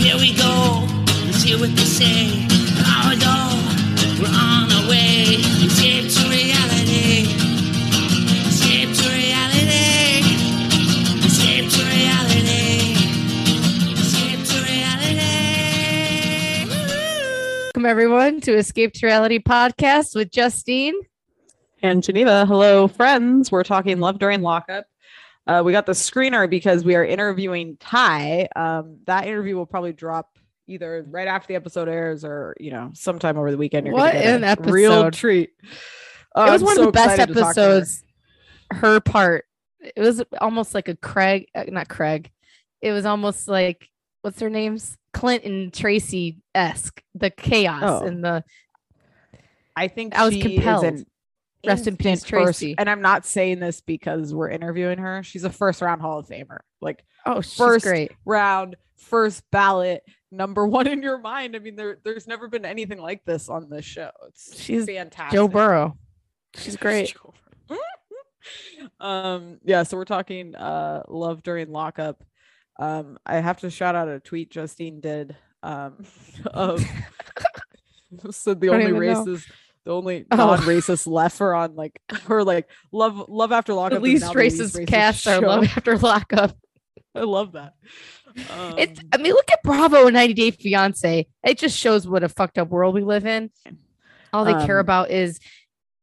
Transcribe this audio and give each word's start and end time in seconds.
Here 0.00 0.16
we 0.16 0.32
go. 0.34 0.86
Let's 1.26 1.42
hear 1.42 1.58
what 1.58 1.70
they 1.76 1.84
say. 1.84 2.46
Power 2.82 3.14
door. 3.16 3.52
We're 4.18 4.32
on 4.32 4.72
our 4.72 4.88
way. 4.88 5.36
Escape 5.64 6.08
to 6.10 6.28
reality. 6.28 7.28
Escape 8.48 8.94
to 8.96 9.08
reality. 9.12 10.24
Escape 11.26 11.68
to 11.70 11.82
reality. 11.84 12.96
Escape 13.92 14.42
to 14.48 14.58
reality. 14.64 16.64
Woo! 16.66 17.64
Welcome 17.66 17.86
everyone 17.86 18.40
to 18.42 18.56
Escape 18.56 18.92
to 18.94 19.06
Reality 19.06 19.38
podcast 19.38 20.14
with 20.16 20.30
Justine. 20.30 20.94
and 21.82 22.02
Geneva. 22.02 22.46
Hello, 22.46 22.88
friends. 22.88 23.50
We're 23.52 23.64
talking 23.64 24.00
Love 24.00 24.18
During 24.18 24.40
Lockup. 24.42 24.86
Uh, 25.46 25.62
we 25.64 25.72
got 25.72 25.86
the 25.86 25.92
screener 25.92 26.48
because 26.48 26.84
we 26.84 26.94
are 26.94 27.04
interviewing 27.04 27.76
Ty. 27.80 28.48
Um, 28.54 28.98
that 29.06 29.26
interview 29.26 29.56
will 29.56 29.66
probably 29.66 29.92
drop 29.92 30.38
either 30.68 31.04
right 31.08 31.26
after 31.26 31.48
the 31.48 31.54
episode 31.56 31.88
airs 31.88 32.24
or 32.24 32.54
you 32.60 32.70
know 32.70 32.90
sometime 32.94 33.36
over 33.36 33.50
the 33.50 33.56
weekend. 33.56 33.86
You're 33.86 33.96
What 33.96 34.14
an 34.14 34.44
a 34.44 34.56
Real 34.60 35.10
treat. 35.10 35.50
Oh, 36.36 36.46
it 36.46 36.50
was 36.52 36.62
I'm 36.62 36.66
one 36.66 36.76
so 36.76 36.82
of 36.82 36.86
the 36.86 36.92
best 36.92 37.12
excited 37.14 37.34
to 37.34 37.40
talk 37.40 37.54
to 37.54 37.60
her. 37.60 37.66
episodes. 37.76 38.04
Her 38.72 39.00
part. 39.00 39.46
It 39.80 40.00
was 40.00 40.22
almost 40.40 40.74
like 40.74 40.88
a 40.88 40.94
Craig, 40.94 41.48
uh, 41.54 41.64
not 41.68 41.88
Craig. 41.88 42.30
It 42.82 42.92
was 42.92 43.04
almost 43.06 43.48
like 43.48 43.88
what's 44.22 44.38
their 44.38 44.50
names? 44.50 44.96
Clint 45.12 45.44
and 45.44 45.72
Tracy 45.72 46.36
esque. 46.54 47.02
The 47.14 47.30
chaos 47.30 47.82
Oh. 48.02 48.06
and 48.06 48.22
the 48.24 48.44
I 49.74 49.88
think 49.88 50.14
I 50.14 50.24
was 50.26 50.36
compelled. 50.36 50.84
An 50.84 51.06
Rest 51.66 51.86
in 51.86 51.96
peace, 51.96 52.06
instant 52.06 52.30
first- 52.44 52.58
Tracy. 52.60 52.74
and 52.78 52.88
I'm 52.88 53.02
not 53.02 53.26
saying 53.26 53.60
this 53.60 53.80
because 53.80 54.32
we're 54.34 54.48
interviewing 54.50 54.98
her. 54.98 55.22
She's 55.22 55.44
a 55.44 55.50
first 55.50 55.82
round 55.82 56.00
Hall 56.00 56.18
of 56.18 56.26
Famer. 56.26 56.58
Like 56.80 57.04
oh, 57.26 57.40
she's 57.42 57.54
First 57.56 57.84
great. 57.84 58.12
round, 58.24 58.76
first 58.96 59.42
ballot, 59.50 60.02
number 60.32 60.66
one 60.66 60.86
in 60.86 61.02
your 61.02 61.18
mind. 61.18 61.54
I 61.56 61.58
mean, 61.58 61.76
there 61.76 61.98
there's 62.02 62.26
never 62.26 62.48
been 62.48 62.64
anything 62.64 62.98
like 62.98 63.24
this 63.24 63.48
on 63.48 63.68
this 63.68 63.84
show. 63.84 64.10
It's 64.28 64.58
She's 64.60 64.86
fantastic. 64.86 65.36
Joe 65.36 65.48
Burrow. 65.48 65.96
She's 66.56 66.76
great. 66.78 67.14
um 68.98 69.58
yeah 69.64 69.82
so 69.82 69.96
we're 69.96 70.04
talking 70.06 70.54
uh 70.56 71.02
love 71.08 71.42
during 71.42 71.70
lockup 71.70 72.24
um 72.78 73.18
i 73.26 73.36
have 73.36 73.58
to 73.60 73.68
shout 73.70 73.94
out 73.94 74.08
a 74.08 74.18
tweet 74.18 74.50
justine 74.50 75.00
did 75.00 75.36
um 75.62 76.04
of 76.46 76.82
said 78.30 78.60
the 78.60 78.70
only 78.70 78.84
even 78.88 78.94
know. 78.94 79.36
The 79.84 79.92
only 79.92 80.26
Oh. 80.30 80.36
non-racist 80.36 81.06
left 81.06 81.40
are 81.40 81.54
on 81.54 81.74
like 81.76 82.00
or 82.28 82.44
like 82.44 82.68
love 82.92 83.24
love 83.28 83.52
after 83.52 83.74
lockup 83.74 83.98
The 83.98 84.00
least 84.00 84.22
now 84.26 84.32
the 84.32 84.38
least 84.38 84.56
racist 84.58 84.80
racist 84.80 84.86
cast 84.88 85.26
are 85.26 85.40
show. 85.40 85.46
love 85.46 85.64
after 85.76 85.96
lockup. 85.98 86.56
i 87.14 87.20
love 87.20 87.52
that 87.52 87.74
It's 88.78 89.00
Um, 89.00 89.08
I 89.12 89.16
mean, 89.16 89.32
look 89.32 89.50
at 89.50 89.62
Bravo 89.62 90.06
and 90.06 90.14
90 90.14 90.34
Day 90.34 90.50
Fiance. 90.52 91.26
It 91.44 91.58
just 91.58 91.76
shows 91.76 92.06
what 92.06 92.22
a 92.22 92.28
fucked 92.28 92.58
up 92.58 92.68
world 92.68 92.94
we 92.94 93.02
live 93.02 93.26
in. 93.26 93.50
All 94.32 94.44
they 94.44 94.52
care 94.66 94.78
Um, 94.78 94.84
about 94.84 95.10
is 95.10 95.40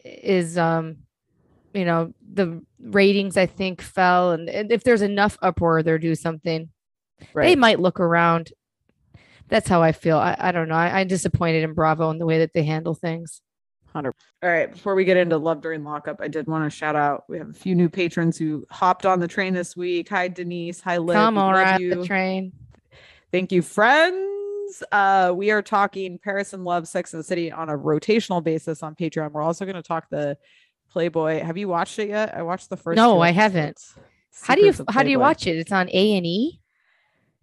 is 0.03 0.57
um 0.57 0.97
you 1.73 1.85
know 1.85 2.13
the 2.33 2.61
ratings 2.81 3.37
I 3.37 3.45
think 3.45 3.81
fell 3.81 4.31
and, 4.31 4.49
and 4.49 4.71
if 4.71 4.83
there's 4.83 5.01
enough 5.01 5.37
uproar 5.41 5.83
they'll 5.83 5.97
do 5.97 6.15
something. 6.15 6.69
Right. 7.33 7.45
They 7.45 7.55
might 7.55 7.79
look 7.79 7.99
around. 7.99 8.51
That's 9.47 9.67
how 9.69 9.81
I 9.81 9.91
feel. 9.93 10.17
I, 10.17 10.35
I 10.37 10.51
don't 10.51 10.67
know. 10.67 10.75
I, 10.75 10.99
I'm 10.99 11.07
disappointed 11.07 11.63
in 11.63 11.73
Bravo 11.73 12.09
and 12.09 12.19
the 12.19 12.25
way 12.25 12.39
that 12.39 12.51
they 12.53 12.63
handle 12.63 12.93
things. 12.93 13.41
All 14.05 14.49
right, 14.49 14.71
before 14.71 14.95
we 14.95 15.03
get 15.05 15.17
into 15.17 15.37
love 15.37 15.61
during 15.61 15.83
lockup, 15.83 16.21
I 16.21 16.27
did 16.27 16.47
want 16.47 16.63
to 16.69 16.75
shout 16.75 16.95
out. 16.95 17.23
We 17.27 17.37
have 17.37 17.49
a 17.49 17.53
few 17.53 17.73
new 17.75 17.89
patrons 17.89 18.37
who 18.37 18.65
hopped 18.69 19.05
on 19.05 19.19
the 19.19 19.27
train 19.27 19.53
this 19.53 19.75
week. 19.75 20.09
Hi, 20.09 20.27
Denise. 20.27 20.79
Hi, 20.81 20.97
Liv. 20.97 21.15
Come 21.15 21.37
on, 21.37 21.53
love 21.53 21.63
ride 21.65 21.81
you. 21.81 21.95
the 21.95 22.05
train. 22.05 22.53
Thank 23.31 23.51
you, 23.51 23.61
friends. 23.61 24.83
Uh, 24.91 25.33
we 25.35 25.51
are 25.51 25.61
talking 25.61 26.19
Paris 26.19 26.53
and 26.53 26.63
Love, 26.63 26.87
Sex 26.87 27.13
and 27.13 27.19
the 27.19 27.23
City 27.23 27.51
on 27.51 27.69
a 27.69 27.77
rotational 27.77 28.43
basis 28.43 28.83
on 28.83 28.95
Patreon. 28.95 29.31
We're 29.31 29.41
also 29.41 29.65
going 29.65 29.75
to 29.75 29.81
talk 29.81 30.09
the 30.09 30.37
Playboy. 30.91 31.41
Have 31.43 31.57
you 31.57 31.67
watched 31.67 31.99
it 31.99 32.09
yet? 32.09 32.35
I 32.35 32.43
watched 32.43 32.69
the 32.69 32.77
first. 32.77 32.95
No, 32.97 33.19
I 33.21 33.31
haven't. 33.31 33.81
How 34.43 34.55
do 34.55 34.65
you 34.65 34.73
how 34.89 35.03
do 35.03 35.09
you 35.09 35.19
watch 35.19 35.47
it? 35.47 35.57
It's 35.57 35.71
on 35.71 35.89
A 35.91 36.17
and 36.17 36.25
E. 36.25 36.61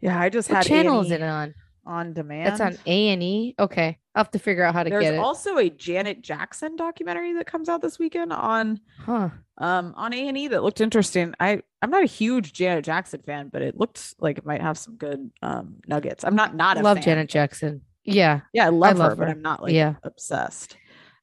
Yeah, 0.01 0.19
I 0.21 0.29
just 0.29 0.51
What 0.51 0.59
had 0.59 0.67
channel 0.67 1.01
is 1.01 1.11
A&E 1.11 1.15
it 1.17 1.23
on? 1.23 1.55
on 1.87 2.13
demand. 2.13 2.47
That's 2.47 2.61
on 2.61 2.79
A 2.87 3.09
and 3.09 3.23
E. 3.23 3.55
Okay, 3.59 3.99
I'll 4.15 4.21
have 4.21 4.31
to 4.31 4.39
figure 4.39 4.63
out 4.63 4.75
how 4.75 4.85
to 4.85 4.91
There's 4.91 5.03
get 5.03 5.09
it. 5.09 5.17
There's 5.17 5.25
also 5.25 5.59
a 5.59 5.69
Janet 5.69 6.23
Jackson 6.23 6.77
documentary 6.77 7.33
that 7.35 7.47
comes 7.47 7.69
out 7.69 7.83
this 7.83 7.99
weekend 7.99 8.33
on 8.33 8.81
huh. 9.01 9.31
um 9.59 9.93
on 9.97 10.13
A 10.13 10.29
and 10.29 10.39
E 10.39 10.49
that 10.49 10.63
looked 10.63 10.81
interesting. 10.81 11.35
I 11.41 11.63
I'm 11.83 11.91
not 11.91 12.03
a 12.05 12.07
huge 12.07 12.53
Janet 12.53 12.85
Jackson 12.85 13.23
fan, 13.27 13.49
but 13.53 13.63
it 13.63 13.77
looked 13.77 14.15
like 14.21 14.39
it 14.39 14.47
might 14.47 14.63
have 14.63 14.79
some 14.79 14.97
good 14.97 15.31
um 15.43 15.77
nuggets. 15.87 16.25
I'm 16.25 16.37
not 16.37 16.55
not 16.55 16.79
a 16.79 16.83
Love 16.83 16.99
fan. 16.99 17.05
Janet 17.05 17.29
Jackson. 17.29 17.83
Yeah. 18.05 18.43
Yeah, 18.53 18.67
I 18.67 18.69
love, 18.69 18.99
love 18.99 19.11
her, 19.11 19.17
but. 19.17 19.29
I'm 19.29 19.43
not 19.43 19.63
like 19.63 19.73
Yeah. 19.73 19.95
obsessed. 20.03 20.77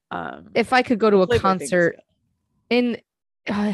Um, 0.09 0.49
If 0.55 0.73
I 0.73 0.81
could 0.81 0.99
go 0.99 1.09
to 1.09 1.21
a 1.21 1.27
Playboy 1.27 1.41
thing 1.41 1.61
is 1.61 1.69
concert 1.69 1.99
in 2.69 2.97
uh, 3.47 3.73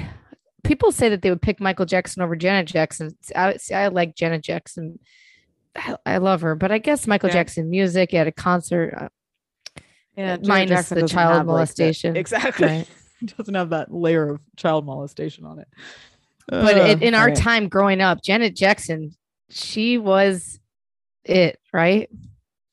people 0.64 0.92
say 0.92 1.10
that 1.10 1.22
they 1.22 1.30
would 1.30 1.42
pick 1.42 1.60
Michael 1.60 1.86
Jackson 1.86 2.22
over 2.22 2.36
Janet 2.36 2.68
Jackson. 2.68 3.18
I, 3.36 3.58
see, 3.58 3.74
I 3.74 3.88
like 3.88 4.16
Janet 4.16 4.44
Jackson. 4.44 5.00
I, 5.78 5.96
I 6.06 6.18
love 6.18 6.42
her, 6.42 6.56
but 6.56 6.72
I 6.72 6.78
guess 6.80 7.08
Michael 7.08 7.30
Yeah. 7.30 7.34
Jackson 7.34 7.70
music 7.70 8.14
at 8.14 8.28
a 8.28 8.32
concert. 8.32 8.94
uh, 8.98 9.10
yeah, 10.16 10.38
minus 10.44 10.90
the 10.90 11.08
child 11.08 11.34
have, 11.34 11.38
like, 11.40 11.46
molestation. 11.46 12.18
exactly. 12.18 12.68
Right. 12.68 12.88
doesn't 13.38 13.54
have 13.56 13.70
that 13.70 13.94
layer 13.94 14.30
of 14.32 14.40
child 14.56 14.86
molestation 14.86 15.46
on 15.46 15.60
it. 15.60 15.68
But 16.48 16.78
Uh, 16.78 16.84
in, 16.86 17.02
in 17.04 17.14
our 17.14 17.24
alright. 17.30 17.38
time 17.38 17.68
growing 17.70 18.02
up, 18.02 18.22
Janet 18.24 18.56
Jackson, 18.56 19.12
she 19.50 19.98
was 19.98 20.60
it, 21.24 21.60
right? 21.74 22.10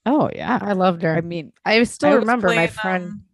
oh 0.06 0.30
yeah. 0.34 0.58
I 0.60 0.72
loved 0.74 1.02
her. 1.02 1.14
I 1.14 1.18
I, 1.18 1.20
mean, 1.22 1.52
still 1.86 2.10
I 2.10 2.14
remember 2.14 2.48
my 2.48 2.66
friend. 2.66 3.04
um, 3.04 3.24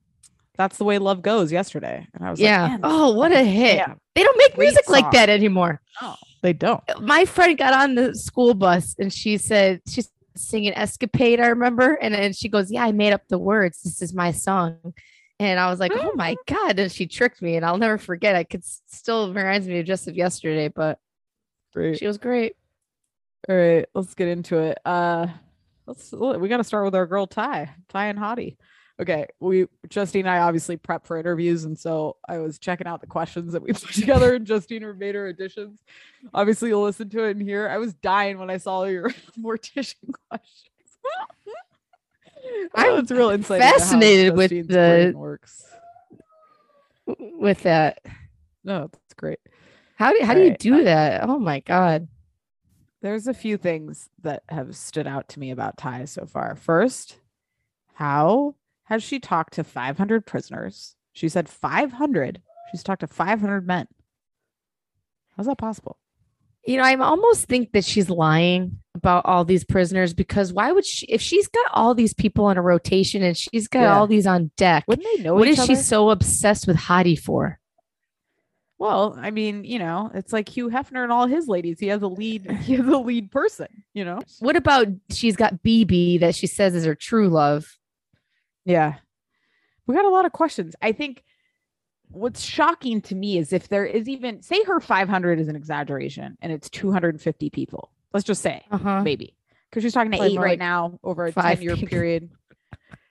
That's 0.56 0.76
the 0.78 0.84
way 0.84 0.98
love 0.98 1.20
goes. 1.22 1.50
Yesterday, 1.52 2.06
and 2.14 2.24
I 2.24 2.30
was 2.30 2.38
yeah. 2.40 2.68
like, 2.72 2.80
oh, 2.84 3.12
what 3.12 3.32
a 3.32 3.42
hit! 3.44 3.76
yeah, 3.76 3.94
They 4.14 4.22
don't 4.22 4.38
make 4.38 4.54
Great 4.54 4.66
music 4.66 4.88
like 4.88 5.10
that 5.12 5.28
anymore. 5.28 5.80
no, 6.00 6.14
they 6.42 6.52
don't. 6.52 6.82
my 7.00 7.24
friend 7.24 7.56
got 7.58 7.74
on 7.74 7.94
the 7.94 8.14
school 8.14 8.54
bus 8.54 8.94
and 8.98 9.12
she 9.12 9.36
said 9.38 9.80
she's 9.88 10.10
singing 10.36 10.72
escapade 10.74 11.40
i 11.40 11.48
remember 11.48 11.94
and 11.94 12.14
then 12.14 12.32
she 12.32 12.48
goes 12.48 12.70
yeah 12.70 12.84
i 12.84 12.92
made 12.92 13.12
up 13.12 13.22
the 13.28 13.38
words 13.38 13.82
this 13.82 14.00
is 14.00 14.14
my 14.14 14.30
song 14.30 14.76
and 15.38 15.58
i 15.58 15.68
was 15.68 15.80
like 15.80 15.92
oh 15.94 16.12
my 16.14 16.36
god 16.46 16.78
and 16.78 16.90
she 16.90 17.06
tricked 17.06 17.42
me 17.42 17.56
and 17.56 17.66
i'll 17.66 17.76
never 17.78 17.98
forget 17.98 18.36
i 18.36 18.44
could 18.44 18.64
still 18.64 19.34
reminds 19.34 19.66
me 19.66 19.80
of 19.80 19.86
just 19.86 20.08
of 20.08 20.16
yesterday 20.16 20.68
but 20.68 20.98
Great. 21.74 21.98
she 21.98 22.06
was 22.06 22.18
great 22.18 22.54
All 23.48 23.56
right, 23.56 23.86
let's 23.94 24.14
get 24.14 24.28
into 24.28 24.58
it. 24.58 24.78
Uh 24.84 25.26
let's 25.86 26.12
we 26.12 26.48
got 26.48 26.58
to 26.58 26.64
start 26.64 26.84
with 26.84 26.94
our 26.94 27.06
girl 27.06 27.26
Ty, 27.26 27.70
Ty 27.88 28.06
and 28.06 28.18
Hottie. 28.18 28.56
Okay, 29.00 29.26
we 29.40 29.66
Justine 29.88 30.26
and 30.26 30.30
I 30.30 30.40
obviously 30.40 30.76
prep 30.76 31.06
for 31.06 31.16
interviews, 31.16 31.64
and 31.64 31.78
so 31.78 32.16
I 32.28 32.38
was 32.38 32.58
checking 32.58 32.86
out 32.86 33.00
the 33.00 33.06
questions 33.06 33.54
that 33.54 33.62
we 33.62 33.72
put 33.72 33.92
together, 33.94 34.34
and 34.34 34.46
Justine 34.46 34.84
made 34.98 35.14
her 35.14 35.26
additions. 35.28 35.80
Obviously, 36.34 36.68
you'll 36.68 36.82
listen 36.84 37.08
to 37.10 37.24
it 37.24 37.30
in 37.30 37.40
here. 37.40 37.66
I 37.68 37.78
was 37.78 37.94
dying 37.94 38.38
when 38.38 38.50
I 38.50 38.58
saw 38.58 38.84
your 38.84 39.08
mortician 39.38 39.94
questions. 40.28 40.66
I'm 42.74 42.90
Oh, 43.10 43.14
real 43.14 43.30
insight. 43.30 43.60
fascinated 43.60 44.36
with 44.36 44.50
the- 44.68 45.12
works. 45.16 45.64
with 47.06 47.62
that 47.62 47.98
No, 48.64 48.88
that's 48.92 49.14
great. 49.16 49.38
how 49.96 50.12
do, 50.12 50.24
how 50.24 50.34
do 50.34 50.40
you 50.40 50.46
Alright, 50.46 50.58
do 50.60 50.84
that 50.84 51.28
oh 51.28 51.38
my 51.38 51.60
god 51.60 52.08
there's 53.02 53.26
a 53.26 53.34
few 53.34 53.56
things 53.56 54.08
that 54.22 54.42
have 54.48 54.76
stood 54.76 55.06
out 55.06 55.28
to 55.30 55.40
me 55.40 55.50
about 55.50 55.78
Ty 55.78 56.04
so 56.04 56.26
far. 56.26 56.54
First, 56.54 57.16
how 57.94 58.54
has 58.90 59.02
she 59.02 59.18
talked 59.18 59.54
to 59.54 59.64
500 59.64 60.26
prisoners? 60.26 60.96
She 61.14 61.28
said 61.30 61.48
500. 61.48 62.42
She's 62.70 62.82
talked 62.82 63.00
to 63.00 63.06
500 63.06 63.66
men. 63.66 63.86
How's 65.36 65.46
that 65.46 65.56
possible? 65.58 65.96
you 66.66 66.76
know 66.76 66.82
i 66.82 66.94
almost 66.94 67.46
think 67.46 67.72
that 67.72 67.86
she's 67.86 68.10
lying 68.10 68.78
about 68.94 69.24
all 69.24 69.46
these 69.46 69.64
prisoners 69.64 70.12
because 70.12 70.52
why 70.52 70.70
would 70.70 70.84
she 70.84 71.06
if 71.06 71.22
she's 71.22 71.48
got 71.48 71.66
all 71.72 71.94
these 71.94 72.12
people 72.12 72.50
in 72.50 72.58
a 72.58 72.62
rotation 72.62 73.22
and 73.22 73.34
she's 73.34 73.66
got 73.66 73.80
Yeah. 73.80 73.96
all 73.98 74.06
these 74.06 74.26
on 74.26 74.50
deck 74.58 74.84
Wouldn't 74.86 75.08
they 75.16 75.22
know 75.22 75.32
what 75.32 75.48
is 75.48 75.64
she 75.64 75.74
so 75.74 76.10
obsessed 76.10 76.66
with 76.66 76.76
Hottie 76.76 77.18
for? 77.18 77.58
Well, 78.78 79.16
I 79.18 79.30
mean, 79.30 79.64
you 79.64 79.78
know, 79.78 80.10
it's 80.12 80.34
like 80.34 80.50
Hugh 80.50 80.68
Hefner 80.68 81.02
and 81.02 81.10
all 81.10 81.26
his 81.26 81.48
ladies. 81.48 81.80
He 81.80 81.86
has 81.88 82.02
a 82.02 82.06
lead. 82.08 82.50
He 82.62 82.74
has 82.76 82.86
a 82.86 82.98
lead 82.98 83.30
person. 83.30 83.68
You 83.94 84.04
know. 84.04 84.20
What 84.40 84.56
about 84.56 84.88
she's 85.10 85.36
got 85.36 85.62
BB 85.62 86.20
that 86.20 86.34
she 86.34 86.46
says 86.46 86.74
is 86.74 86.84
her 86.84 86.94
true 86.94 87.28
love? 87.30 87.78
Yeah. 88.70 88.94
We 89.86 89.94
got 89.94 90.04
a 90.04 90.10
lot 90.10 90.24
of 90.26 90.32
questions. 90.32 90.74
I 90.80 90.92
think 90.92 91.22
what's 92.10 92.40
shocking 92.42 93.00
to 93.02 93.14
me 93.14 93.38
is 93.38 93.52
if 93.52 93.68
there 93.68 93.84
is 93.84 94.08
even 94.08 94.42
say 94.42 94.62
her 94.64 94.80
500 94.80 95.38
is 95.40 95.48
an 95.48 95.56
exaggeration 95.56 96.36
and 96.40 96.52
it's 96.52 96.68
250 96.70 97.50
people. 97.50 97.90
Let's 98.12 98.26
just 98.26 98.42
say 98.42 98.64
Uh-huh. 98.70 99.02
maybe 99.02 99.36
because 99.68 99.82
she's 99.82 99.92
talking 99.92 100.10
to 100.12 100.16
Probably 100.18 100.34
eight 100.34 100.38
right 100.40 100.50
like 100.50 100.58
now 100.58 100.98
over 101.04 101.26
a 101.26 101.32
10 101.32 101.62
year 101.62 101.76
period. 101.76 102.30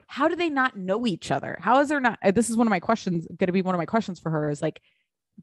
How 0.07 0.27
do 0.27 0.35
they 0.35 0.49
not 0.49 0.75
know 0.75 1.05
each 1.05 1.31
other? 1.31 1.57
How 1.61 1.79
is 1.81 1.89
there 1.89 1.99
not? 1.99 2.17
uh, 2.23 2.31
This 2.31 2.49
is 2.49 2.57
one 2.57 2.65
of 2.67 2.71
my 2.71 2.79
questions. 2.79 3.27
Going 3.27 3.47
to 3.47 3.53
be 3.53 3.61
one 3.61 3.75
of 3.75 3.79
my 3.79 3.85
questions 3.85 4.19
for 4.19 4.29
her 4.31 4.49
is 4.49 4.61
like, 4.61 4.81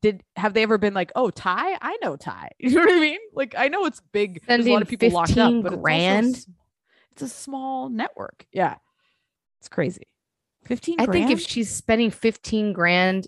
did 0.03 0.23
have 0.37 0.53
they 0.55 0.63
ever 0.65 0.77
been 0.77 0.93
like, 0.93 1.13
oh, 1.15 1.31
Ty? 1.31 1.79
I 1.81 1.97
know 2.03 2.17
Ty. 2.17 2.51
You 2.59 2.71
know 2.73 2.81
what 2.81 2.93
I 2.93 3.01
mean? 3.01 3.21
Like, 3.33 3.55
I 3.57 3.69
know 3.69 3.85
it's 3.87 4.03
big. 4.13 4.43
There's 4.47 4.67
a 4.67 4.73
lot 4.73 4.83
of 4.83 4.89
people 4.89 5.09
locked 5.11 5.31
up, 5.39 5.53
15 5.53 5.63
but 5.63 5.69
it's 5.69 5.77
also 5.77 5.83
grand? 5.83 6.47
it's 7.13 7.23
a 7.23 7.29
small 7.29 7.89
network. 7.89 8.45
Yeah, 8.53 8.75
it's 9.67 9.75
crazy. 9.75 10.07
15 10.67 11.01
I 11.01 11.07
think 11.07 11.31
if 11.33 11.41
she's 11.41 11.69
spending 11.71 12.11
15 12.13 12.73
grand, 12.73 13.27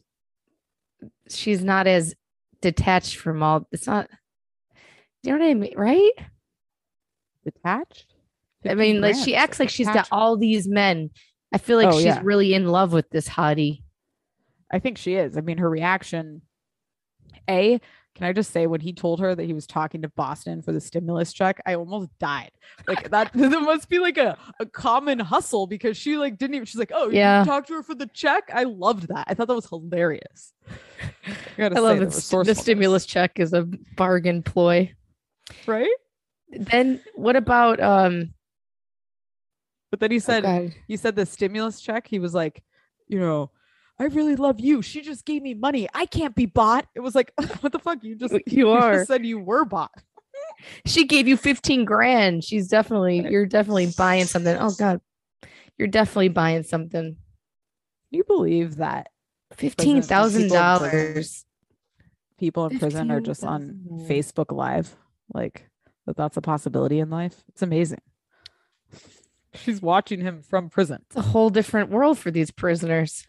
she's 1.29 1.65
not 1.65 1.89
as 1.89 2.15
detached 2.61 3.17
from 3.17 3.43
all 3.43 3.67
it's 3.73 3.87
not 3.87 4.09
you 5.25 5.33
know 5.33 5.39
what 5.39 5.51
I 5.51 5.55
mean, 5.55 5.75
right? 5.77 6.11
detached. 7.45 8.07
I 8.65 8.69
15 8.69 8.79
mean, 8.79 9.01
like 9.01 9.17
she 9.17 9.35
acts 9.35 9.59
like 9.59 9.69
she's 9.71 9.89
got 9.89 10.07
all 10.13 10.37
these 10.37 10.69
men. 10.69 11.11
I 11.53 11.59
feel 11.59 11.77
like 11.77 11.89
Oh, 11.89 11.93
she's 11.97 12.05
yeah. 12.05 12.21
really 12.23 12.55
in 12.55 12.67
love 12.69 12.93
with 12.93 13.11
this 13.11 13.29
hottie. 13.29 13.83
I 14.73 14.79
think 14.79 14.97
she 14.99 15.15
is. 15.15 15.37
I 15.37 15.41
mean, 15.41 15.59
her 15.59 15.69
reaction. 15.71 16.43
A, 17.49 17.81
can 18.19 18.27
I 18.27 18.33
just 18.33 18.51
say 18.51 18.67
when 18.67 18.81
he 18.81 18.93
told 18.93 19.21
her 19.21 19.33
that 19.37 19.45
he 19.45 19.53
was 19.53 19.65
talking 19.65 20.03
to 20.03 20.09
Boston 20.09 20.61
for 20.61 20.73
the 20.73 20.81
stimulus 20.81 21.33
check, 21.33 21.61
I 21.65 21.77
almost 21.77 22.11
died. 22.19 22.51
Like 22.89 23.09
that, 23.11 23.33
that 23.35 23.63
must 23.63 23.89
be 23.89 24.01
like 24.01 24.19
a, 24.19 24.37
a 24.59 24.67
common 24.67 25.21
hustle 25.21 25.69
because 25.69 25.97
she 25.97 26.17
like 26.19 26.37
didn't 26.37 26.57
even. 26.57 26.67
She's 26.67 26.81
like, 26.81 26.91
oh, 26.93 27.11
Yeah. 27.11 27.45
talk 27.45 27.69
to 27.69 27.75
her 27.75 27.83
for 27.85 27.95
the 27.95 28.09
check. 28.09 28.51
I 28.53 28.65
loved 28.65 29.07
that. 29.07 29.27
I 29.29 29.35
thought 29.35 29.47
that 29.47 29.55
was 29.55 29.69
hilarious. 29.69 30.53
I, 31.57 31.65
I 31.67 31.69
love 31.69 32.13
say, 32.13 32.39
it. 32.41 32.45
the 32.47 32.55
stimulus 32.57 33.07
check 33.07 33.39
is 33.39 33.53
a 33.53 33.63
bargain 33.97 34.43
ploy. 34.43 34.93
right? 35.69 35.95
Then 36.51 37.01
what 37.15 37.37
about 37.37 37.79
um 37.79 38.35
But 39.93 40.01
then 40.01 40.11
he 40.11 40.17
oh 40.17 40.21
said, 40.21 40.43
God. 40.43 40.75
he 40.89 40.97
said 40.97 41.15
the 41.15 41.25
stimulus 41.25 41.81
check. 41.81 42.09
He 42.09 42.19
was 42.19 42.35
like, 42.35 42.65
you 43.07 43.21
know, 43.21 43.53
I 43.99 44.05
really 44.05 44.37
love 44.37 44.61
you. 44.61 44.81
She 44.83 45.01
just 45.01 45.25
gave 45.25 45.43
me 45.43 45.55
money. 45.55 45.89
I 45.93 46.07
can't 46.07 46.35
be 46.35 46.47
bought. 46.47 46.87
It 46.95 47.01
was 47.01 47.15
like, 47.15 47.33
what 47.61 47.73
the 47.73 47.79
fuck? 47.79 48.03
You 48.05 48.15
just 48.17 48.33
You 48.47 48.67
just 48.67 48.85
are. 48.85 49.05
said 49.05 49.27
you 49.27 49.39
were 49.41 49.65
bought. 49.65 49.91
she 50.87 51.05
gave 51.05 51.27
you 51.27 51.37
15 51.37 51.85
grand. 51.85 52.45
She's 52.45 52.69
definitely 52.69 53.29
you're 53.29 53.47
definitely 53.47 53.93
buying 53.97 54.25
something. 54.25 54.57
Oh 54.59 54.71
God. 54.79 55.01
You're 55.77 55.89
definitely 55.89 56.29
buying 56.29 56.63
something. 56.63 57.17
You 58.11 58.25
believe 58.25 58.77
that 58.77 59.09
Fifteen 59.53 60.03
thousand 60.03 60.43
people 60.43 60.57
dollars. 60.57 61.45
people 62.39 62.67
in 62.67 62.79
prison 62.79 63.11
are 63.11 63.21
just 63.21 63.45
on 63.45 63.81
Facebook 64.09 64.55
Live? 64.55 64.95
Like 65.33 65.69
that 66.07 66.17
that's 66.17 66.37
a 66.37 66.41
possibility 66.41 66.99
in 67.01 67.11
life. 67.11 67.43
It's 67.49 67.63
amazing. 67.63 68.01
She's 69.55 69.81
watching 69.81 70.21
him 70.21 70.43
from 70.43 70.69
prison. 70.69 71.03
It's 71.07 71.17
a 71.17 71.23
whole 71.23 71.51
different 71.51 71.91
world 71.91 72.19
for 72.19 72.31
these 72.31 72.51
prisoners. 72.51 73.27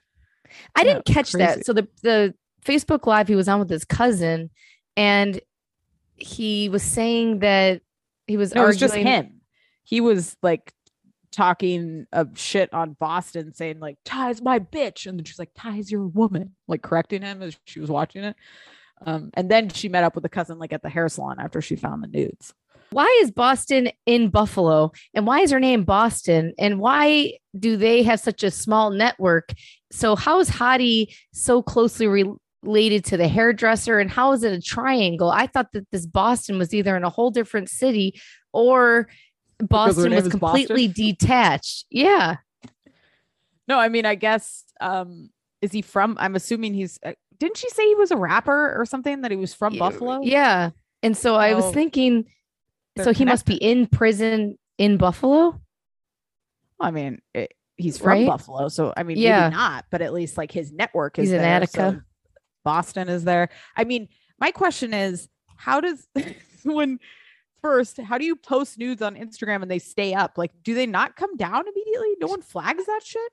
I 0.75 0.83
didn't 0.83 1.05
catch 1.05 1.31
crazy. 1.33 1.45
that. 1.45 1.65
So 1.65 1.73
the 1.73 1.87
the 2.01 2.33
Facebook 2.65 3.05
live 3.05 3.27
he 3.27 3.35
was 3.35 3.47
on 3.47 3.59
with 3.59 3.69
his 3.69 3.85
cousin, 3.85 4.49
and 4.95 5.39
he 6.15 6.69
was 6.69 6.83
saying 6.83 7.39
that 7.39 7.81
he 8.27 8.37
was 8.37 8.53
No, 8.53 8.63
it 8.63 8.67
was 8.67 8.77
just 8.77 8.95
him. 8.95 9.41
He 9.83 10.01
was 10.01 10.35
like 10.43 10.73
talking 11.31 12.05
of 12.11 12.37
shit 12.37 12.73
on 12.73 12.93
Boston, 12.93 13.53
saying 13.53 13.79
like 13.79 13.97
Ty's 14.05 14.41
my 14.41 14.59
bitch, 14.59 15.05
and 15.05 15.17
then 15.17 15.25
she's 15.25 15.39
like 15.39 15.51
Ty's 15.55 15.91
your 15.91 16.07
woman, 16.07 16.55
like 16.67 16.81
correcting 16.81 17.21
him 17.21 17.41
as 17.41 17.57
she 17.65 17.79
was 17.79 17.89
watching 17.89 18.23
it. 18.23 18.35
Um, 19.05 19.29
and 19.33 19.49
then 19.49 19.69
she 19.69 19.87
met 19.87 20.03
up 20.03 20.15
with 20.15 20.23
the 20.23 20.29
cousin 20.29 20.59
like 20.59 20.73
at 20.73 20.81
the 20.81 20.89
hair 20.89 21.07
salon 21.07 21.39
after 21.39 21.61
she 21.61 21.75
found 21.75 22.03
the 22.03 22.07
nudes. 22.07 22.53
Why 22.91 23.19
is 23.21 23.31
Boston 23.31 23.89
in 24.05 24.29
Buffalo, 24.29 24.91
and 25.13 25.27
why 25.27 25.41
is 25.41 25.51
her 25.51 25.59
name 25.59 25.83
Boston, 25.83 26.53
and 26.57 26.79
why 26.79 27.33
do 27.57 27.77
they 27.77 28.03
have 28.03 28.19
such 28.19 28.43
a 28.43 28.51
small 28.51 28.89
network? 28.91 29.53
So 29.91 30.15
how 30.15 30.39
is 30.39 30.49
Hottie 30.49 31.15
so 31.33 31.61
closely 31.61 32.07
re- 32.07 32.33
related 32.63 33.05
to 33.05 33.17
the 33.17 33.27
hairdresser, 33.27 33.99
and 33.99 34.09
how 34.09 34.31
is 34.31 34.43
it 34.43 34.53
a 34.53 34.61
triangle? 34.61 35.29
I 35.29 35.47
thought 35.47 35.71
that 35.73 35.87
this 35.91 36.05
Boston 36.05 36.57
was 36.57 36.73
either 36.73 36.97
in 36.97 37.03
a 37.03 37.09
whole 37.09 37.31
different 37.31 37.69
city 37.69 38.19
or 38.53 39.07
Boston 39.59 40.13
was 40.13 40.27
completely 40.27 40.87
Boston? 40.87 41.05
detached. 41.05 41.85
Yeah. 41.89 42.37
No, 43.67 43.77
I 43.79 43.89
mean, 43.89 44.05
I 44.05 44.15
guess 44.15 44.63
um 44.81 45.29
is 45.61 45.71
he 45.71 45.81
from 45.81 46.17
I'm 46.19 46.35
assuming 46.35 46.73
he's 46.73 46.97
uh, 47.05 47.13
didn't 47.37 47.57
she 47.57 47.69
say 47.69 47.85
he 47.87 47.95
was 47.95 48.11
a 48.11 48.17
rapper 48.17 48.75
or 48.79 48.85
something 48.85 49.21
that 49.21 49.31
he 49.31 49.37
was 49.37 49.53
from 49.53 49.73
Yeah, 49.73 49.79
Buffalo? 49.79 50.21
Yeah. 50.23 50.71
And 51.03 51.15
so 51.15 51.35
I 51.35 51.53
was 51.53 51.71
thinking, 51.73 52.25
so 52.97 53.13
he 53.13 53.25
must 53.25 53.45
be 53.45 53.55
in 53.55 53.87
prison 53.87 54.57
in 54.77 54.97
Buffalo. 54.97 55.59
I 56.79 56.91
mean, 56.91 57.21
it, 57.33 57.53
he's 57.77 57.97
from 57.97 58.07
Right? 58.09 58.27
Buffalo, 58.27 58.67
so 58.69 58.93
I 58.95 59.03
mean, 59.03 59.17
Yeah. 59.17 59.43
maybe 59.49 59.55
not, 59.55 59.85
but 59.89 60.01
at 60.01 60.13
least 60.13 60.37
like 60.37 60.51
his 60.51 60.71
network 60.71 61.19
is 61.19 61.23
He's 61.29 61.31
in 61.33 61.41
there, 61.41 61.65
so 61.65 61.81
Attica. 61.81 62.05
Boston 62.63 63.09
is 63.09 63.23
there. 63.23 63.49
I 63.75 63.83
mean, 63.83 64.07
my 64.39 64.51
question 64.51 64.93
is, 64.93 65.29
how 65.55 65.81
does 65.81 66.07
when 66.63 66.99
first, 67.61 67.99
how 67.99 68.17
do 68.17 68.25
you 68.25 68.35
post 68.35 68.77
nudes 68.77 69.01
on 69.01 69.15
Instagram 69.15 69.61
and 69.61 69.69
they 69.71 69.79
stay 69.79 70.13
up? 70.13 70.37
Like, 70.37 70.51
do 70.63 70.73
they 70.73 70.85
not 70.85 71.15
come 71.15 71.35
down 71.35 71.63
immediately? 71.67 72.15
No 72.19 72.27
one 72.27 72.41
flags 72.41 72.85
that 72.85 73.01
shit. 73.03 73.31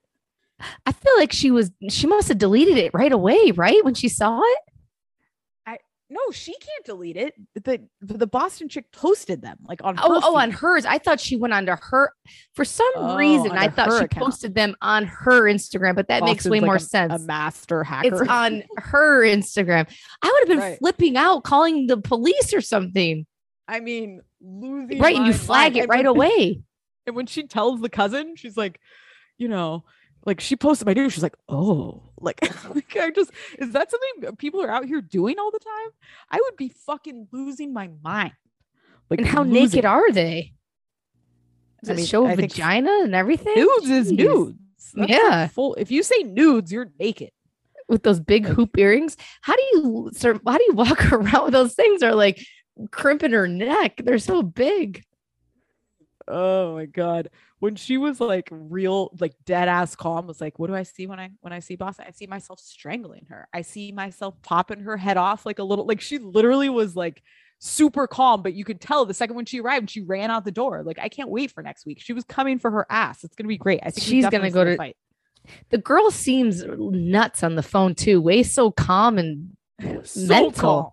I 0.86 0.92
feel 0.92 1.12
like 1.18 1.32
she 1.32 1.50
was, 1.50 1.70
she 1.90 2.06
must 2.06 2.28
have 2.28 2.38
deleted 2.38 2.78
it 2.78 2.92
right 2.94 3.12
away, 3.12 3.52
right? 3.52 3.84
When 3.84 3.94
she 3.94 4.08
saw 4.08 4.40
it. 4.42 4.58
No, 6.08 6.20
she 6.30 6.52
can't 6.52 6.84
delete 6.84 7.16
it. 7.16 7.34
The 7.54 7.80
the 8.00 8.28
Boston 8.28 8.68
chick 8.68 8.92
posted 8.92 9.42
them 9.42 9.56
like 9.66 9.80
on. 9.82 9.98
Oh, 9.98 10.14
her 10.14 10.20
oh, 10.22 10.36
on 10.36 10.52
hers. 10.52 10.84
I 10.86 10.98
thought 10.98 11.18
she 11.18 11.36
went 11.36 11.52
onto 11.52 11.72
her. 11.80 12.12
For 12.54 12.64
some 12.64 12.88
Oh, 12.94 13.16
reason, 13.16 13.50
I 13.52 13.68
thought 13.68 13.90
she 13.98 14.04
account. 14.04 14.24
posted 14.24 14.54
them 14.54 14.76
on 14.80 15.06
her 15.06 15.42
Instagram, 15.42 15.96
but 15.96 16.06
that 16.08 16.22
makes 16.22 16.44
way 16.46 16.60
like 16.60 16.66
more 16.66 16.76
a- 16.76 16.80
sense. 16.80 17.12
A 17.12 17.18
master 17.26 17.82
hacker. 17.82 18.22
it's 18.22 18.30
on 18.30 18.62
her 18.78 19.22
Instagram. 19.24 19.88
I 20.22 20.26
would 20.28 20.38
have 20.40 20.48
been 20.48 20.58
Right. 20.70 20.78
flipping 20.78 21.16
out, 21.16 21.42
calling 21.42 21.88
the 21.88 21.96
police 21.96 22.54
or 22.54 22.60
something. 22.60 23.26
I 23.66 23.80
mean, 23.80 24.20
losing. 24.40 25.00
Right. 25.00 25.16
And 25.16 25.26
you 25.26 25.32
flag 25.32 25.72
mind. 25.72 25.76
it 25.76 25.80
And 25.80 25.88
right 25.90 25.98
when- 25.98 26.06
away. 26.06 26.60
And 27.08 27.14
when 27.14 27.26
she 27.26 27.46
tells 27.46 27.80
the 27.80 27.88
cousin, 27.88 28.34
she's 28.34 28.56
like, 28.56 28.80
you 29.38 29.46
know, 29.46 29.84
like 30.26 30.40
she 30.40 30.56
posted 30.56 30.86
my 30.86 30.92
news. 30.92 31.12
She's 31.14 31.22
like, 31.22 31.36
oh, 31.48 32.02
like, 32.20 32.40
like 32.74 32.96
I 32.96 33.10
just 33.10 33.30
is 33.58 33.72
that 33.72 33.90
something 33.90 34.36
people 34.36 34.60
are 34.62 34.70
out 34.70 34.84
here 34.84 35.00
doing 35.00 35.38
all 35.38 35.50
the 35.50 35.58
time? 35.60 35.90
I 36.30 36.38
would 36.44 36.56
be 36.56 36.68
fucking 36.68 37.28
losing 37.32 37.72
my 37.72 37.88
mind. 38.04 38.32
Like, 39.08 39.20
And 39.20 39.28
how 39.28 39.42
losing 39.44 39.62
naked 39.78 39.84
are 39.84 40.10
they? 40.12 40.52
Does 41.84 41.98
I 41.98 42.02
it 42.02 42.06
show 42.06 42.26
I 42.26 42.34
vagina 42.34 42.90
and 43.04 43.14
everything? 43.14 43.54
Nudes 43.54 43.88
is 43.88 44.12
nudes. 44.12 44.58
That's 44.94 45.10
Yeah. 45.10 45.46
full. 45.48 45.74
If 45.76 45.90
you 45.90 46.02
say 46.02 46.22
nudes, 46.24 46.72
you're 46.72 46.90
naked. 46.98 47.30
with 47.88 48.02
those 48.02 48.18
big 48.18 48.44
Like- 48.46 48.54
hoop 48.54 48.76
earrings. 48.78 49.16
How 49.42 49.54
do 49.54 49.62
you 49.74 50.10
sir, 50.12 50.40
how 50.44 50.58
do 50.58 50.64
you 50.66 50.74
walk 50.74 51.12
around 51.12 51.44
with 51.44 51.52
those 51.52 51.74
things 51.74 52.02
are 52.02 52.16
like 52.16 52.44
crimping 52.90 53.30
her 53.30 53.46
neck? 53.46 54.00
They're 54.02 54.18
so 54.18 54.42
big. 54.42 55.04
Oh 56.28 56.74
my 56.74 56.86
god. 56.86 57.30
When 57.60 57.76
she 57.76 57.96
was 57.96 58.20
like 58.20 58.48
real, 58.50 59.10
like 59.20 59.34
dead 59.44 59.68
ass 59.68 59.94
calm, 59.96 60.26
was 60.26 60.40
like, 60.40 60.58
what 60.58 60.66
do 60.66 60.74
I 60.74 60.82
see 60.82 61.06
when 61.06 61.20
I 61.20 61.30
when 61.40 61.52
I 61.52 61.60
see 61.60 61.76
Boston? 61.76 62.06
I 62.08 62.10
see 62.10 62.26
myself 62.26 62.58
strangling 62.60 63.26
her. 63.28 63.48
I 63.52 63.62
see 63.62 63.92
myself 63.92 64.34
popping 64.42 64.80
her 64.80 64.96
head 64.96 65.16
off 65.16 65.46
like 65.46 65.58
a 65.58 65.64
little 65.64 65.86
like 65.86 66.00
she 66.00 66.18
literally 66.18 66.68
was 66.68 66.96
like 66.96 67.22
super 67.58 68.06
calm, 68.06 68.42
but 68.42 68.52
you 68.54 68.64
could 68.64 68.80
tell 68.80 69.06
the 69.06 69.14
second 69.14 69.36
when 69.36 69.46
she 69.46 69.60
arrived, 69.60 69.88
she 69.90 70.02
ran 70.02 70.30
out 70.30 70.44
the 70.44 70.50
door. 70.52 70.82
Like, 70.82 70.98
I 70.98 71.08
can't 71.08 71.30
wait 71.30 71.50
for 71.50 71.62
next 71.62 71.86
week. 71.86 72.00
She 72.02 72.12
was 72.12 72.24
coming 72.24 72.58
for 72.58 72.70
her 72.70 72.86
ass. 72.90 73.24
It's 73.24 73.34
gonna 73.34 73.48
be 73.48 73.56
great. 73.56 73.80
I 73.82 73.90
think 73.90 74.04
She's 74.06 74.26
gonna 74.28 74.50
go 74.50 74.64
see 74.64 74.68
a 74.68 74.72
to- 74.72 74.76
fight. 74.76 74.96
The 75.70 75.78
girl 75.78 76.10
seems 76.10 76.64
nuts 76.66 77.42
on 77.44 77.54
the 77.54 77.62
phone 77.62 77.94
too. 77.94 78.20
Way 78.20 78.42
so 78.42 78.70
calm 78.72 79.16
and 79.16 79.56
So 80.04 80.26
mental. 80.26 80.52
calm. 80.52 80.90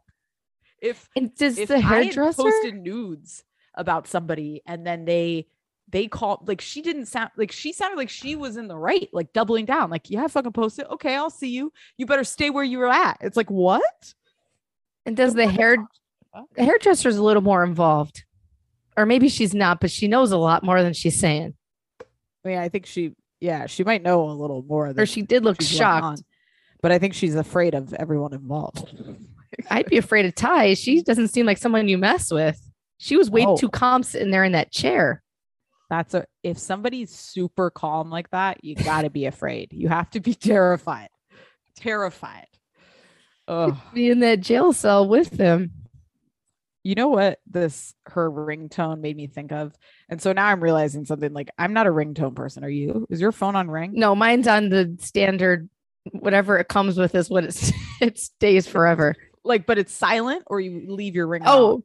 If 0.79 1.09
and 1.15 1.33
does 1.35 1.57
if 1.57 1.69
the 1.69 1.79
hairdresser 1.79 2.43
posted 2.43 2.75
nudes 2.75 3.43
about 3.75 4.07
somebody 4.07 4.61
and 4.65 4.85
then 4.85 5.05
they 5.05 5.47
they 5.89 6.07
call 6.07 6.43
like 6.47 6.61
she 6.61 6.81
didn't 6.81 7.05
sound 7.07 7.31
like 7.37 7.51
she 7.51 7.73
sounded 7.73 7.97
like 7.97 8.09
she 8.09 8.35
was 8.35 8.57
in 8.57 8.67
the 8.67 8.77
right, 8.77 9.09
like 9.11 9.33
doubling 9.33 9.65
down, 9.65 9.89
like 9.89 10.09
yeah, 10.09 10.25
fucking 10.27 10.53
post 10.53 10.79
it. 10.79 10.87
Okay, 10.89 11.15
I'll 11.15 11.29
see 11.29 11.49
you. 11.49 11.71
You 11.97 12.05
better 12.05 12.23
stay 12.23 12.49
where 12.49 12.63
you 12.63 12.79
were 12.79 12.87
at. 12.87 13.17
It's 13.21 13.37
like 13.37 13.51
what? 13.51 14.13
and 15.05 15.17
does 15.17 15.33
the 15.33 15.47
hair 15.47 15.77
the 16.55 16.63
hairdresser's 16.63 17.17
a 17.17 17.23
little 17.23 17.41
more 17.41 17.63
involved. 17.63 18.23
Or 18.95 19.05
maybe 19.05 19.29
she's 19.29 19.53
not, 19.53 19.79
but 19.79 19.91
she 19.91 20.07
knows 20.07 20.31
a 20.31 20.37
lot 20.37 20.63
more 20.63 20.81
than 20.81 20.93
she's 20.93 21.19
saying. 21.19 21.55
I 22.01 22.47
mean, 22.47 22.57
I 22.57 22.69
think 22.69 22.85
she, 22.85 23.13
yeah, 23.39 23.65
she 23.65 23.83
might 23.83 24.03
know 24.03 24.29
a 24.29 24.33
little 24.33 24.63
more. 24.63 24.93
Or 24.95 25.05
she 25.05 25.21
did 25.21 25.43
look 25.43 25.61
shocked. 25.61 26.23
but 26.81 26.91
I 26.91 26.99
think 26.99 27.13
she's 27.13 27.35
afraid 27.35 27.73
of 27.73 27.93
everyone 27.93 28.33
involved. 28.33 28.95
I'd 29.69 29.87
be 29.87 29.97
afraid 29.97 30.25
of 30.25 30.35
Ty. 30.35 30.73
She 30.75 31.01
doesn't 31.01 31.29
seem 31.29 31.45
like 31.45 31.57
someone 31.57 31.87
you 31.87 31.97
mess 31.97 32.31
with. 32.31 32.59
She 32.97 33.17
was 33.17 33.29
way 33.29 33.45
Oh. 33.45 33.57
too 33.57 33.69
calm 33.69 34.03
sitting 34.03 34.31
there 34.31 34.43
in 34.43 34.53
that 34.53 34.71
chair. 34.71 35.21
That's 35.89 36.13
a 36.13 36.25
if 36.43 36.57
somebody's 36.57 37.11
super 37.11 37.69
calm 37.69 38.09
like 38.09 38.29
that, 38.31 38.63
you 38.63 38.75
gotta 38.75 39.09
be 39.09 39.25
afraid. 39.25 39.73
You 39.73 39.89
have 39.89 40.09
to 40.11 40.19
be 40.19 40.33
terrified. 40.35 41.09
Terrified. 41.75 42.47
Oh, 43.47 43.81
Be 43.93 44.09
in 44.09 44.19
that 44.21 44.39
jail 44.39 44.71
cell 44.71 45.07
with 45.07 45.29
them. 45.31 45.71
you 46.85 46.95
know 46.95 47.09
what 47.09 47.39
this 47.45 47.93
her 48.05 48.29
ringtone 48.31 49.01
made 49.01 49.17
me 49.17 49.27
think 49.27 49.51
of? 49.51 49.73
And 50.09 50.21
so 50.21 50.31
now 50.31 50.47
I'm 50.47 50.61
realizing 50.63 51.05
something 51.05 51.33
like 51.33 51.49
I'm 51.57 51.73
not 51.73 51.87
a 51.87 51.91
ringtone 51.91 52.35
person. 52.35 52.63
Are 52.63 52.69
you? 52.69 53.05
Is 53.09 53.19
your 53.21 53.31
phone 53.33 53.55
on 53.55 53.69
ring? 53.69 53.91
No, 53.95 54.15
mine's 54.15 54.47
on 54.47 54.69
the 54.69 54.95
standard. 55.01 55.69
Whatever 56.11 56.57
it 56.57 56.67
comes 56.69 56.97
with 56.97 57.15
is 57.15 57.29
what 57.29 57.43
it's 57.43 57.71
it 58.01 58.17
stays 58.17 58.65
forever. 58.67 59.13
Like, 59.43 59.65
but 59.65 59.77
it's 59.77 59.93
silent 59.93 60.43
or 60.47 60.59
you 60.61 60.85
leave 60.93 61.15
your 61.15 61.27
ring. 61.27 61.43
Oh, 61.45 61.83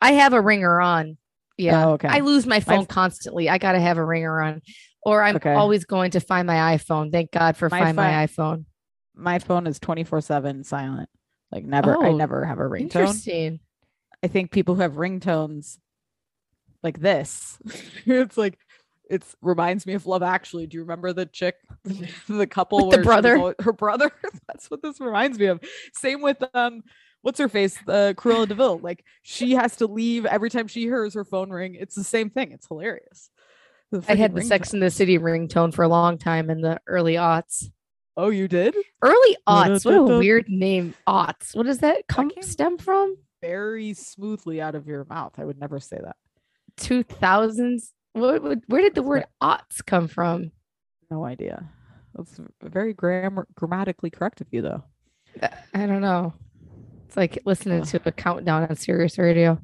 I 0.00 0.12
have 0.12 0.32
a 0.32 0.40
ringer 0.40 0.80
on. 0.80 1.16
Yeah. 1.56 1.86
Oh, 1.86 1.92
okay. 1.92 2.08
I 2.08 2.20
lose 2.20 2.46
my 2.46 2.60
phone 2.60 2.86
constantly. 2.86 3.48
I 3.48 3.58
gotta 3.58 3.80
have 3.80 3.98
a 3.98 4.04
ringer 4.04 4.40
on. 4.40 4.62
Or 5.02 5.22
I'm 5.22 5.36
Okay. 5.36 5.52
always 5.54 5.84
going 5.84 6.10
to 6.12 6.20
find 6.20 6.46
my 6.46 6.76
iPhone. 6.76 7.10
Thank 7.10 7.30
God 7.32 7.56
for 7.56 7.68
My 7.70 7.80
find 7.80 7.96
my 7.96 8.26
iPhone. 8.26 8.64
my 9.14 9.38
phone 9.38 9.66
is 9.66 9.78
24 9.78 10.20
7 10.20 10.64
silent. 10.64 11.08
Like 11.52 11.64
never, 11.64 11.92
I 12.02 12.08
Oh, 12.08 12.16
never 12.16 12.44
have 12.44 12.58
a 12.58 12.62
ringtone. 12.62 12.80
Interesting. 12.82 13.60
I 14.22 14.28
think 14.28 14.50
people 14.52 14.74
who 14.74 14.82
have 14.82 14.92
ringtones 14.94 15.78
like 16.82 17.00
this, 17.00 17.58
it's 18.06 18.36
like 18.38 18.58
it's 19.10 19.34
reminds 19.42 19.86
me 19.86 19.94
of 19.94 20.06
Love 20.06 20.22
Actually. 20.22 20.66
Do 20.66 20.76
you 20.76 20.82
remember 20.82 21.12
the 21.12 21.26
chick, 21.26 21.56
the 22.28 22.46
couple, 22.46 22.88
With 22.88 22.90
the 22.90 22.96
where 22.98 23.02
she 23.04 23.06
was 23.06 23.06
brother? 23.06 23.36
al- 23.36 23.54
her 23.64 23.72
brother? 23.72 24.10
That's 24.48 24.70
what 24.70 24.82
this 24.82 25.00
reminds 25.00 25.38
me 25.38 25.46
of. 25.46 25.60
Same 25.94 26.20
with 26.22 26.42
um, 26.54 26.82
what's 27.22 27.38
her 27.38 27.48
face, 27.48 27.78
uh, 27.88 28.14
Cruella 28.16 28.48
de 28.48 28.54
Vil. 28.54 28.78
Like 28.78 29.04
she 29.22 29.52
has 29.52 29.76
to 29.76 29.86
leave 29.86 30.26
every 30.26 30.50
time 30.50 30.68
she 30.68 30.82
hears 30.82 31.14
her 31.14 31.24
phone 31.24 31.50
ring. 31.50 31.74
It's 31.74 31.94
the 31.94 32.04
same 32.04 32.30
thing. 32.30 32.52
It's 32.52 32.66
hilarious. 32.66 33.30
I 34.08 34.14
had 34.14 34.34
the 34.34 34.42
Sex 34.42 34.68
ringtone. 34.70 34.74
in 34.74 34.80
the 34.80 34.90
City 34.90 35.18
ringtone 35.18 35.74
for 35.74 35.82
a 35.82 35.88
long 35.88 36.16
time 36.18 36.48
in 36.48 36.60
the 36.60 36.80
early 36.86 37.14
aughts. 37.14 37.70
Oh, 38.16 38.30
you 38.30 38.48
did? 38.48 38.74
Early 39.02 39.36
aughts. 39.48 39.84
What 39.84 39.94
a 39.94 40.18
weird 40.18 40.48
name. 40.48 40.94
Aughts. 41.06 41.56
What 41.56 41.66
does 41.66 41.78
that 41.78 42.06
come 42.06 42.30
stem 42.40 42.78
from? 42.78 43.16
Very 43.40 43.94
smoothly 43.94 44.60
out 44.60 44.74
of 44.74 44.86
your 44.86 45.04
mouth. 45.06 45.34
I 45.38 45.44
would 45.44 45.58
never 45.58 45.80
say 45.80 45.98
that. 46.02 46.16
Two 46.76 47.02
thousands. 47.02 47.92
What, 48.12 48.42
what, 48.42 48.58
where 48.66 48.82
did 48.82 48.94
the 48.94 49.02
word 49.02 49.24
aughts 49.42 49.84
come 49.84 50.08
from? 50.08 50.52
No 51.10 51.24
idea. 51.24 51.68
That's 52.14 52.40
very 52.62 52.92
grammar 52.92 53.46
grammatically 53.54 54.10
correct 54.10 54.40
of 54.40 54.48
you, 54.50 54.62
though. 54.62 54.84
I 55.74 55.86
don't 55.86 56.00
know. 56.00 56.34
It's 57.10 57.16
like 57.16 57.40
listening 57.44 57.82
to 57.82 58.00
a 58.06 58.12
countdown 58.12 58.68
on 58.70 58.76
Sirius 58.76 59.18
Radio. 59.18 59.58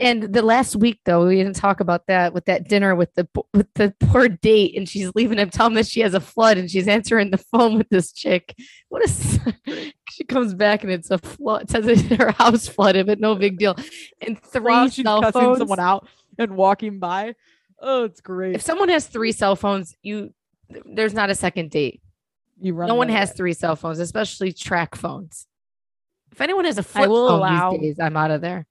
And 0.00 0.20
the 0.24 0.42
last 0.42 0.74
week, 0.74 0.98
though, 1.04 1.28
we 1.28 1.36
didn't 1.36 1.54
talk 1.54 1.78
about 1.78 2.08
that 2.08 2.34
with 2.34 2.46
that 2.46 2.68
dinner 2.68 2.96
with 2.96 3.14
the 3.14 3.28
with 3.54 3.72
the 3.74 3.94
poor 4.00 4.26
date, 4.26 4.76
and 4.76 4.88
she's 4.88 5.12
leaving 5.14 5.38
him, 5.38 5.48
telling 5.48 5.76
him 5.76 5.84
she 5.84 6.00
has 6.00 6.14
a 6.14 6.18
flood, 6.18 6.58
and 6.58 6.68
she's 6.68 6.88
answering 6.88 7.30
the 7.30 7.38
phone 7.38 7.78
with 7.78 7.88
this 7.88 8.10
chick. 8.10 8.52
What 8.88 9.04
is? 9.04 9.38
she 10.10 10.24
comes 10.24 10.54
back 10.54 10.82
and 10.82 10.90
it's 10.92 11.12
a 11.12 11.18
flood. 11.18 11.62
It 11.62 11.70
says 11.70 11.86
it- 11.86 12.18
her 12.18 12.32
house 12.32 12.66
flooded, 12.66 13.06
but 13.06 13.20
no 13.20 13.36
big 13.36 13.58
deal. 13.58 13.76
And 14.20 14.42
three 14.42 14.88
she's 14.90 15.04
cell 15.04 15.30
phones. 15.30 15.58
someone 15.58 15.78
out 15.78 16.08
and 16.36 16.56
walking 16.56 16.98
by. 16.98 17.36
Oh, 17.78 18.02
it's 18.02 18.20
great. 18.20 18.56
If 18.56 18.62
someone 18.62 18.88
has 18.88 19.06
three 19.06 19.30
cell 19.30 19.54
phones, 19.54 19.94
you 20.02 20.34
there's 20.68 21.14
not 21.14 21.30
a 21.30 21.36
second 21.36 21.70
date. 21.70 22.02
you 22.60 22.74
run 22.74 22.88
no 22.88 22.96
one 22.96 23.08
has 23.08 23.28
way. 23.28 23.34
three 23.36 23.52
cell 23.52 23.76
phones, 23.76 24.00
especially 24.00 24.52
track 24.52 24.96
phones. 24.96 25.46
If 26.32 26.40
anyone 26.40 26.64
has 26.64 26.78
a 26.78 26.82
flip 26.82 27.04
I 27.04 27.08
will 27.08 27.28
phone 27.28 27.38
allow- 27.38 27.70
these 27.72 27.80
days, 27.80 28.00
I'm 28.00 28.16
out 28.16 28.30
of 28.30 28.40
there. 28.40 28.66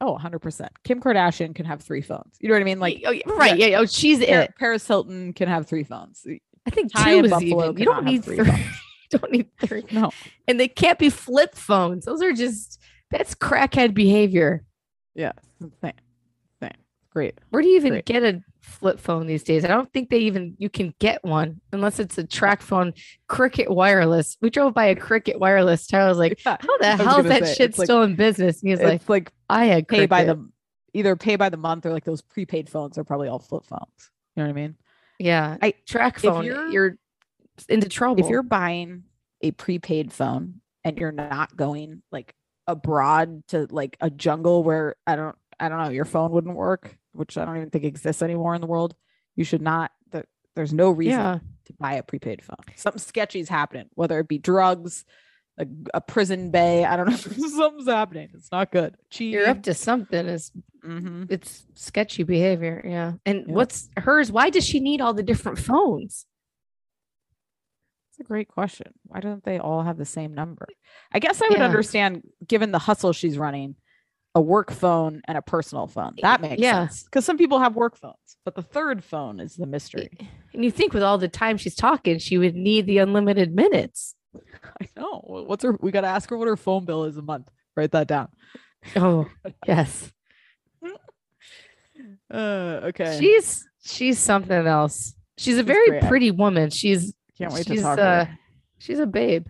Oh, 0.00 0.18
100%. 0.20 0.68
Kim 0.84 1.00
Kardashian 1.00 1.54
can 1.54 1.64
have 1.64 1.80
three 1.80 2.02
phones. 2.02 2.36
You 2.40 2.48
know 2.48 2.54
what 2.56 2.60
I 2.60 2.64
mean? 2.64 2.80
Like, 2.80 3.02
oh, 3.06 3.12
yeah, 3.12 3.22
right? 3.26 3.56
Yeah, 3.56 3.78
oh, 3.78 3.86
she's 3.86 4.18
Par- 4.24 4.42
it. 4.42 4.54
Paris 4.58 4.86
Hilton 4.86 5.32
can 5.32 5.48
have 5.48 5.66
three 5.66 5.84
phones. 5.84 6.26
I 6.66 6.70
think 6.70 6.92
Ty 6.92 7.18
two 7.20 7.24
is 7.26 7.30
Buffalo 7.30 7.64
even. 7.70 7.78
You 7.78 7.84
don't 7.92 8.04
need 8.04 8.24
three 8.24 8.36
three. 8.36 8.66
don't 9.10 9.30
need 9.30 9.48
three, 9.60 9.84
No, 9.92 10.10
and 10.48 10.58
they 10.58 10.66
can't 10.68 10.98
be 10.98 11.08
flip 11.08 11.54
phones. 11.54 12.04
Those 12.04 12.20
are 12.22 12.32
just 12.32 12.80
that's 13.10 13.34
crackhead 13.36 13.94
behavior. 13.94 14.64
yeah, 15.14 15.32
insane. 15.60 15.92
Insane. 16.60 16.76
Great. 17.10 17.38
Where 17.50 17.62
do 17.62 17.68
you 17.68 17.76
even 17.76 17.90
Great. 17.90 18.04
get 18.06 18.22
a 18.24 18.42
flip 18.62 18.98
phone 18.98 19.26
these 19.26 19.42
days? 19.42 19.64
I 19.64 19.68
don't 19.68 19.92
think 19.92 20.10
they 20.10 20.18
even 20.20 20.54
you 20.58 20.68
can 20.70 20.94
get 20.98 21.22
one 21.24 21.60
unless 21.72 21.98
it's 21.98 22.16
a 22.18 22.24
track 22.26 22.62
phone. 22.62 22.94
Cricket 23.28 23.70
Wireless. 23.70 24.36
We 24.40 24.50
drove 24.50 24.74
by 24.74 24.86
a 24.86 24.96
Cricket 24.96 25.38
Wireless. 25.38 25.86
Tyler 25.86 26.08
was 26.08 26.18
like, 26.18 26.42
Yeah, 26.44 26.56
"How 26.60 26.78
the 26.78 26.86
hell 26.96 27.20
is 27.20 27.26
that 27.26 27.46
say, 27.46 27.54
shit 27.54 27.70
it's 27.70 27.78
like- 27.78 27.86
still 27.86 28.02
in 28.02 28.14
business?" 28.16 28.60
And 28.62 28.68
he 28.68 28.72
was 28.72 28.80
like, 28.82 29.08
like 29.08 29.32
"I 29.50 29.66
had 29.66 29.86
pay 29.88 30.06
by 30.06 30.24
the 30.24 30.48
either 30.94 31.16
pay 31.16 31.36
by 31.36 31.48
the 31.48 31.56
month 31.56 31.86
or 31.86 31.92
like 31.92 32.04
those 32.04 32.22
prepaid 32.22 32.68
phones 32.68 32.98
are 32.98 33.04
probably 33.04 33.28
all 33.28 33.38
flip 33.38 33.64
phones. 33.64 34.10
You 34.36 34.42
know 34.42 34.48
what 34.48 34.50
I 34.50 34.60
mean? 34.60 34.76
Yeah, 35.18 35.56
I- 35.62 35.74
track 35.86 36.18
phone. 36.18 36.44
you're- 36.44 36.72
You're, 36.72 36.96
into 37.68 37.88
trouble. 37.88 38.22
if 38.24 38.30
you're 38.30 38.42
buying 38.42 39.04
a 39.42 39.50
prepaid 39.52 40.12
phone 40.12 40.60
and 40.84 40.98
you're 40.98 41.12
not 41.12 41.56
going 41.56 42.02
like 42.10 42.34
abroad 42.66 43.42
to 43.48 43.66
like 43.70 43.96
a 44.00 44.08
jungle 44.10 44.62
where 44.64 44.96
I 45.06 45.16
don't 45.16 45.36
I 45.60 45.68
don't 45.68 45.82
know 45.82 45.90
your 45.90 46.04
phone 46.04 46.30
wouldn't 46.32 46.56
work, 46.56 46.96
which 47.12 47.36
I 47.38 47.44
don't 47.44 47.56
even 47.56 47.70
think 47.70 47.84
exists 47.84 48.22
anymore 48.22 48.54
in 48.54 48.60
the 48.60 48.66
world, 48.66 48.94
you 49.36 49.44
should 49.44 49.62
not. 49.62 49.90
There's 50.54 50.74
no 50.74 50.90
reason 50.90 51.18
yeah, 51.18 51.38
to 51.64 51.72
buy 51.80 51.94
a 51.94 52.02
prepaid 52.02 52.42
phone. 52.44 52.58
Something 52.76 53.00
sketchy 53.00 53.40
is 53.40 53.48
happening, 53.48 53.88
whether 53.94 54.18
it 54.18 54.28
be 54.28 54.36
drugs, 54.36 55.06
a, 55.58 55.66
a 55.94 56.00
prison 56.02 56.50
bay. 56.50 56.84
I 56.84 56.94
don't 56.94 57.08
know. 57.08 57.16
Something's 57.16 57.88
happening. 57.88 58.28
It's 58.34 58.52
not 58.52 58.70
good. 58.70 58.94
Cheating. 59.08 59.32
you're 59.32 59.48
up 59.48 59.62
to 59.62 59.72
something. 59.72 60.26
Is 60.26 60.52
Mhm. 60.84 61.30
it's 61.30 61.64
sketchy 61.74 62.22
behavior. 62.24 62.82
Yeah. 62.84 63.12
And 63.24 63.46
Yeah. 63.48 63.54
what's 63.54 63.88
hers? 63.96 64.30
Why 64.30 64.50
does 64.50 64.66
she 64.66 64.78
need 64.78 65.00
all 65.00 65.14
the 65.14 65.22
different 65.22 65.58
phones? 65.58 66.26
That's 68.10 68.20
a 68.20 68.24
great 68.28 68.48
question. 68.48 68.92
Why 69.04 69.20
don't 69.20 69.42
they 69.44 69.58
all 69.58 69.82
have 69.82 69.96
the 69.96 70.04
same 70.04 70.34
number? 70.34 70.66
I 71.12 71.18
guess 71.18 71.40
I 71.40 71.48
would 71.48 71.58
Yeah. 71.60 71.64
understand, 71.64 72.24
given 72.46 72.72
the 72.72 72.78
hustle 72.78 73.14
she's 73.14 73.38
running, 73.38 73.76
a 74.34 74.40
work 74.40 74.70
phone 74.70 75.20
and 75.28 75.36
a 75.36 75.42
personal 75.42 75.86
phone. 75.86 76.14
That 76.22 76.40
makes 76.40 76.60
Yeah. 76.62 76.88
sense. 76.88 77.02
Because 77.04 77.24
some 77.24 77.36
people 77.36 77.58
have 77.58 77.76
work 77.76 77.96
phones, 77.96 78.16
but 78.44 78.54
the 78.54 78.62
third 78.62 79.04
phone 79.04 79.40
is 79.40 79.56
the 79.56 79.66
mystery. 79.66 80.08
And 80.54 80.64
you 80.64 80.70
think 80.70 80.94
with 80.94 81.02
all 81.02 81.18
the 81.18 81.28
time 81.28 81.58
she's 81.58 81.74
talking, 81.74 82.18
she 82.18 82.38
would 82.38 82.54
need 82.54 82.86
the 82.86 82.98
unlimited 82.98 83.54
minutes. 83.54 84.14
I 84.80 84.88
know. 84.96 85.20
What's 85.46 85.62
her? 85.64 85.76
We 85.80 85.90
got 85.90 86.00
to 86.02 86.06
ask 86.06 86.30
her 86.30 86.38
what 86.38 86.48
her 86.48 86.56
phone 86.56 86.84
bill 86.86 87.04
is 87.04 87.16
a 87.18 87.22
month. 87.22 87.50
Write 87.76 87.90
that 87.92 88.08
down. 88.08 88.28
Oh, 88.96 89.26
yes. 89.66 90.10
Uh, 92.30 92.80
okay. 92.84 93.16
She's 93.20 93.66
she's 93.84 94.18
something 94.18 94.66
else. 94.66 95.14
She's 95.36 95.56
a 95.56 95.58
She's 95.58 95.66
very 95.66 95.88
great. 95.90 96.02
pretty 96.04 96.30
woman. 96.30 96.70
She's 96.70 97.14
Can't 97.36 97.52
wait 97.52 97.66
she's 97.66 97.78
to 97.80 97.82
talk. 97.82 97.96
to 97.98 98.02
uh 98.02 98.24
her. 98.24 98.38
she's 98.78 98.98
a 98.98 99.06
babe. 99.06 99.46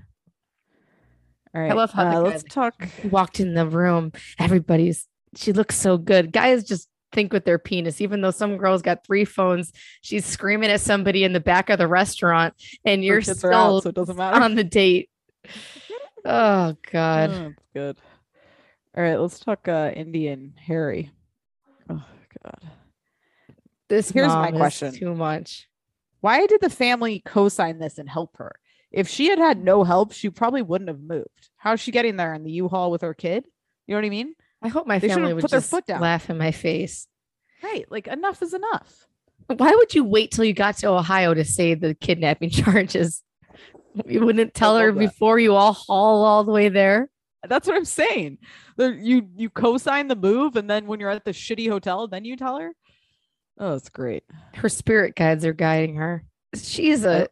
All 1.54 1.60
right. 1.60 1.74
love 1.76 1.92
how 1.92 2.18
uh, 2.18 2.20
let's 2.20 2.42
talk. 2.44 2.74
Walked 3.04 3.40
in 3.40 3.54
the 3.54 3.66
room. 3.66 4.12
Everybody's 4.38 5.06
she 5.36 5.52
looks 5.52 5.76
so 5.76 5.98
good. 5.98 6.32
Guys 6.32 6.64
just 6.64 6.88
think 7.12 7.32
with 7.32 7.44
their 7.44 7.58
penis, 7.58 8.00
even 8.00 8.20
though 8.22 8.30
some 8.30 8.56
girls 8.56 8.80
got 8.82 9.04
three 9.04 9.24
phones. 9.24 9.72
She's 10.00 10.24
screaming 10.24 10.70
at 10.70 10.80
somebody 10.80 11.24
in 11.24 11.32
the 11.34 11.40
back 11.40 11.68
of 11.70 11.78
the 11.78 11.86
restaurant, 11.86 12.54
and 12.84 13.04
you're 13.04 13.20
still 13.22 13.52
out, 13.52 13.82
so 13.82 13.90
it 13.90 13.94
doesn't 13.94 14.16
matter. 14.16 14.42
on 14.42 14.54
the 14.54 14.64
date. 14.64 15.08
Oh 16.24 16.76
God. 16.92 17.30
Oh, 17.30 17.52
good. 17.74 17.96
All 18.96 19.02
right, 19.02 19.16
let's 19.16 19.40
talk 19.40 19.66
uh 19.66 19.90
Indian 19.92 20.54
Harry. 20.56 21.10
Oh 21.90 22.04
god. 22.44 22.70
This 23.88 24.12
Here's 24.12 24.28
my 24.28 24.52
question. 24.52 24.94
Too 24.94 25.14
much. 25.16 25.68
Why 26.20 26.46
did 26.46 26.60
the 26.60 26.70
family 26.70 27.22
co-sign 27.24 27.78
this 27.80 27.98
and 27.98 28.08
help 28.08 28.36
her? 28.36 28.52
If 28.92 29.08
she 29.08 29.28
had 29.28 29.38
had 29.38 29.62
no 29.64 29.84
help, 29.84 30.12
she 30.12 30.28
probably 30.30 30.62
wouldn't 30.62 30.88
have 30.88 31.00
moved. 31.00 31.48
How's 31.56 31.80
she 31.80 31.90
getting 31.90 32.16
there 32.16 32.34
in 32.34 32.44
the 32.44 32.50
U-Haul 32.52 32.90
with 32.90 33.02
her 33.02 33.14
kid? 33.14 33.46
You 33.86 33.94
know 33.94 33.98
what 34.00 34.06
I 34.06 34.10
mean? 34.10 34.34
I 34.62 34.68
hope 34.68 34.86
my 34.86 34.98
They 34.98 35.08
family 35.08 35.32
would 35.32 35.40
put 35.42 35.50
their 35.50 35.60
just 35.60 35.70
foot 35.70 35.86
down. 35.86 36.00
laugh 36.00 36.28
in 36.30 36.38
my 36.38 36.52
face. 36.52 37.06
Right. 37.62 37.84
Like 37.90 38.06
enough 38.06 38.42
is 38.42 38.54
enough. 38.54 39.06
Why 39.48 39.70
would 39.74 39.94
you 39.94 40.04
wait 40.04 40.30
till 40.30 40.44
you 40.44 40.52
got 40.52 40.76
to 40.78 40.88
Ohio 40.88 41.34
to 41.34 41.44
say 41.44 41.74
the 41.74 41.94
kidnapping 41.94 42.50
charges? 42.50 43.22
You 44.06 44.24
wouldn't 44.24 44.54
tell 44.54 44.76
her 44.78 44.92
that. 44.92 44.98
before 44.98 45.38
you 45.38 45.54
all 45.54 45.72
haul 45.72 46.24
all 46.24 46.44
the 46.44 46.52
way 46.52 46.68
there. 46.68 47.10
That's 47.48 47.66
what 47.66 47.76
I'm 47.76 47.84
saying. 47.84 48.38
You 48.78 49.28
you 49.36 49.50
co-sign 49.50 50.06
the 50.08 50.16
move, 50.16 50.54
and 50.56 50.70
then 50.70 50.86
when 50.86 51.00
you're 51.00 51.10
at 51.10 51.24
the 51.24 51.32
shitty 51.32 51.68
hotel, 51.68 52.06
then 52.06 52.24
you 52.24 52.36
tell 52.36 52.58
her. 52.58 52.72
Oh, 53.58 53.74
it's 53.74 53.90
great. 53.90 54.22
Her 54.54 54.68
spirit 54.68 55.14
guides 55.16 55.44
are 55.44 55.52
guiding 55.52 55.96
her. 55.96 56.24
She's 56.54 57.04
a 57.04 57.28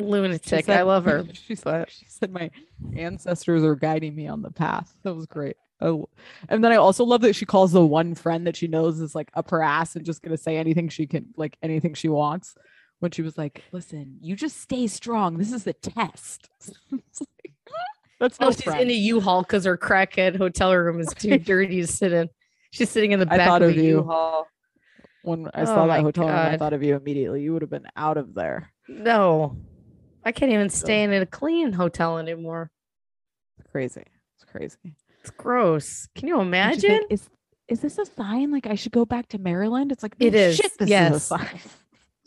Lunatic. 0.00 0.68
I 0.68 0.82
love 0.82 1.04
her. 1.04 1.24
She 1.46 1.54
said, 1.54 1.88
she 1.90 2.06
said, 2.08 2.32
"My 2.32 2.50
ancestors 2.96 3.62
are 3.64 3.74
guiding 3.76 4.14
me 4.14 4.26
on 4.26 4.42
the 4.42 4.50
path." 4.50 4.94
That 5.02 5.14
was 5.14 5.26
great. 5.26 5.56
Oh, 5.80 6.08
and 6.48 6.62
then 6.62 6.72
I 6.72 6.76
also 6.76 7.04
love 7.04 7.22
that 7.22 7.34
she 7.34 7.46
calls 7.46 7.72
the 7.72 7.84
one 7.84 8.14
friend 8.14 8.46
that 8.46 8.56
she 8.56 8.66
knows 8.68 9.00
is 9.00 9.14
like 9.14 9.30
up 9.34 9.50
her 9.50 9.62
ass 9.62 9.96
and 9.96 10.04
just 10.04 10.22
gonna 10.22 10.36
say 10.36 10.56
anything 10.56 10.88
she 10.88 11.06
can, 11.06 11.26
like 11.36 11.56
anything 11.62 11.94
she 11.94 12.08
wants. 12.08 12.54
When 12.98 13.10
she 13.12 13.22
was 13.22 13.38
like, 13.38 13.62
"Listen, 13.72 14.18
you 14.20 14.36
just 14.36 14.60
stay 14.60 14.86
strong. 14.86 15.38
This 15.38 15.52
is 15.52 15.64
the 15.64 15.72
test." 15.72 16.48
Like, 16.92 17.52
That's 18.20 18.36
oh, 18.40 18.44
no 18.44 18.48
Oh, 18.48 18.52
she's 18.52 18.62
friend. 18.64 18.82
in 18.82 18.90
a 18.90 18.92
U-Haul 18.92 19.40
because 19.42 19.64
her 19.64 19.78
crackhead 19.78 20.36
hotel 20.36 20.76
room 20.76 21.00
is 21.00 21.08
too 21.14 21.38
dirty 21.38 21.80
to 21.80 21.86
sit 21.86 22.12
in. 22.12 22.28
She's 22.70 22.90
sitting 22.90 23.12
in 23.12 23.18
the 23.20 23.26
I 23.32 23.38
back 23.38 23.48
thought 23.48 23.62
of 23.62 23.70
of 23.70 23.76
you. 23.76 23.82
U-Haul. 24.00 24.46
when 25.22 25.46
I 25.54 25.62
Oh 25.62 25.64
saw 25.64 25.86
that 25.86 26.02
hotel 26.02 26.26
room, 26.26 26.36
I 26.36 26.58
thought 26.58 26.74
of 26.74 26.82
you 26.82 26.94
immediately. 26.96 27.40
You 27.42 27.54
would 27.54 27.62
have 27.62 27.70
been 27.70 27.86
out 27.96 28.18
of 28.18 28.34
there. 28.34 28.70
No, 28.88 29.56
I 30.24 30.32
can't 30.32 30.52
even 30.52 30.68
stay 30.68 31.02
in 31.02 31.12
a 31.12 31.26
clean 31.26 31.72
hotel 31.72 32.18
anymore. 32.18 32.70
It's 33.58 33.70
crazy. 33.70 34.04
It's 34.36 34.44
crazy. 34.44 34.94
It's 35.20 35.30
gross. 35.30 36.08
Can 36.14 36.28
you 36.28 36.34
you 36.34 36.40
think, 36.40 36.46
imagine? 36.48 37.00
is 37.10 37.28
is 37.68 37.80
this 37.80 37.98
a 37.98 38.06
sign? 38.06 38.50
Like 38.50 38.66
I 38.66 38.74
should 38.74 38.92
go 38.92 39.04
back 39.04 39.28
to 39.28 39.38
Maryland? 39.38 39.92
It's 39.92 40.02
like 40.02 40.16
it 40.18 40.34
is. 40.34 40.56
Shit, 40.56 40.72
this 40.78 40.86
is 40.86 40.90
yes. 40.90 41.14
a 41.16 41.20
sign. 41.20 41.60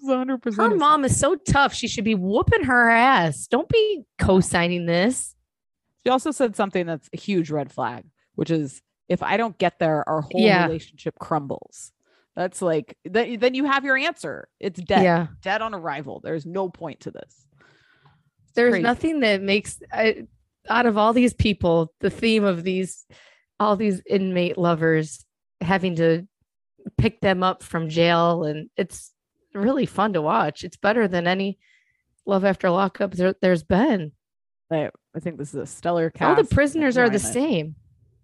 100%. 0.05 0.55
Her 0.57 0.75
mom 0.75 1.05
is 1.05 1.17
so 1.17 1.35
tough. 1.35 1.73
She 1.73 1.87
should 1.87 2.03
be 2.03 2.15
whooping 2.15 2.63
her 2.63 2.89
ass. 2.89 3.47
Don't 3.47 3.69
be 3.69 4.03
co-signing 4.17 4.85
this. 4.85 5.33
She 6.05 6.09
also 6.09 6.31
said 6.31 6.55
something 6.57 6.85
that's 6.85 7.09
a 7.13 7.17
huge 7.17 7.49
red 7.49 7.71
flag, 7.71 8.03
which 8.35 8.51
is 8.51 8.81
if 9.07 9.23
I 9.23 9.37
don't 9.37 9.57
get 9.57 9.79
there, 9.79 10.07
our 10.07 10.21
whole 10.21 10.41
Yeah. 10.41 10.65
relationship 10.65 11.17
crumbles. 11.19 11.91
That's 12.35 12.61
like 12.61 12.97
then, 13.05 13.39
then 13.39 13.53
you 13.53 13.65
have 13.65 13.85
your 13.85 13.95
answer. 13.95 14.49
It's 14.59 14.81
dead. 14.81 15.03
Yeah. 15.03 15.27
Dead 15.41 15.61
on 15.61 15.73
arrival. 15.73 16.19
There's 16.23 16.45
no 16.45 16.67
point 16.67 17.01
to 17.01 17.11
this. 17.11 17.47
There's 18.55 18.79
nothing 18.79 19.21
that 19.21 19.41
makes 19.41 19.79
I, 19.91 20.27
out 20.69 20.85
of 20.85 20.97
all 20.97 21.13
these 21.13 21.33
people 21.33 21.93
the 21.99 22.09
theme 22.09 22.43
of 22.43 22.63
these 22.63 23.05
all 23.59 23.75
these 23.75 24.01
inmate 24.09 24.57
lovers 24.57 25.25
having 25.61 25.95
to 25.95 26.27
pick 26.97 27.21
them 27.21 27.43
up 27.43 27.63
from 27.63 27.89
jail 27.89 28.43
and 28.43 28.69
it's 28.75 29.11
really 29.53 29.85
fun 29.85 30.13
to 30.13 30.21
watch. 30.21 30.63
It's 30.63 30.77
better 30.77 31.07
than 31.07 31.27
any 31.27 31.59
love 32.25 32.45
after 32.45 32.69
lockup 32.69 33.11
there, 33.11 33.35
has 33.41 33.63
been. 33.63 34.11
I, 34.71 34.89
I 35.15 35.19
think 35.19 35.37
this 35.37 35.49
is 35.49 35.55
a 35.61 35.65
stellar 35.65 36.09
cast. 36.09 36.37
All 36.37 36.43
the 36.43 36.55
prisoners 36.55 36.97
are 36.97 37.09
the 37.09 37.19
same. 37.19 37.75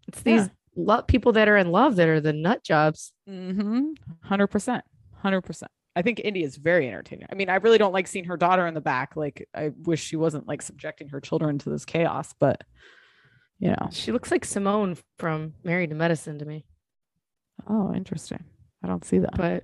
It's 0.07 0.21
these 0.21 0.41
yeah. 0.41 0.47
lo- 0.75 1.01
people 1.03 1.33
that 1.33 1.47
are 1.47 1.57
in 1.57 1.71
love 1.71 1.95
that 1.97 2.07
are 2.07 2.21
the 2.21 2.33
nut 2.33 2.63
jobs. 2.63 3.13
Mm-hmm. 3.29 3.91
100%. 4.27 4.81
100%. 5.23 5.63
I 5.99 6.01
think 6.01 6.21
India 6.23 6.45
is 6.45 6.55
very 6.55 6.87
entertaining. 6.87 7.27
I 7.29 7.35
mean, 7.35 7.49
I 7.49 7.55
really 7.55 7.77
don't 7.77 7.91
like 7.91 8.07
seeing 8.07 8.23
her 8.25 8.37
daughter 8.37 8.65
in 8.67 8.73
the 8.73 8.79
back. 8.81 9.17
Like, 9.17 9.49
I 9.53 9.71
wish 9.83 10.01
she 10.01 10.15
wasn't 10.15 10.47
like 10.47 10.61
subjecting 10.61 11.09
her 11.09 11.19
children 11.19 11.57
to 11.59 11.69
this 11.69 11.83
chaos. 11.83 12.33
But 12.39 12.63
you 13.59 13.71
know, 13.71 13.89
She 13.91 14.13
looks 14.13 14.31
like 14.31 14.45
Simone 14.45 14.97
from 15.17 15.53
Married 15.65 15.89
to 15.89 15.95
Medicine 15.97 16.39
to 16.39 16.45
me, 16.45 16.63
oh, 17.69 17.93
interesting. 17.93 18.43
I 18.81 18.87
don't 18.87 19.03
see 19.03 19.19
that. 19.19 19.35
but 19.35 19.63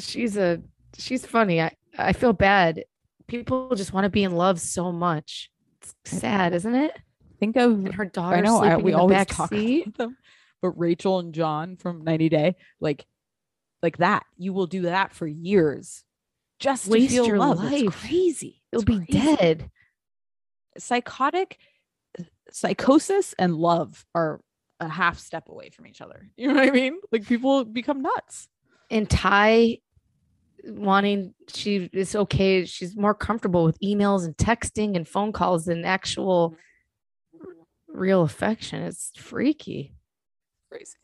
she's 0.00 0.36
a 0.36 0.60
she's 0.98 1.24
funny. 1.24 1.62
I 1.62 1.70
I 1.96 2.12
feel 2.12 2.32
bad. 2.32 2.82
People 3.28 3.74
just 3.76 3.92
want 3.92 4.04
to 4.04 4.10
be 4.10 4.24
in 4.24 4.32
love 4.32 4.60
so 4.60 4.90
much. 4.90 5.50
It's 5.80 5.94
sad, 6.04 6.52
isn't 6.54 6.74
it? 6.74 6.92
think 7.38 7.56
of 7.56 7.72
And 7.84 7.94
her 7.94 8.06
daughter 8.06 8.36
I 8.36 8.40
know 8.40 8.58
I, 8.60 8.76
we 8.76 8.90
in 8.92 8.96
the 8.96 8.98
always 8.98 9.26
talk 9.26 9.50
seat. 9.50 9.86
about 9.86 9.98
them, 9.98 10.16
but 10.62 10.70
Rachel 10.70 11.18
and 11.20 11.32
John 11.34 11.76
from 11.76 12.02
90 12.02 12.28
Day, 12.30 12.56
like, 12.80 13.04
like 13.86 13.98
that, 13.98 14.24
you 14.36 14.52
will 14.52 14.66
do 14.66 14.82
that 14.82 15.12
for 15.12 15.26
years, 15.28 16.02
just 16.58 16.84
to 16.86 16.90
Waste 16.90 17.12
feel 17.12 17.26
your 17.26 17.38
love. 17.38 17.62
It's 17.72 17.84
life. 17.84 17.96
crazy. 18.02 18.62
You'll 18.72 18.82
It's 18.82 18.90
be 18.90 19.06
crazy. 19.06 19.36
dead. 19.36 19.70
Psychotic, 20.76 21.58
psychosis, 22.50 23.34
and 23.38 23.54
love 23.54 24.04
are 24.14 24.40
a 24.80 24.88
half 24.88 25.18
step 25.18 25.48
away 25.48 25.70
from 25.70 25.86
each 25.86 26.00
other. 26.00 26.28
You 26.36 26.48
know 26.48 26.54
what 26.54 26.68
I 26.68 26.70
mean? 26.72 26.98
Like 27.12 27.26
people 27.26 27.64
become 27.64 28.02
nuts. 28.02 28.48
and 28.90 29.08
Ty 29.08 29.78
wanting 30.64 31.32
she 31.48 31.88
is 31.92 32.16
okay. 32.16 32.64
She's 32.64 32.96
more 32.96 33.14
comfortable 33.14 33.64
with 33.64 33.78
emails 33.80 34.24
and 34.24 34.36
texting 34.36 34.96
and 34.96 35.06
phone 35.06 35.32
calls 35.32 35.66
than 35.66 35.84
actual 35.84 36.56
real 37.88 38.22
affection. 38.22 38.82
It's 38.82 39.12
freaky. 39.16 39.94
Crazy. 40.70 40.96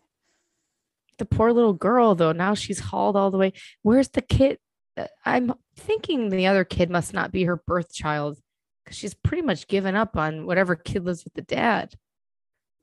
The 1.18 1.24
poor 1.24 1.52
little 1.52 1.74
girl, 1.74 2.14
though, 2.14 2.32
now 2.32 2.54
she's 2.54 2.80
hauled 2.80 3.16
all 3.16 3.30
the 3.30 3.38
way. 3.38 3.52
Where's 3.82 4.08
the 4.08 4.22
kid? 4.22 4.58
Uh, 4.96 5.06
I'm 5.24 5.52
thinking 5.76 6.28
the 6.28 6.46
other 6.46 6.64
kid 6.64 6.90
must 6.90 7.12
not 7.14 7.32
be 7.32 7.44
her 7.44 7.56
birth 7.56 7.92
child 7.92 8.38
because 8.84 8.96
she's 8.96 9.14
pretty 9.14 9.42
much 9.42 9.68
given 9.68 9.94
up 9.94 10.16
on 10.16 10.46
whatever 10.46 10.74
kid 10.74 11.04
lives 11.04 11.24
with 11.24 11.34
the 11.34 11.42
dad. 11.42 11.94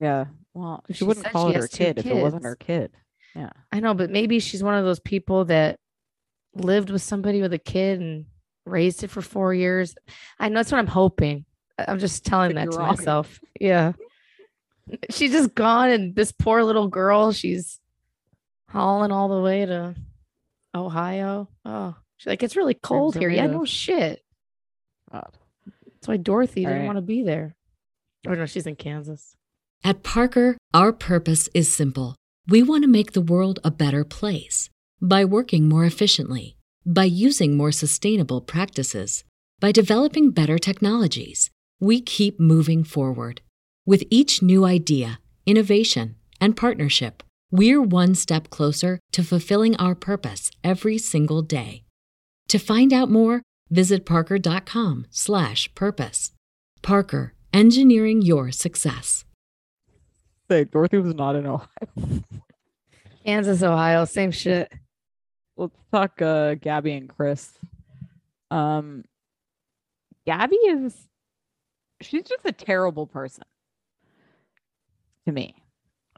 Yeah. 0.00 0.26
Well, 0.54 0.84
she, 0.88 0.94
She 0.94 1.04
wouldn't 1.04 1.26
call 1.26 1.50
she 1.50 1.56
it 1.56 1.60
her 1.60 1.68
kid 1.68 1.98
if 1.98 2.06
it 2.06 2.16
wasn't 2.16 2.44
her 2.44 2.56
kid. 2.56 2.92
Yeah. 3.34 3.50
I 3.70 3.80
know, 3.80 3.94
but 3.94 4.10
maybe 4.10 4.40
she's 4.40 4.62
one 4.62 4.74
of 4.74 4.84
those 4.84 5.00
people 5.00 5.44
that 5.46 5.78
lived 6.54 6.90
with 6.90 7.02
somebody 7.02 7.42
with 7.42 7.52
a 7.52 7.58
kid 7.58 8.00
and 8.00 8.26
raised 8.64 9.04
it 9.04 9.10
for 9.10 9.22
four 9.22 9.54
years. 9.54 9.94
I 10.38 10.48
know 10.48 10.56
that's 10.56 10.72
what 10.72 10.78
I'm 10.78 10.86
hoping. 10.86 11.44
I'm 11.78 11.98
just 11.98 12.24
telling 12.24 12.54
that 12.56 12.70
to 12.70 12.76
wrong. 12.76 12.88
myself. 12.88 13.40
Yeah. 13.60 13.92
She's 15.10 15.32
just 15.32 15.54
gone, 15.54 15.90
and 15.90 16.16
this 16.16 16.32
poor 16.32 16.64
little 16.64 16.88
girl, 16.88 17.30
she's 17.30 17.79
hauling 18.70 19.12
all 19.12 19.28
the 19.28 19.40
way 19.40 19.66
to 19.66 19.94
Ohio. 20.74 21.48
Oh, 21.64 21.94
she's 22.16 22.26
like, 22.28 22.42
it's 22.42 22.56
really 22.56 22.74
cold 22.74 23.16
here. 23.16 23.28
Yeah, 23.28 23.42
live. 23.42 23.52
no 23.52 23.64
shit. 23.64 24.22
God. 25.10 25.36
That's 25.66 26.08
why 26.08 26.16
Dorothy 26.16 26.62
didn't 26.64 26.78
Right. 26.80 26.86
want 26.86 26.96
to 26.96 27.02
be 27.02 27.22
there. 27.22 27.54
Oh, 28.26 28.34
no, 28.34 28.46
she's 28.46 28.66
in 28.66 28.76
Kansas. 28.76 29.36
At 29.82 30.02
Parker, 30.02 30.56
our 30.74 30.92
purpose 30.92 31.48
is 31.54 31.72
simple. 31.72 32.14
We 32.48 32.62
want 32.62 32.84
to 32.84 32.88
make 32.88 33.12
the 33.12 33.20
world 33.20 33.58
a 33.64 33.70
better 33.70 34.04
place 34.04 34.68
by 35.00 35.24
working 35.24 35.68
more 35.68 35.84
efficiently, 35.84 36.56
by 36.84 37.04
using 37.04 37.56
more 37.56 37.72
sustainable 37.72 38.40
practices, 38.40 39.24
by 39.58 39.72
developing 39.72 40.30
better 40.30 40.58
technologies. 40.58 41.50
We 41.80 42.00
keep 42.02 42.38
moving 42.38 42.84
forward. 42.84 43.40
With 43.86 44.04
each 44.10 44.42
new 44.42 44.64
idea, 44.66 45.20
innovation, 45.46 46.16
and 46.40 46.56
partnership, 46.56 47.22
we're 47.50 47.82
one 47.82 48.14
step 48.14 48.50
closer 48.50 49.00
to 49.12 49.24
fulfilling 49.24 49.74
our 49.76 49.94
purpose 49.94 50.50
every 50.62 50.98
single 50.98 51.40
day. 51.42 51.84
To 52.48 52.58
find 52.58 52.92
out 52.92 53.10
more, 53.10 53.42
visit 53.70 54.04
parker.com/purpose. 54.06 56.32
Parker, 56.82 57.34
engineering 57.52 58.22
your 58.22 58.50
success. 58.52 59.24
Say, 60.48 60.64
Dorothy 60.64 60.98
was 60.98 61.14
not 61.14 61.36
in 61.36 61.46
Ohio. 61.46 61.68
Kansas, 63.24 63.62
Ohio, 63.62 64.04
same 64.04 64.32
shit. 64.32 64.72
let's 65.56 65.76
talk 65.92 66.20
uh 66.22 66.54
Gabby 66.54 66.92
and 66.94 67.08
Chris. 67.08 67.52
Um 68.50 69.04
Gabby 70.26 70.56
is 70.56 71.06
she's 72.00 72.24
just 72.24 72.44
a 72.44 72.52
terrible 72.52 73.06
person 73.06 73.44
to 75.26 75.32
me. 75.32 75.59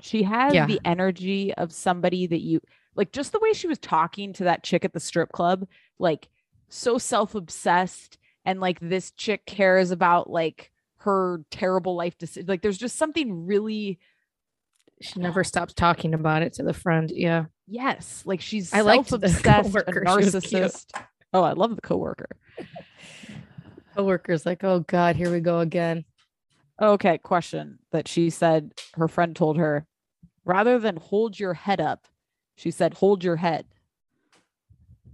She 0.02 0.24
has 0.24 0.52
Yeah. 0.52 0.66
the 0.66 0.80
energy 0.84 1.54
of 1.54 1.72
somebody 1.72 2.26
that 2.26 2.40
you 2.40 2.60
like 2.94 3.12
just 3.12 3.32
the 3.32 3.38
way 3.40 3.52
she 3.54 3.68
was 3.68 3.78
talking 3.78 4.32
to 4.34 4.44
that 4.44 4.62
chick 4.62 4.84
at 4.84 4.92
the 4.92 5.00
strip 5.00 5.32
club, 5.32 5.66
like 5.98 6.28
so 6.68 6.98
self-obsessed 6.98 8.18
and 8.44 8.60
like 8.60 8.78
this 8.80 9.12
chick 9.12 9.46
cares 9.46 9.90
about 9.90 10.28
like 10.28 10.70
her 10.98 11.40
terrible 11.50 11.94
life 11.96 12.18
decision. 12.18 12.48
Like 12.48 12.60
there's 12.62 12.78
just 12.78 12.96
something 12.96 13.46
really 13.46 13.98
She 15.00 15.20
never 15.20 15.42
stops 15.44 15.72
talking 15.74 16.14
about 16.14 16.42
it 16.42 16.52
to 16.54 16.62
the 16.62 16.74
friend. 16.74 17.10
Yeah. 17.14 17.46
yes, 17.66 18.22
like 18.26 18.40
she's 18.40 18.72
I 18.74 18.80
liked 18.82 19.08
the 19.10 19.28
self-obsessed, 19.28 19.74
a 19.76 19.82
coworker. 19.84 20.04
She 20.22 20.30
was 20.36 20.44
cute. 20.44 20.62
narcissist. 20.62 20.86
Oh, 21.32 21.42
I 21.42 21.52
love 21.52 21.74
the 21.76 21.82
coworker. 21.82 22.28
Coworkers 23.94 24.46
like, 24.46 24.64
oh 24.64 24.80
God, 24.80 25.16
here 25.16 25.30
we 25.30 25.40
go 25.40 25.60
again. 25.60 26.04
Okay, 26.80 27.18
question 27.18 27.78
that 27.92 28.08
she 28.08 28.30
said 28.30 28.72
her 28.94 29.06
friend 29.08 29.36
told 29.36 29.58
her 29.58 29.86
rather 30.44 30.78
than 30.78 30.96
hold 30.96 31.38
your 31.38 31.54
head 31.54 31.80
up, 31.80 32.06
she 32.56 32.70
said 32.70 32.94
hold 32.94 33.22
your 33.24 33.36
head. 33.36 33.66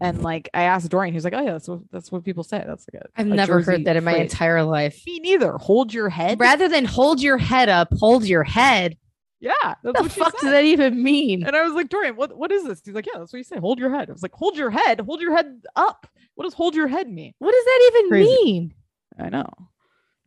And 0.01 0.23
like 0.23 0.49
I 0.55 0.62
asked 0.62 0.88
Dorian, 0.91 1.12
he's 1.12 1.25
like, 1.25 1.35
Oh 1.35 1.41
yeah, 1.41 1.53
that's 1.53 1.67
what 1.69 1.81
that's 1.91 2.12
what 2.12 2.25
people 2.25 2.45
say. 2.45 2.62
That's 2.67 2.87
like 2.93 3.03
a 3.03 3.07
I've 3.17 3.27
a 3.27 3.35
never 3.35 3.61
heard 3.62 3.85
that 3.85 3.97
in 3.97 4.05
my 4.05 4.12
phrase. 4.12 4.31
entire 4.33 4.62
life. 4.62 5.03
Me 5.07 5.19
neither. 5.19 5.53
Hold 5.59 5.93
your 5.93 6.09
head. 6.09 6.38
Rather 6.38 6.69
than 6.69 6.85
hold 6.85 7.21
your 7.21 7.37
head 7.38 7.69
up, 7.69 7.88
hold 7.99 8.25
your 8.25 8.45
head. 8.45 8.97
yeah, 9.41 9.53
that's 9.62 9.83
What 9.83 9.95
the 9.95 10.03
what 10.03 10.12
fuck 10.12 10.41
does 10.41 10.51
that 10.51 10.64
even 10.64 11.03
mean? 11.03 11.43
And 11.45 11.57
I 11.57 11.64
was 11.64 11.73
like, 11.73 11.88
Dorian, 11.88 12.14
what 12.14 12.37
what 12.38 12.53
is 12.53 12.62
this? 12.64 12.81
He's 12.85 12.95
like, 12.95 13.07
Yeah, 13.07 13.19
that's 13.19 13.33
what 13.33 13.38
you 13.38 13.45
say. 13.45 13.59
Hold 13.59 13.81
your 13.81 13.91
head. 13.93 14.09
I 14.09 14.12
was 14.12 14.23
like, 14.23 14.35
Hold 14.35 14.57
your 14.57 14.71
head. 14.71 15.01
Hold 15.01 15.21
your 15.21 15.35
head 15.35 15.62
up. 15.75 16.07
What 16.37 16.45
does 16.45 16.55
hold 16.55 16.77
your 16.77 16.87
head 16.87 17.09
mean? 17.11 17.33
What 17.41 17.51
does 17.51 17.64
that 17.64 17.91
even 17.93 18.09
Crazy. 18.11 18.29
mean? 18.45 18.75
I 19.19 19.29
know. 19.31 19.51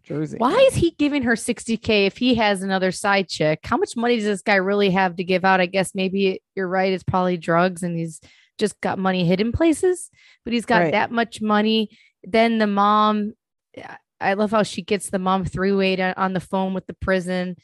Jersey. 0.04 0.38
Why 0.38 0.56
is 0.70 0.76
he 0.76 0.92
giving 0.92 1.24
her 1.24 1.34
60K 1.34 2.06
if 2.08 2.18
he 2.18 2.36
has 2.36 2.64
another 2.64 2.92
side 2.92 3.28
chick? 3.28 3.60
How 3.64 3.78
much 3.78 3.96
money 3.96 4.16
does 4.16 4.26
this 4.26 4.42
guy 4.42 4.56
really 4.56 4.90
have 4.92 5.16
to 5.18 5.24
give 5.24 5.46
out? 5.46 5.60
I 5.62 5.66
guess 5.66 5.94
maybe 5.96 6.42
you're 6.56 6.68
right. 6.68 6.92
It's 6.94 7.04
probably 7.04 7.38
drugs 7.38 7.84
and 7.84 7.98
he's 7.98 8.20
just 8.58 8.80
got 8.82 9.00
money 9.00 9.26
hidden 9.26 9.52
places, 9.52 10.10
but 10.44 10.54
he's 10.54 10.66
got 10.66 10.82
Right. 10.84 10.92
that 10.92 11.12
much 11.12 11.42
money. 11.42 11.90
Then 12.24 12.58
the 12.58 12.68
mom, 12.68 13.34
I- 13.78 13.98
I 14.20 14.34
love 14.34 14.52
how 14.52 14.62
she 14.64 14.84
gets 14.84 15.10
the 15.10 15.18
mom 15.18 15.46
three 15.46 15.72
way 15.72 16.00
on 16.14 16.34
the 16.34 16.40
phone 16.40 16.74
with 16.76 16.86
the 16.86 16.94
prison 16.94 17.56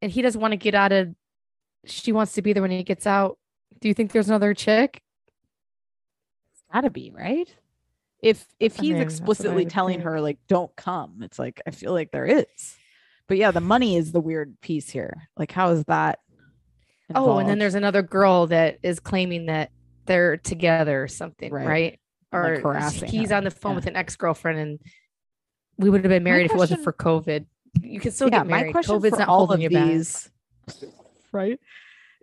and 0.00 0.10
he 0.10 0.22
doesn't 0.22 0.40
want 0.40 0.52
to 0.52 0.56
get 0.56 0.74
out 0.74 0.92
of, 0.92 1.14
she 1.84 2.12
wants 2.12 2.32
to 2.34 2.42
be 2.42 2.52
there 2.54 2.62
when 2.62 2.70
he 2.70 2.82
gets 2.82 3.06
out. 3.06 3.38
Do 3.80 3.88
you 3.88 3.92
think 3.94 4.12
there's 4.12 4.28
another 4.28 4.54
chick? 4.54 5.02
It's 6.54 6.62
gotta 6.72 6.88
be 6.90 7.10
right 7.10 7.54
if 8.22 8.46
if 8.60 8.78
I 8.78 8.82
he's 8.82 8.92
mean, 8.92 9.00
I 9.00 9.04
explicitly 9.04 9.64
telling 9.66 9.94
think. 9.96 10.04
her 10.04 10.20
like 10.20 10.38
don't 10.48 10.74
come 10.76 11.22
it's 11.22 11.38
like 11.38 11.60
i 11.66 11.70
feel 11.70 11.92
like 11.92 12.10
there 12.10 12.26
is 12.26 12.76
but 13.26 13.36
yeah, 13.38 13.52
the 13.52 13.60
money 13.60 13.96
is 13.96 14.10
the 14.10 14.18
weird 14.20 14.60
piece 14.60 14.90
here. 14.90 15.28
Like, 15.36 15.52
how 15.52 15.70
is 15.70 15.84
that? 15.84 16.18
Oh, 17.14 17.38
and 17.38 17.48
then 17.48 17.60
there's 17.60 17.76
another 17.76 18.02
girl 18.02 18.48
that 18.48 18.78
is 18.82 18.98
claiming 18.98 19.46
that 19.46 19.70
they're 20.06 20.36
together 20.36 21.00
or 21.04 21.06
something, 21.06 21.52
Right. 21.52 21.64
right? 21.68 22.00
Like, 22.32 22.42
Or 22.42 22.72
harassing 22.72 23.08
he's 23.08 23.30
her. 23.30 23.36
on 23.36 23.44
the 23.44 23.52
phone 23.52 23.70
Yeah. 23.70 23.76
with 23.76 23.86
an 23.86 23.94
ex-girlfriend 23.94 24.58
and 24.58 24.80
we 25.78 25.90
would 25.90 26.02
have 26.04 26.08
been 26.10 26.24
married 26.24 26.46
if 26.46 26.50
it 26.50 26.56
wasn't 26.56 26.82
for 26.82 26.92
COVID. 26.92 27.46
You 27.80 28.00
can 28.00 28.10
still 28.10 28.28
yeah, 28.30 28.38
get 28.38 28.48
married. 28.48 28.66
my 28.66 28.72
question 28.72 28.96
COVID's 28.96 29.10
for 29.10 29.18
not 29.20 29.28
all 29.28 29.46
holding 29.46 29.64
of 29.64 29.72
you 29.72 29.78
back. 29.78 29.86
these, 29.86 30.30
right, 31.32 31.60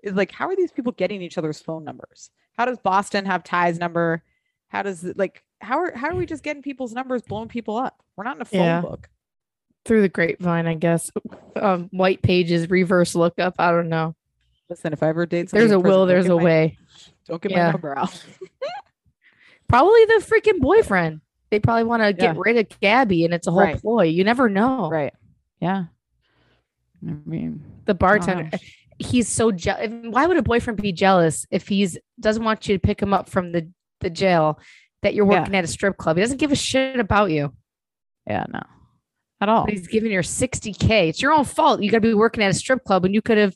is 0.03 0.13
like, 0.13 0.33
how 0.33 0.49
are 0.49 0.57
these 0.57 0.73
people 0.73 0.91
getting 0.91 1.21
each 1.21 1.38
other's 1.38 1.62
phone 1.62 1.86
numbers? 1.86 2.31
How 2.57 2.65
does 2.65 2.79
Boston 2.79 3.23
have 3.27 3.45
Ty's 3.45 3.79
number? 3.79 4.23
How 4.67 4.81
does 4.83 5.05
like? 5.15 5.41
How 5.59 5.79
are 5.79 5.91
how 5.95 6.09
are 6.09 6.15
we 6.15 6.25
just 6.25 6.43
getting 6.43 6.61
people's 6.61 6.93
numbers, 6.93 7.21
blowing 7.23 7.47
people 7.47 7.77
up? 7.77 8.01
We're 8.15 8.23
not 8.23 8.35
in 8.37 8.41
a 8.41 8.45
phone 8.45 8.61
Yeah. 8.61 8.81
book. 8.81 9.09
Through 9.85 10.01
the 10.01 10.09
grapevine, 10.09 10.67
I 10.67 10.73
guess. 10.75 11.11
Um, 11.55 11.87
white 11.91 12.21
pages, 12.21 12.69
reverse 12.69 13.15
lookup. 13.15 13.55
I 13.57 13.71
don't 13.71 13.89
know. 13.89 14.15
Listen, 14.69 14.91
if 14.93 15.01
I 15.01 15.07
ever 15.09 15.25
date, 15.25 15.49
There's 15.49 15.71
a 15.71 15.79
will, 15.79 16.05
there's 16.05 16.25
a 16.27 16.35
my- 16.35 16.43
way. 16.43 16.77
Don't 17.25 17.41
get 17.41 17.51
Yeah. 17.51 17.67
my 17.67 17.71
number 17.71 17.97
out. 17.97 18.25
Probably 19.69 20.05
the 20.05 20.21
freaking 20.25 20.59
boyfriend. 20.59 21.21
They 21.49 21.59
probably 21.59 21.85
want 21.85 22.03
to 22.03 22.11
get 22.13 22.37
rid 22.37 22.57
of 22.57 22.79
Gabby, 22.81 23.23
and 23.23 23.33
it's 23.33 23.47
a 23.47 23.51
whole 23.51 23.61
Right. 23.61 23.79
ploy. 23.81 24.03
You 24.03 24.23
never 24.25 24.49
know. 24.49 24.89
right? 24.89 25.13
Yeah. 25.61 25.85
I 27.07 27.13
mean, 27.25 27.63
The 27.85 27.93
bartender, 27.93 28.49
gosh. 28.51 28.85
he's 28.99 29.29
so 29.29 29.51
jealous. 29.51 29.89
Why 30.09 30.25
would 30.25 30.35
a 30.37 30.41
boyfriend 30.41 30.81
be 30.81 30.91
jealous 30.91 31.45
if 31.51 31.67
he's 31.67 31.97
doesn't 32.19 32.43
want 32.43 32.67
you 32.67 32.75
to 32.75 32.79
pick 32.79 33.01
him 33.01 33.13
up 33.13 33.29
from 33.29 33.51
the 33.53 33.69
the 34.01 34.09
jail 34.09 34.59
that 35.03 35.13
you're 35.13 35.29
Yeah. 35.31 35.39
working 35.39 35.55
at 35.55 35.63
a 35.63 35.67
strip 35.67 35.97
club? 35.97 36.17
He 36.17 36.21
doesn't 36.23 36.38
give 36.38 36.51
a 36.51 36.55
shit 36.55 36.99
about 36.99 37.31
you. 37.31 37.53
yeah, 38.27 38.45
no, 38.51 38.62
at 39.41 39.49
all. 39.49 39.65
But 39.65 39.73
he's 39.73 39.88
giving 39.88 40.12
you 40.12 40.19
60k. 40.19 41.10
It's 41.10 41.21
your 41.21 41.31
own 41.33 41.45
fault. 41.45 41.81
You 41.81 41.89
got 41.91 41.97
to 41.97 42.01
be 42.01 42.13
working 42.13 42.43
at 42.43 42.51
a 42.51 42.53
strip 42.53 42.83
club, 42.83 43.05
and 43.05 43.13
you 43.15 43.21
could 43.21 43.38
have, 43.38 43.55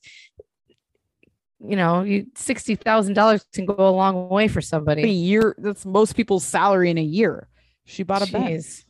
you 1.60 1.76
know, 1.76 2.04
you 2.04 2.28
sixty 2.36 2.76
thousand 2.76 3.14
dollars 3.16 3.46
can 3.54 3.66
go 3.66 3.76
a 3.78 3.92
long 3.92 4.30
way 4.30 4.48
for 4.48 4.62
somebody. 4.62 5.04
a 5.04 5.08
year. 5.08 5.56
That's 5.58 5.86
most 5.86 6.16
people's 6.16 6.44
salary 6.46 6.90
in 6.90 6.98
a 6.98 7.04
year. 7.04 7.48
She 7.86 8.04
bought 8.04 8.28
a 8.28 8.32
Benz 8.32 8.86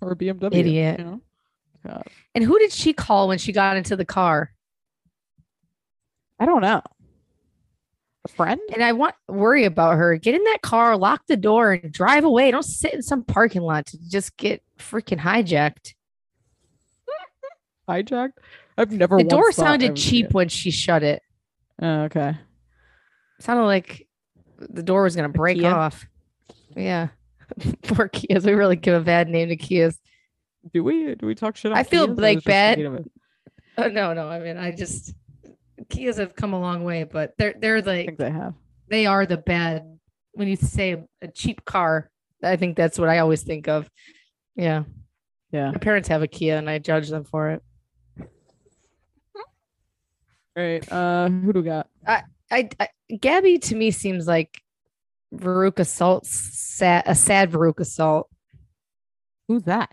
or 0.00 0.12
a 0.12 0.16
BMW. 0.16 0.54
Idiot. 0.54 0.98
You 0.98 1.04
know? 1.04 1.20
And 2.34 2.42
who 2.42 2.58
did 2.58 2.72
she 2.72 2.92
call 2.92 3.28
when 3.28 3.38
she 3.38 3.52
got 3.52 3.76
into 3.76 3.94
the 3.96 4.04
car? 4.04 4.52
I 6.40 6.44
don't 6.46 6.60
know. 6.60 6.82
A 8.26 8.28
friend? 8.28 8.60
And 8.74 8.82
I 8.82 8.92
want 8.92 9.14
worry 9.28 9.64
about 9.64 9.94
her. 9.94 10.16
Get 10.16 10.34
in 10.34 10.42
that 10.42 10.60
car, 10.60 10.96
lock 10.96 11.22
the 11.28 11.36
door, 11.36 11.74
and 11.74 11.92
drive 11.92 12.24
away. 12.24 12.50
Don't 12.50 12.64
sit 12.64 12.92
in 12.92 13.00
some 13.00 13.22
parking 13.22 13.62
lot 13.62 13.86
to 13.86 13.98
just 14.08 14.36
get 14.36 14.64
freaking 14.80 15.20
hijacked. 15.20 15.94
Hijacked? 17.88 18.32
I've 18.76 18.90
never. 18.90 19.18
The 19.18 19.22
door 19.22 19.52
sounded 19.52 19.94
cheap 19.94 20.34
when 20.34 20.48
she 20.48 20.72
shut 20.72 21.04
it. 21.04 21.22
Oh, 21.80 22.02
okay. 22.02 22.36
sounded 23.38 23.66
like 23.66 24.08
the 24.58 24.82
door 24.82 25.04
was 25.04 25.14
gonna 25.14 25.28
break 25.28 25.58
Kia? 25.58 25.70
off. 25.70 26.04
Yeah. 26.74 27.08
Poor 27.84 28.08
Kias. 28.08 28.44
We 28.44 28.54
really 28.54 28.74
give 28.74 29.00
a 29.00 29.04
bad 29.04 29.28
name 29.28 29.50
to 29.50 29.56
Kias. 29.56 29.96
Do 30.74 30.82
we? 30.82 31.14
Do 31.14 31.26
we 31.26 31.36
talk 31.36 31.56
shit? 31.56 31.70
I 31.70 31.84
feel, 31.84 32.12
like, 32.12 32.42
bad. 32.42 32.78
hate 32.78 32.86
of 32.86 32.94
it? 32.94 33.10
Uh, 33.78 33.86
no, 33.86 34.14
no. 34.14 34.28
I 34.28 34.40
mean, 34.40 34.56
I 34.56 34.72
just 34.72 35.14
Kias 35.88 36.18
have 36.18 36.34
come 36.34 36.52
a 36.52 36.60
long 36.60 36.84
way, 36.84 37.04
but 37.04 37.32
they're 37.38 37.54
they're 37.58 37.76
I 37.76 37.80
like 37.80 38.06
think 38.06 38.18
they 38.18 38.30
have. 38.30 38.54
they 38.88 39.06
are 39.06 39.26
the 39.26 39.36
bad. 39.36 39.84
When 40.32 40.48
you 40.48 40.56
say 40.56 41.02
a 41.22 41.28
cheap 41.28 41.64
car, 41.64 42.10
I 42.42 42.56
think 42.56 42.76
that's 42.76 42.98
what 42.98 43.08
I 43.08 43.18
always 43.18 43.42
think 43.42 43.68
of. 43.68 43.88
Yeah, 44.54 44.84
Yeah. 45.52 45.70
my 45.70 45.78
parents 45.78 46.08
have 46.08 46.22
a 46.22 46.26
Kia, 46.28 46.56
and 46.56 46.68
I 46.68 46.78
judge 46.78 47.08
them 47.08 47.24
for 47.24 47.50
it. 47.50 47.62
Right. 50.54 50.90
Uh, 50.90 51.28
who 51.28 51.52
do 51.52 51.60
we 51.60 51.66
got? 51.66 51.88
I, 52.06 52.22
I 52.50 52.68
Gabby 53.20 53.58
to 53.58 53.74
me 53.74 53.90
seems 53.90 54.26
like 54.26 54.62
Veruca 55.34 55.86
Salt's 55.86 56.30
sad, 56.30 57.02
a 57.06 57.14
sad 57.14 57.50
Veruca 57.50 57.84
Salt. 57.84 58.28
Who's 59.48 59.64
that? 59.64 59.90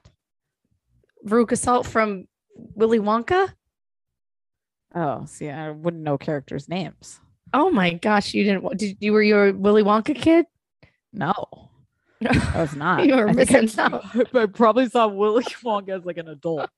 Veruca 1.28 1.58
Salt 1.58 1.86
from 1.86 2.26
Willy 2.56 3.00
Wonka. 3.00 3.52
Oh, 4.96 5.26
see, 5.26 5.50
I 5.50 5.72
wouldn't 5.72 6.04
know 6.04 6.18
characters' 6.18 6.70
names. 6.70 7.20
Oh 7.54 7.70
my 7.72 7.94
gosh, 7.94 8.34
you 8.34 8.44
didn't? 8.44 8.78
Did 8.78 8.98
you 9.00 9.14
were 9.14 9.22
you 9.24 9.38
a 9.38 9.52
Willy 9.54 9.84
Wonka 9.84 10.16
kid? 10.16 10.46
No, 11.12 11.34
I 12.26 12.62
was 12.62 12.76
not. 12.76 13.06
You 13.06 13.16
were 13.16 13.30
I 13.30 13.34
missing 13.34 13.70
out. 13.80 14.04
I 14.36 14.46
probably 14.48 14.90
saw 14.90 15.08
Willy 15.08 15.44
Wonka 15.44 16.00
as 16.00 16.06
like 16.06 16.18
an 16.18 16.28
adult. 16.30 16.70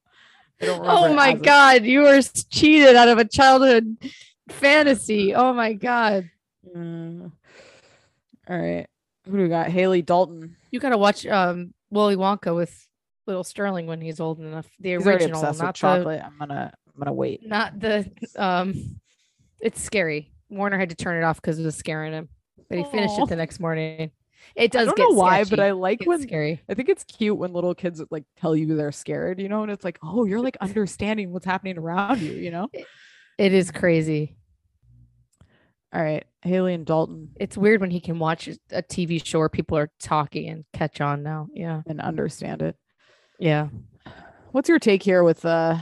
I 0.62 0.66
don't 0.66 0.80
remember 0.82 1.00
Oh 1.10 1.14
my 1.14 1.30
as 1.32 1.40
a- 1.40 1.44
god, 1.44 1.84
you 1.84 2.02
were 2.02 2.22
cheated 2.50 2.96
out 2.96 3.08
of 3.10 3.18
a 3.18 3.26
childhood 3.26 3.98
fantasy. 4.50 5.34
Oh 5.36 5.54
my 5.54 5.74
god, 5.74 6.30
Mm. 6.76 7.32
all 8.50 8.58
right. 8.58 8.88
Who 9.26 9.38
do 9.38 9.44
we 9.44 9.50
got? 9.50 9.70
Haley 9.70 10.02
Dalton. 10.02 10.56
you 10.72 10.80
got 10.80 10.90
to 10.90 10.98
watch 10.98 11.26
um 11.26 11.74
Willy 11.90 12.16
Wonka 12.16 12.56
with 12.56 12.88
little 13.28 13.44
Sterling 13.44 13.88
when 13.88 14.02
he's 14.02 14.20
old 14.20 14.40
enough. 14.40 14.68
The 14.80 14.94
He's 14.96 15.06
original, 15.08 15.42
not 15.42 15.58
the 15.58 15.72
chocolate. 15.72 16.22
I'm 16.24 16.38
gonna 16.38 16.74
I'm 16.96 17.00
gonna 17.00 17.14
wait. 17.14 17.46
not 17.46 17.80
the 17.80 18.10
um. 18.36 19.00
It's 19.62 19.82
scary. 19.82 20.32
Warner 20.50 20.78
had 20.78 20.90
to 20.90 20.96
turn 20.96 21.22
it 21.22 21.26
off 21.26 21.42
because 21.42 21.60
it 21.60 21.66
was 21.66 21.76
scaring 21.76 22.14
him, 22.14 22.30
but 22.70 22.78
he 22.78 22.84
finished 22.86 23.18
it 23.18 23.30
the 23.30 23.36
next 23.36 23.60
morning. 23.60 24.12
It 24.56 24.72
does. 24.72 24.88
I 24.88 24.92
don't 24.94 25.12
know 25.12 25.18
why, 25.18 25.44
but. 25.44 25.60
I 25.60 25.72
like 25.72 26.02
It's 26.02 26.08
when 26.08 26.22
scary. 26.22 26.62
I 26.70 26.74
think 26.76 26.90
it's 26.90 27.04
cute 27.04 27.38
when 27.38 27.52
little 27.54 27.74
kids 27.74 28.02
like 28.12 28.26
tell 28.38 28.56
you 28.56 28.76
they're 28.76 28.92
scared, 28.92 29.40
you 29.40 29.50
know, 29.50 29.64
and 29.64 29.72
it's 29.72 29.84
like, 29.84 29.98
oh, 30.04 30.26
you're 30.26 30.42
like 30.42 30.58
understanding 30.62 31.32
what's 31.32 31.46
happening 31.46 31.78
around 31.78 32.22
you, 32.22 32.32
you 32.32 32.52
know. 32.52 32.70
It 33.38 33.54
is 33.54 33.72
crazy. 33.72 34.38
All 35.94 36.04
right, 36.04 36.26
Haley 36.42 36.74
and 36.74 36.86
Dalton 36.86 37.30
It's 37.40 37.58
weird 37.58 37.80
when 37.82 37.90
he 37.92 38.02
can 38.02 38.20
watch 38.20 38.50
a 38.72 38.84
TV 38.84 39.26
show 39.26 39.40
where 39.40 39.50
people 39.50 39.78
are 39.78 39.90
talking 40.00 40.50
and 40.50 40.66
catch 40.74 41.00
on 41.02 41.24
now. 41.24 41.48
Yeah. 41.54 41.82
and 41.88 42.02
understand 42.02 42.62
it. 42.62 42.76
Yeah. 43.40 43.70
What's 44.52 44.70
your 44.70 44.80
take 44.80 45.04
here 45.04 45.24
with 45.24 45.44
uh 45.46 45.78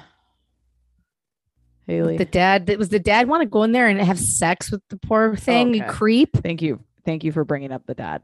Haley? 1.87 2.17
The 2.17 2.25
dad 2.25 2.67
that 2.67 2.77
was 2.79 2.89
the 2.89 2.99
dad 2.99 3.27
want 3.27 3.41
to 3.41 3.45
go 3.47 3.63
in 3.63 3.71
there 3.71 3.87
and 3.87 3.99
have 3.99 4.19
sex 4.19 4.71
with 4.71 4.81
the 4.89 4.97
poor 4.97 5.35
thing, 5.35 5.73
you 5.73 5.83
okay. 5.83 5.91
creep. 5.91 6.37
Thank 6.37 6.61
you. 6.61 6.79
Thank 7.05 7.23
you 7.23 7.31
for 7.31 7.43
bringing 7.43 7.71
up 7.71 7.85
the 7.85 7.93
dad. 7.93 8.21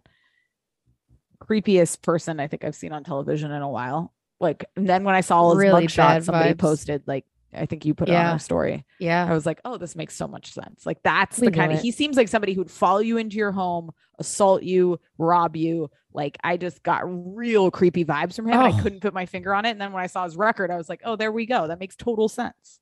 Creepiest 1.43 2.01
person 2.01 2.39
I 2.39 2.47
think 2.47 2.63
I've 2.63 2.75
seen 2.75 2.91
on 2.91 3.03
television 3.03 3.51
in 3.51 3.61
a 3.61 3.69
while. 3.69 4.13
Like, 4.39 4.65
and 4.75 4.87
then 4.87 5.03
when 5.03 5.15
I 5.15 5.21
saw 5.21 5.39
all 5.41 5.51
his 5.51 5.59
Really 5.59 5.87
mugshot, 5.87 6.23
somebody 6.23 6.53
vibes. 6.53 6.57
posted, 6.59 7.03
like, 7.07 7.25
I 7.53 7.65
think 7.65 7.83
you 7.85 7.93
put 7.93 8.07
it 8.09 8.15
on 8.15 8.21
Yeah. 8.21 8.31
our 8.33 8.39
story. 8.39 8.85
Yeah. 8.99 9.25
I 9.29 9.33
was 9.33 9.45
like, 9.45 9.59
oh, 9.65 9.77
this 9.77 9.95
makes 9.95 10.15
so 10.15 10.27
much 10.27 10.53
sense. 10.53 10.85
Like, 10.85 11.01
that's 11.03 11.39
We 11.39 11.47
the 11.47 11.51
kind 11.53 11.71
of 11.73 11.81
he 11.81 11.91
seems 11.91 12.15
like 12.15 12.27
somebody 12.27 12.53
who'd 12.53 12.69
follow 12.69 12.99
you 12.99 13.17
into 13.17 13.37
your 13.37 13.51
home, 13.51 13.91
assault 14.19 14.63
you, 14.63 14.99
rob 15.17 15.55
you. 15.55 15.89
Like, 16.13 16.37
I 16.43 16.57
just 16.57 16.83
got 16.83 17.01
real 17.05 17.71
creepy 17.71 18.05
vibes 18.05 18.35
from 18.35 18.47
him. 18.47 18.53
and 18.53 18.61
I 18.73 18.77
Oh. 18.77 18.81
couldn't 18.81 18.99
put 19.01 19.13
my 19.13 19.25
finger 19.25 19.53
on 19.53 19.65
it. 19.65 19.71
And 19.71 19.81
then 19.81 19.91
when 19.91 20.03
I 20.03 20.07
saw 20.07 20.23
his 20.25 20.37
record, 20.37 20.71
I 20.71 20.77
was 20.77 20.89
like, 20.89 21.01
oh, 21.03 21.15
there 21.15 21.31
we 21.31 21.45
go. 21.45 21.67
That 21.67 21.79
makes 21.79 21.95
total 21.95 22.29
sense. 22.29 22.79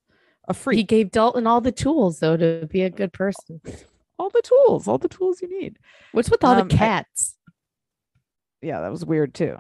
A 0.48 0.54
freak. 0.54 0.78
He 0.78 0.84
gave 0.84 1.12
Dalton 1.12 1.46
all 1.48 1.62
the 1.62 1.72
tools 1.72 2.20
though 2.20 2.38
to 2.38 2.68
be 2.72 2.82
a 2.84 2.90
good 2.90 3.12
person. 3.14 3.62
all 4.20 4.30
the 4.30 4.42
tools, 4.42 4.88
all 4.88 4.98
the 4.98 5.10
tools 5.10 5.42
you 5.42 5.62
need. 5.62 5.78
What's 6.12 6.30
with 6.32 6.44
all 6.44 6.56
Um, 6.58 6.68
the 6.70 6.76
I- 6.76 6.78
cats? 6.78 7.38
yeah, 8.62 8.82
that 8.82 8.92
was 8.92 9.06
weird 9.06 9.34
too. 9.34 9.58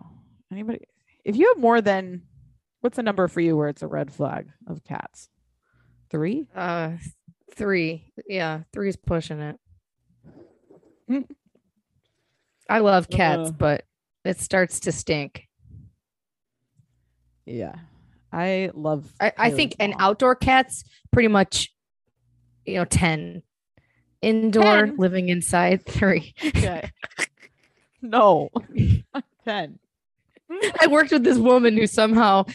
Anybody, 0.51 0.79
if 1.25 1.35
you 1.35 1.47
have 1.49 1.59
more 1.61 1.81
than, 1.81 2.23
what's 2.81 2.95
the 2.95 3.03
number 3.03 3.27
for 3.27 3.41
you 3.41 3.55
where 3.57 3.67
it's 3.67 3.81
a 3.83 3.87
red 3.87 4.11
flag 4.13 4.47
of 4.65 4.83
cats? 4.83 5.29
Three? 6.09 6.47
uh 6.55 6.93
three. 7.53 8.11
Yeah, 8.27 8.61
three's 8.71 8.95
pushing 8.95 9.39
it. 9.41 9.59
Mm. 11.09 11.27
I 12.69 12.79
love 12.79 13.09
cats, 13.09 13.49
Uh. 13.49 13.51
but 13.51 13.85
it 14.25 14.39
starts 14.39 14.79
to 14.81 14.91
stink. 14.91 15.47
Yeah, 17.45 17.75
I 18.31 18.71
love. 18.73 19.13
I, 19.19 19.33
I 19.37 19.49
think 19.51 19.75
Haley's 19.79 19.93
an 19.93 20.01
outdoor 20.01 20.35
cat's 20.35 20.83
pretty 21.11 21.29
much, 21.29 21.73
you 22.65 22.75
know, 22.75 22.85
10. 22.85 23.41
Indoor, 24.21 24.87
10? 24.87 24.97
living 24.97 25.29
inside, 25.29 25.85
three. 25.85 26.33
Okay. 26.43 26.91
no, 28.01 28.49
ten. 29.45 29.79
I 30.79 30.87
worked 30.87 31.11
with 31.11 31.23
this 31.23 31.37
woman 31.37 31.75
who 31.75 31.87
somehow 31.87 32.45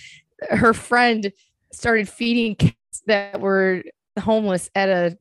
her 0.51 0.73
friend 0.73 1.33
started 1.73 2.09
feeding 2.09 2.55
cats 2.57 3.03
that 3.07 3.41
were 3.41 3.83
homeless 4.19 4.71
at 4.75 4.89
a 4.89 5.19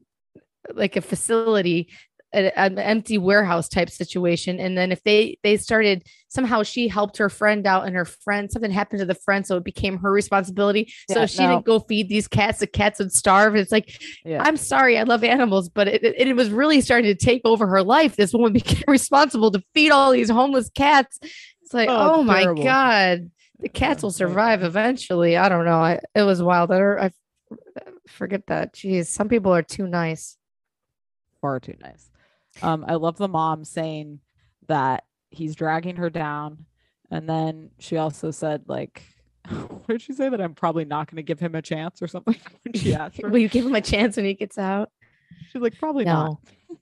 like 0.74 0.96
a 0.96 1.02
facility 1.02 1.90
an 2.34 2.80
empty 2.80 3.18
warehouse 3.18 3.68
type 3.68 3.90
situation 3.90 4.60
and 4.60 4.78
then 4.78 4.92
if 4.92 5.04
they 5.04 5.38
they 5.44 5.58
started 5.58 6.04
somehow 6.32 6.63
she 6.63 6.88
helped 6.88 7.17
her 7.17 7.30
friend 7.30 7.67
out 7.67 7.86
and 7.86 7.94
her 7.96 8.06
friend 8.06 8.50
something 8.50 8.72
happened 8.72 9.00
to 9.00 9.06
the 9.06 9.13
friend 9.13 9.46
so 9.46 9.58
it 9.58 9.63
became 9.65 9.98
her 9.98 10.12
responsibility 10.12 10.91
so 11.10 11.20
Yeah, 11.20 11.24
if 11.24 11.30
she 11.30 11.44
no. 11.44 11.50
didn't 11.50 11.65
go 11.65 11.80
feed 11.80 12.08
these 12.08 12.28
cats 12.28 12.60
the 12.60 12.67
cats 12.67 13.00
would 13.00 13.12
starve 13.12 13.56
it's 13.56 13.72
like 13.72 14.02
Yeah, 14.24 14.41
i'm 14.44 14.56
sorry 14.58 14.98
i 14.98 15.04
love 15.04 15.24
animals 15.24 15.67
but 15.70 15.88
it, 15.88 16.04
it, 16.04 16.28
it 16.30 16.36
was 16.36 16.50
really 16.50 16.80
starting 16.82 17.13
to 17.15 17.26
take 17.26 17.41
over 17.44 17.67
her 17.67 17.84
life 17.84 18.15
this 18.15 18.34
woman 18.34 18.54
became 18.62 18.84
responsible 18.88 19.52
to 19.52 19.62
feed 19.74 19.91
all 19.91 20.12
these 20.12 20.30
homeless 20.30 20.70
cats 20.70 21.20
it's 21.62 21.74
like 21.74 21.89
Oh, 21.89 22.20
oh, 22.20 22.24
my 22.24 22.41
terrible. 22.44 22.63
god 22.63 23.30
The 23.60 23.70
cats 23.70 24.02
will 24.02 24.12
survive 24.12 24.63
eventually. 24.63 25.38
I 25.38 25.48
don't 25.50 25.65
know. 25.65 25.80
I, 25.80 26.00
it 26.15 26.24
was 26.24 26.41
wild. 26.41 26.72
I, 26.72 27.06
I 27.06 27.12
forget 28.08 28.48
that. 28.48 28.74
Jeez, 28.74 29.06
some 29.06 29.30
people 29.30 29.54
are 29.54 29.62
too 29.62 29.86
nice. 29.86 30.38
far 31.41 31.60
too 31.60 31.76
nice. 31.80 32.10
Um, 32.62 32.86
I 32.88 32.96
love 32.96 33.17
the 33.17 33.28
mom 33.28 33.63
saying 33.65 34.20
that 34.67 35.04
he's 35.32 35.56
dragging 35.56 35.96
her 35.96 36.10
down, 36.10 36.65
and 37.10 37.28
then 37.28 37.72
she 37.80 37.98
also 37.98 38.30
said 38.32 38.63
like, 38.67 39.02
"What 39.50 39.88
did 39.88 40.02
she 40.02 40.13
say 40.13 40.30
that 40.30 40.39
I'm 40.41 40.54
probably 40.54 40.86
not 40.86 41.10
going 41.10 41.17
to 41.17 41.24
give 41.24 41.39
him 41.39 41.56
a 41.56 41.62
chance 41.62 42.02
or 42.02 42.08
something?" 42.08 42.36
when 42.63 42.74
she 42.74 42.94
asked 42.94 43.20
Will 43.24 43.38
you 43.39 43.50
give 43.50 43.65
him 43.65 43.76
a 43.76 43.82
chance 43.82 44.15
when 44.17 44.26
he 44.26 44.34
gets 44.34 44.58
out? 44.58 44.89
she's 45.52 45.62
like, 45.62 45.78
"Probably 45.80 46.06
not." 46.06 46.38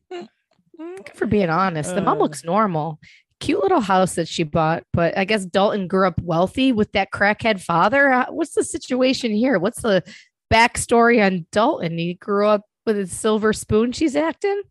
Good 0.09 1.15
for 1.15 1.25
being 1.27 1.49
honest. 1.49 1.93
The 1.93 2.01
mom 2.01 2.17
Uh. 2.19 2.23
looks 2.23 2.43
normal. 2.43 2.99
Cute 3.39 3.61
little 3.61 3.79
house 3.79 4.15
that 4.15 4.27
she 4.27 4.43
bought, 4.43 4.83
but 4.91 5.17
I 5.17 5.23
guess 5.23 5.45
Dalton 5.45 5.87
grew 5.87 6.05
up 6.07 6.19
wealthy 6.21 6.71
with 6.73 6.91
that 6.91 7.11
crackhead 7.11 7.61
father. 7.61 8.25
What's 8.29 8.53
the 8.53 8.65
situation 8.65 9.31
here? 9.31 9.57
What's 9.59 9.81
the 9.81 10.03
backstory 10.51 11.25
on 11.25 11.45
Dalton? 11.51 11.97
He 11.97 12.15
grew 12.15 12.47
up 12.47 12.63
with 12.85 12.97
a 12.97 13.07
silver 13.07 13.53
spoon 13.53 13.93
she's 13.93 14.15
acting. 14.17 14.61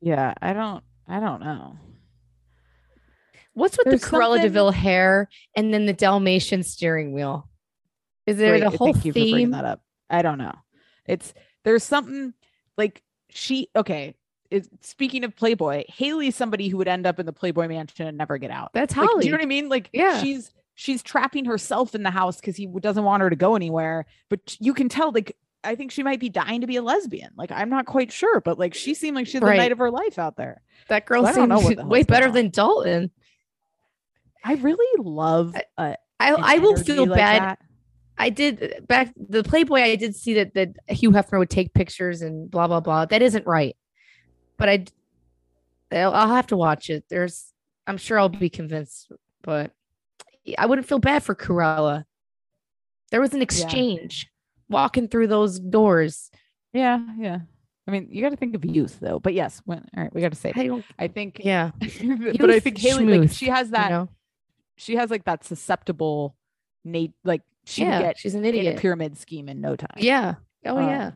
Yeah, 0.00 0.32
I 0.40 0.54
don't, 0.54 0.82
I 1.06 1.20
don't 1.20 1.40
know. 1.40 1.76
What's 3.56 3.78
with 3.78 3.86
There's 3.86 4.02
the 4.02 4.06
Cruella 4.06 4.34
something- 4.36 4.42
de 4.42 4.48
Vil 4.50 4.70
hair 4.70 5.28
and 5.56 5.72
then 5.72 5.86
the 5.86 5.92
Dalmatian 5.94 6.62
steering 6.62 7.12
wheel? 7.12 7.48
Is 8.26 8.36
there 8.36 8.58
Great, 8.58 8.62
a 8.64 8.70
whole 8.76 8.92
thank 8.92 9.04
you 9.06 9.12
for 9.12 9.18
bringing 9.18 9.50
that 9.52 9.64
up. 9.64 9.80
I 10.10 10.20
don't 10.22 10.38
know. 10.38 10.52
It's 11.06 11.32
there's 11.64 11.82
something 11.82 12.34
like 12.76 13.02
she 13.30 13.68
okay. 13.74 14.14
It, 14.50 14.68
speaking 14.84 15.24
of 15.24 15.34
Playboy, 15.34 15.84
Haley's 15.88 16.36
somebody 16.36 16.68
who 16.68 16.76
would 16.76 16.86
end 16.86 17.06
up 17.06 17.18
in 17.18 17.26
the 17.26 17.32
Playboy 17.32 17.66
mansion 17.66 18.06
and 18.06 18.16
never 18.18 18.38
get 18.38 18.50
out. 18.52 18.70
That's 18.74 18.96
Like, 18.96 19.08
Holly. 19.08 19.22
do 19.22 19.26
you 19.26 19.32
know 19.32 19.38
what 19.38 19.42
I 19.42 19.46
mean? 19.46 19.68
Like, 19.68 19.88
Yeah. 19.92 20.22
she's 20.22 20.52
she's 20.74 21.02
trapping 21.02 21.46
herself 21.46 21.94
in 21.94 22.02
the 22.02 22.10
house 22.10 22.36
because 22.36 22.56
he 22.56 22.66
doesn't 22.66 23.02
want 23.04 23.22
her 23.22 23.30
to 23.30 23.36
go 23.36 23.56
anywhere. 23.56 24.04
But 24.28 24.56
you 24.60 24.74
can 24.74 24.88
tell, 24.90 25.10
like, 25.10 25.34
I 25.64 25.74
think 25.74 25.90
she 25.90 26.02
might 26.02 26.20
be 26.20 26.28
dying 26.28 26.60
to 26.60 26.66
be 26.66 26.76
a 26.76 26.82
lesbian. 26.82 27.30
Like, 27.36 27.50
I'm 27.50 27.70
not 27.70 27.86
quite 27.86 28.12
sure, 28.12 28.40
but 28.42 28.58
like, 28.58 28.74
she 28.74 28.92
seemed 28.94 29.16
like 29.16 29.26
she's 29.26 29.40
the 29.40 29.46
Right. 29.46 29.56
night 29.56 29.72
of 29.72 29.78
her 29.78 29.90
life 29.90 30.18
out 30.18 30.36
there. 30.36 30.60
that 30.88 31.06
girl 31.06 31.26
seems 31.26 31.64
way 31.84 32.02
better 32.04 32.26
on. 32.28 32.34
than 32.34 32.50
Dalton. 32.50 33.10
I 34.46 34.54
really 34.54 35.02
love. 35.02 35.56
Uh, 35.76 35.94
I, 36.20 36.32
I 36.32 36.58
will 36.58 36.76
feel 36.76 37.06
like 37.06 37.18
bad. 37.18 37.42
that. 37.42 37.58
I 38.16 38.30
did 38.30 38.86
back 38.86 39.12
the 39.16 39.42
Playboy. 39.42 39.80
I 39.80 39.96
did 39.96 40.14
see 40.14 40.34
that 40.34 40.54
that 40.54 40.76
Hugh 40.88 41.10
Hefner 41.10 41.38
would 41.38 41.50
take 41.50 41.74
pictures 41.74 42.22
and 42.22 42.50
blah 42.50 42.68
blah 42.68 42.80
blah. 42.80 43.06
That 43.06 43.22
isn't 43.22 43.46
right. 43.46 43.76
But 44.56 44.68
I, 44.68 44.84
I'll, 45.92 46.14
I'll 46.14 46.34
have 46.34 46.46
to 46.48 46.56
watch 46.56 46.88
it. 46.88 47.04
There's, 47.10 47.52
I'm 47.86 47.98
sure 47.98 48.18
I'll 48.18 48.28
be 48.28 48.48
convinced. 48.48 49.12
But 49.42 49.72
I 50.56 50.66
wouldn't 50.66 50.88
feel 50.88 50.98
bad 50.98 51.22
for 51.22 51.34
Cruella. 51.34 52.04
There 53.10 53.20
was 53.20 53.34
an 53.34 53.42
exchange 53.42 54.28
walking 54.68 55.08
through 55.08 55.26
those 55.26 55.60
doors. 55.60 56.30
Yeah, 56.72 57.00
yeah. 57.18 57.40
I 57.86 57.90
mean, 57.90 58.08
you 58.10 58.22
got 58.22 58.30
to 58.30 58.36
think 58.36 58.54
of 58.54 58.64
youth 58.64 58.98
though. 59.00 59.20
But 59.20 59.34
yes, 59.34 59.62
when 59.64 59.78
all 59.96 60.02
right, 60.02 60.14
we 60.14 60.20
got 60.20 60.32
to 60.32 60.38
say. 60.38 60.52
I. 60.54 60.82
I 60.98 61.08
think, 61.08 61.40
Yeah, 61.44 61.70
but 61.78 62.50
I 62.50 62.60
think 62.60 62.78
Haley, 62.78 63.18
like, 63.18 63.30
she 63.30 63.46
has 63.46 63.70
that. 63.70 63.90
you 63.90 63.96
know. 63.96 64.08
She 64.76 64.96
has 64.96 65.10
like 65.10 65.24
that 65.24 65.44
susceptible, 65.44 66.36
Nate. 66.84 67.12
Like 67.24 67.42
she 67.64 67.82
Yeah, 67.82 68.00
get 68.02 68.18
she's 68.18 68.34
an 68.34 68.44
in 68.44 68.54
a 68.54 68.58
idiot. 68.58 68.78
pyramid 68.78 69.16
scheme 69.18 69.48
in 69.48 69.60
no 69.60 69.76
time. 69.76 69.96
Yeah. 69.98 70.34
Oh 70.64 70.78
yeah. 70.78 71.06
Um, 71.08 71.12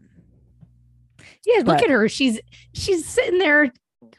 Yeah. 1.46 1.57
Look 1.59 1.66
but- 1.66 1.85
at 1.85 1.90
her. 1.90 2.09
She's 2.09 2.40
she's 2.73 3.05
sitting 3.07 3.38
there 3.38 3.73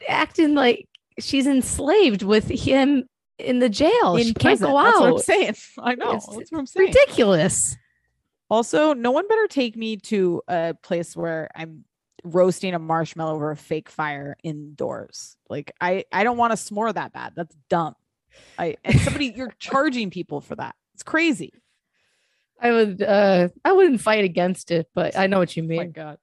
acting 0.08 0.54
like 0.54 0.88
she's 1.18 1.46
enslaved 1.46 2.22
with 2.22 2.48
him 2.48 3.04
in 3.38 3.58
the 3.58 3.68
jail. 3.68 4.16
in 4.16 4.26
she 4.28 4.34
can't 4.34 4.58
prison. 4.60 4.66
go 4.68 4.82
That's 4.82 4.98
what 5.00 5.06
I'm 5.08 5.12
out. 5.14 5.20
saying. 5.22 5.54
I 5.78 5.94
know. 5.94 6.12
It's 6.12 6.26
That's 6.26 6.52
what 6.52 6.58
I'm 6.58 6.66
saying. 6.66 6.86
Ridiculous. 6.88 7.76
Also, 8.48 8.92
no 8.92 9.10
one 9.10 9.26
better 9.28 9.46
take 9.48 9.76
me 9.76 9.96
to 9.96 10.42
a 10.46 10.74
place 10.82 11.16
where 11.16 11.48
I'm 11.54 11.84
roasting 12.22 12.74
a 12.74 12.78
marshmallow 12.78 13.34
over 13.34 13.50
a 13.50 13.56
fake 13.56 13.88
fire 13.88 14.36
indoors. 14.44 15.36
Like 15.48 15.72
I, 15.80 16.04
I 16.12 16.22
don't 16.22 16.36
want 16.36 16.52
to 16.52 16.56
s'more 16.56 16.92
that 16.94 17.12
bad. 17.12 17.32
That's 17.34 17.56
dumb. 17.68 17.94
I 18.58 18.76
and 18.84 19.00
somebody 19.00 19.32
you're 19.36 19.52
charging 19.58 20.10
people 20.10 20.40
for 20.40 20.56
that. 20.56 20.74
It's 20.94 21.02
crazy. 21.02 21.52
I 22.60 22.70
would 22.70 23.02
uh 23.02 23.48
I 23.64 23.72
wouldn't 23.72 24.00
fight 24.00 24.24
against 24.24 24.70
it, 24.70 24.88
but 24.94 25.16
I 25.18 25.26
know 25.26 25.38
what 25.38 25.56
you 25.56 25.62
mean. 25.62 25.80
Oh 25.80 25.84
my 25.84 25.88
god. 25.88 26.18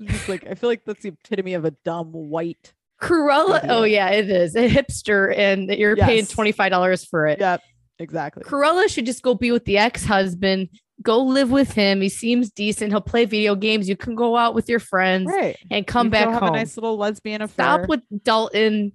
Just 0.00 0.28
like 0.28 0.46
I 0.46 0.54
feel 0.54 0.70
like 0.70 0.84
that's 0.84 1.02
the 1.02 1.08
epitome 1.10 1.54
of 1.54 1.64
a 1.64 1.72
dumb 1.84 2.12
white. 2.12 2.72
Cruella. 3.00 3.66
Oh 3.68 3.82
yeah, 3.82 4.10
it 4.10 4.30
is. 4.30 4.54
A 4.54 4.68
hipster 4.68 5.36
and 5.36 5.68
you're 5.70 5.96
paying 5.96 6.24
$25 6.24 7.08
for 7.08 7.26
it. 7.26 7.40
Yep, 7.40 7.60
exactly. 7.98 8.44
Cruella 8.44 8.88
should 8.88 9.06
just 9.06 9.22
go 9.22 9.34
be 9.34 9.50
with 9.50 9.64
the 9.64 9.78
ex-husband. 9.78 10.68
Go 11.02 11.18
live 11.24 11.50
with 11.50 11.72
him. 11.72 12.00
He 12.00 12.08
seems 12.08 12.52
decent. 12.52 12.92
He'll 12.92 13.00
play 13.00 13.24
video 13.24 13.56
games. 13.56 13.88
You 13.88 13.96
can 13.96 14.14
go 14.14 14.36
out 14.36 14.54
with 14.54 14.68
your 14.68 14.78
friends 14.78 15.26
Right. 15.26 15.56
and 15.68 15.84
come 15.84 16.06
You 16.06 16.10
back 16.12 16.28
have 16.28 16.42
home. 16.42 16.50
a 16.54 16.58
nice 16.58 16.76
little 16.76 16.96
lesbian 16.96 17.42
affair. 17.42 17.64
Stop 17.80 17.88
with 17.88 18.02
Dalton. 18.22 18.92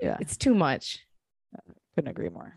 Yeah. 0.00 0.16
It's 0.20 0.36
too 0.36 0.54
much. 0.56 0.98
Couldn't 1.94 2.10
agree 2.10 2.28
more. 2.28 2.56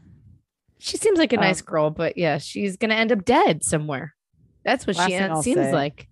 She 0.79 0.97
seems 0.97 1.17
like 1.17 1.33
a 1.33 1.37
nice 1.37 1.61
Um, 1.61 1.65
girl, 1.65 1.89
but 1.89 2.17
yeah, 2.17 2.37
she's 2.37 2.77
gonna 2.77 2.95
end 2.95 3.11
up 3.11 3.25
dead 3.25 3.63
somewhere. 3.63 4.15
That's 4.63 4.85
what 4.85 4.95
she 4.95 5.01
thing 5.03 5.13
en- 5.21 5.31
I'll 5.31 5.43
seems 5.43 5.57
like. 5.73 6.07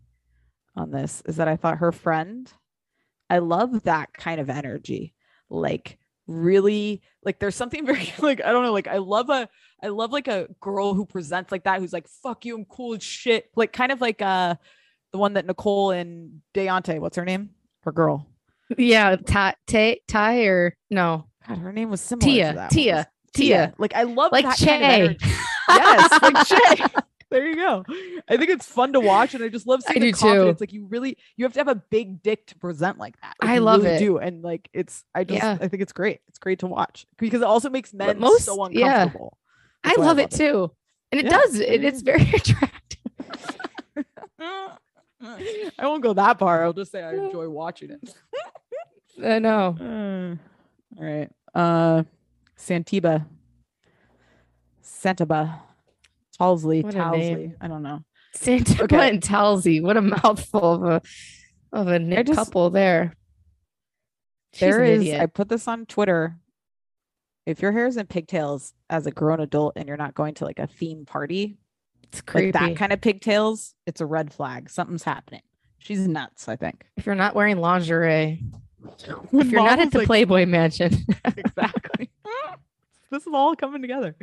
on 0.76 0.92
this 0.92 1.22
is 1.26 1.38
that 1.38 1.48
I 1.48 1.56
thought 1.56 1.78
her 1.78 1.92
friend, 1.92 2.52
I 3.30 3.40
love 3.40 3.84
that 3.84 4.14
kind 4.14 4.40
of 4.42 4.50
energy. 4.50 5.14
Like 5.50 5.98
really 6.28 7.02
like 7.24 7.40
there's 7.40 7.56
something 7.56 7.86
very 7.86 8.12
like 8.20 8.44
I 8.44 8.52
don't 8.52 8.64
know, 8.64 8.74
like 8.74 8.88
I 8.88 8.98
love 8.98 9.30
a 9.30 9.48
I 9.84 9.88
love 9.90 10.12
like 10.12 10.28
a 10.28 10.48
girl 10.62 10.94
who 10.94 11.06
presents 11.06 11.52
like 11.52 11.64
that 11.66 11.80
who's 11.80 11.94
like, 11.94 12.08
fuck 12.08 12.46
you, 12.46 12.56
I'm 12.56 12.66
cool 12.66 12.96
as 12.96 13.04
shit. 13.04 13.50
Like 13.56 13.72
kind 13.74 13.92
of 13.92 14.02
like 14.02 14.22
uh 14.22 14.56
the 15.12 15.18
one 15.20 15.34
that 15.34 15.46
Nicole 15.46 15.92
and 15.92 16.42
Deontay, 16.54 17.00
what's 17.00 17.18
her 17.18 17.26
name? 17.26 17.52
Her 17.82 17.92
girl. 17.92 18.28
Yeah, 18.78 19.16
Ty, 19.16 19.56
Ty, 19.68 20.00
Ty 20.08 20.46
or 20.46 20.76
no, 20.90 21.28
God, 21.48 21.60
her 21.60 21.72
name 21.72 21.92
was 21.92 22.02
similar. 22.02 22.26
to 22.28 22.68
Tia, 22.72 22.96
one. 22.96 23.06
Tia, 23.36 23.58
Tia, 23.68 23.74
Like 23.78 23.94
I 23.96 24.04
love 24.04 24.32
like 24.32 24.46
that 24.46 24.58
Che. 24.58 24.80
kind 24.80 25.04
of. 25.12 25.18
Yes, 25.70 26.22
like 26.22 26.48
Che. 26.48 27.02
There 27.32 27.46
you 27.48 27.56
go. 27.56 27.84
I 28.30 28.38
think 28.38 28.52
it's 28.52 28.68
fun 28.68 28.94
to 28.94 29.00
watch, 29.00 29.34
and 29.34 29.44
I 29.44 29.50
just 29.50 29.66
love 29.68 29.82
I 29.88 29.94
seeing 29.94 30.02
the 30.06 30.12
do 30.12 30.18
too. 30.18 30.26
confidence. 30.28 30.60
Like 30.62 30.72
you 30.74 30.86
really, 30.86 31.18
you 31.36 31.44
have 31.46 31.54
to 31.54 31.60
have 31.60 31.68
a 31.68 31.76
big 31.76 32.22
dick 32.22 32.46
to 32.48 32.58
present 32.58 32.98
like 33.00 33.20
that. 33.22 33.36
Like, 33.42 33.50
I 33.50 33.58
love 33.58 33.84
really 33.84 33.96
it. 33.96 34.00
Do 34.00 34.18
and 34.20 34.42
like 34.44 34.70
it's, 34.74 35.04
I 35.14 35.24
just, 35.24 35.42
Yeah. 35.42 35.58
I 35.60 35.68
think 35.68 35.82
it's 35.82 35.92
great. 35.92 36.20
It's 36.28 36.38
great 36.38 36.60
to 36.60 36.68
watch 36.68 37.08
because 37.18 37.42
it 37.42 37.46
also 37.48 37.70
makes 37.70 37.94
men 37.94 38.20
most- 38.20 38.46
so 38.46 38.70
yeah. 38.70 38.94
uncomfortable. 39.02 39.38
I 39.84 39.90
That's 39.90 39.98
why 40.00 40.06
love 40.06 40.20
it 40.20 40.32
too, 40.32 40.72
and 41.12 41.20
it 41.20 41.26
Yeah, 41.26 41.32
does. 41.32 41.60
It, 41.60 41.84
it's 41.84 42.02
very 42.04 42.22
attractive. 42.34 43.00
I 45.22 45.88
won't 45.88 46.04
go 46.04 46.14
that 46.14 46.38
far. 46.40 46.64
I'll 46.64 46.74
just 46.74 46.92
say 46.92 47.02
I 47.04 47.14
enjoy 47.16 47.50
watching 47.50 47.92
it. 47.92 48.14
I 49.24 49.40
know. 49.40 49.76
Uh, 49.80 51.00
all 51.00 51.04
right. 51.06 51.30
Uh, 51.54 52.04
Santiba, 52.56 53.26
Santiba, 54.82 55.62
Talsley, 56.38 56.82
What 56.84 56.96
a 56.96 57.52
I 57.62 57.68
don't 57.68 57.84
know. 57.84 58.02
Santiba 58.34 58.84
Okay. 58.84 59.10
and 59.10 59.22
Talsey. 59.22 59.82
What 59.82 59.98
a 59.98 60.02
mouthful 60.02 60.74
of 60.74 60.84
a 60.84 61.02
of 61.72 61.88
a 61.88 62.24
just- 62.24 62.38
couple 62.38 62.70
there. 62.70 63.14
There 64.60 64.84
idiot. 64.84 65.20
I 65.20 65.26
put 65.26 65.50
this 65.50 65.68
on 65.68 65.86
Twitter. 65.86 66.38
If 67.46 67.62
your 67.62 67.74
hair 67.74 67.88
is 67.88 67.98
in 67.98 68.08
pigtails 68.08 68.74
as 68.90 69.06
a 69.06 69.12
grown 69.12 69.40
adult 69.42 69.74
and 69.76 69.88
you're 69.88 69.98
not 69.98 70.16
going 70.16 70.34
to 70.36 70.46
like 70.46 70.60
a 70.60 70.66
theme 70.68 71.06
party, 71.06 71.58
it's 72.04 72.22
creepy. 72.22 72.52
like 72.58 72.70
that 72.72 72.78
kind 72.78 72.94
of 72.94 73.02
pigtails, 73.02 73.76
it's 73.86 74.00
a 74.02 74.06
red 74.06 74.34
flag. 74.34 74.70
Something's 74.70 75.04
happening. 75.04 75.42
She's 75.78 76.08
nuts. 76.08 76.48
I 76.48 76.56
think. 76.56 76.86
if 76.96 77.06
you're 77.06 77.16
not 77.16 77.36
wearing 77.36 77.58
lingerie, 77.58 78.42
if 79.34 79.48
you're 79.52 79.62
not 79.64 79.80
at 79.80 79.92
the 79.92 80.00
like- 80.00 80.08
Playboy 80.08 80.46
Mansion, 80.46 80.94
exactly. 81.26 82.10
this 83.12 83.22
is 83.28 83.34
all 83.34 83.56
coming 83.56 83.82
together. 83.82 84.16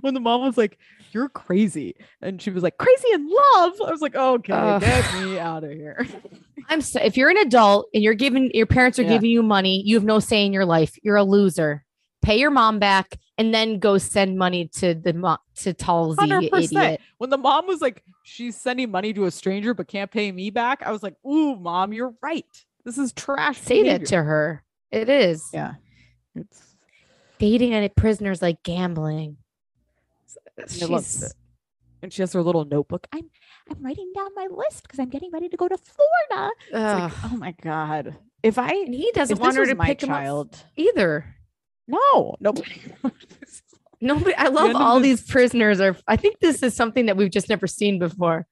When 0.00 0.14
the 0.14 0.20
mom 0.20 0.42
was 0.42 0.56
like, 0.56 0.78
"You're 1.12 1.28
crazy," 1.28 1.94
and 2.20 2.40
she 2.40 2.50
was 2.50 2.62
like, 2.62 2.76
"Crazy 2.78 3.08
in 3.12 3.28
love," 3.28 3.72
I 3.86 3.90
was 3.90 4.00
like, 4.02 4.14
"Okay, 4.14 4.52
get 4.80 5.14
me 5.14 5.38
out 5.38 5.64
of 5.64 5.70
here." 5.72 6.06
I'm 6.68 6.80
so, 6.80 7.00
if 7.00 7.16
you're 7.16 7.30
an 7.30 7.36
adult 7.38 7.88
and 7.94 8.02
you're 8.02 8.14
giving 8.14 8.50
your 8.52 8.66
parents 8.66 8.98
are 8.98 9.02
Yeah. 9.02 9.10
giving 9.10 9.30
you 9.30 9.42
money, 9.42 9.82
you 9.84 9.94
have 9.96 10.04
no 10.04 10.18
say 10.18 10.44
in 10.44 10.52
your 10.52 10.64
life. 10.64 10.96
You're 11.02 11.16
a 11.16 11.22
loser. 11.24 11.84
Pay 12.22 12.40
your 12.40 12.50
mom 12.50 12.80
back 12.80 13.18
and 13.38 13.54
then 13.54 13.78
go 13.78 13.98
send 13.98 14.36
money 14.36 14.66
to 14.78 14.94
the 14.94 15.12
mo- 15.12 15.38
to 15.56 15.68
you 15.70 15.74
100%. 16.16 16.64
idiot. 16.72 17.00
when 17.18 17.30
the 17.30 17.38
mom 17.38 17.66
was 17.68 17.80
like, 17.80 18.02
"She's 18.24 18.56
sending 18.60 18.90
money 18.90 19.12
to 19.12 19.26
a 19.26 19.30
stranger 19.30 19.74
but 19.74 19.86
can't 19.86 20.10
pay 20.10 20.32
me 20.32 20.50
back," 20.50 20.82
I 20.84 20.90
was 20.90 21.02
like, 21.04 21.14
"Ooh, 21.24 21.54
mom, 21.56 21.92
you're 21.92 22.14
right. 22.20 22.44
This 22.84 22.98
is 22.98 23.12
trash." 23.12 23.58
Say 23.60 23.82
behavior." 23.82 23.98
that 23.98 24.06
to 24.08 24.22
her. 24.24 24.64
It 24.90 25.08
is 25.08 25.48
Yeah, 25.52 25.74
it's. 26.34 26.65
Dating 27.38 27.72
a 27.74 27.88
prisoner 27.88 28.30
is 28.30 28.42
like 28.42 28.62
gambling. 28.62 29.36
She's- 30.68 31.34
And 32.02 32.12
she 32.12 32.22
has 32.22 32.32
her 32.34 32.42
little 32.42 32.64
notebook. 32.64 33.06
I'm 33.12 33.30
I'm 33.70 33.82
writing 33.82 34.12
down 34.14 34.28
my 34.36 34.46
list 34.50 34.82
because 34.82 34.98
I'm 34.98 35.08
getting 35.08 35.30
ready 35.32 35.48
to 35.48 35.56
go 35.56 35.66
to 35.66 35.76
Florida. 35.76 36.52
It's 36.66 37.14
like, 37.14 37.32
oh 37.32 37.36
my 37.36 37.52
god. 37.62 38.16
If 38.42 38.58
I 38.58 38.68
and 38.68 38.94
he 38.94 39.10
doesn't 39.12 39.38
want 39.40 39.56
her 39.56 39.66
to 39.66 39.74
pick 39.76 40.02
him 40.02 40.10
up 40.10 40.18
child, 40.22 40.62
either. 40.76 41.34
no, 41.88 42.36
nobody. 42.40 42.80
Nobody. 44.00 44.34
I 44.34 44.48
love 44.48 44.70
of 44.70 44.76
all 44.76 45.00
these 45.00 45.22
prisoners 45.22 45.80
are. 45.80 45.96
I 46.06 46.16
think 46.16 46.38
this 46.38 46.62
is 46.62 46.76
something 46.76 47.06
that 47.06 47.16
we've 47.16 47.30
just 47.30 47.48
never 47.48 47.66
seen 47.66 47.98
before. 47.98 48.46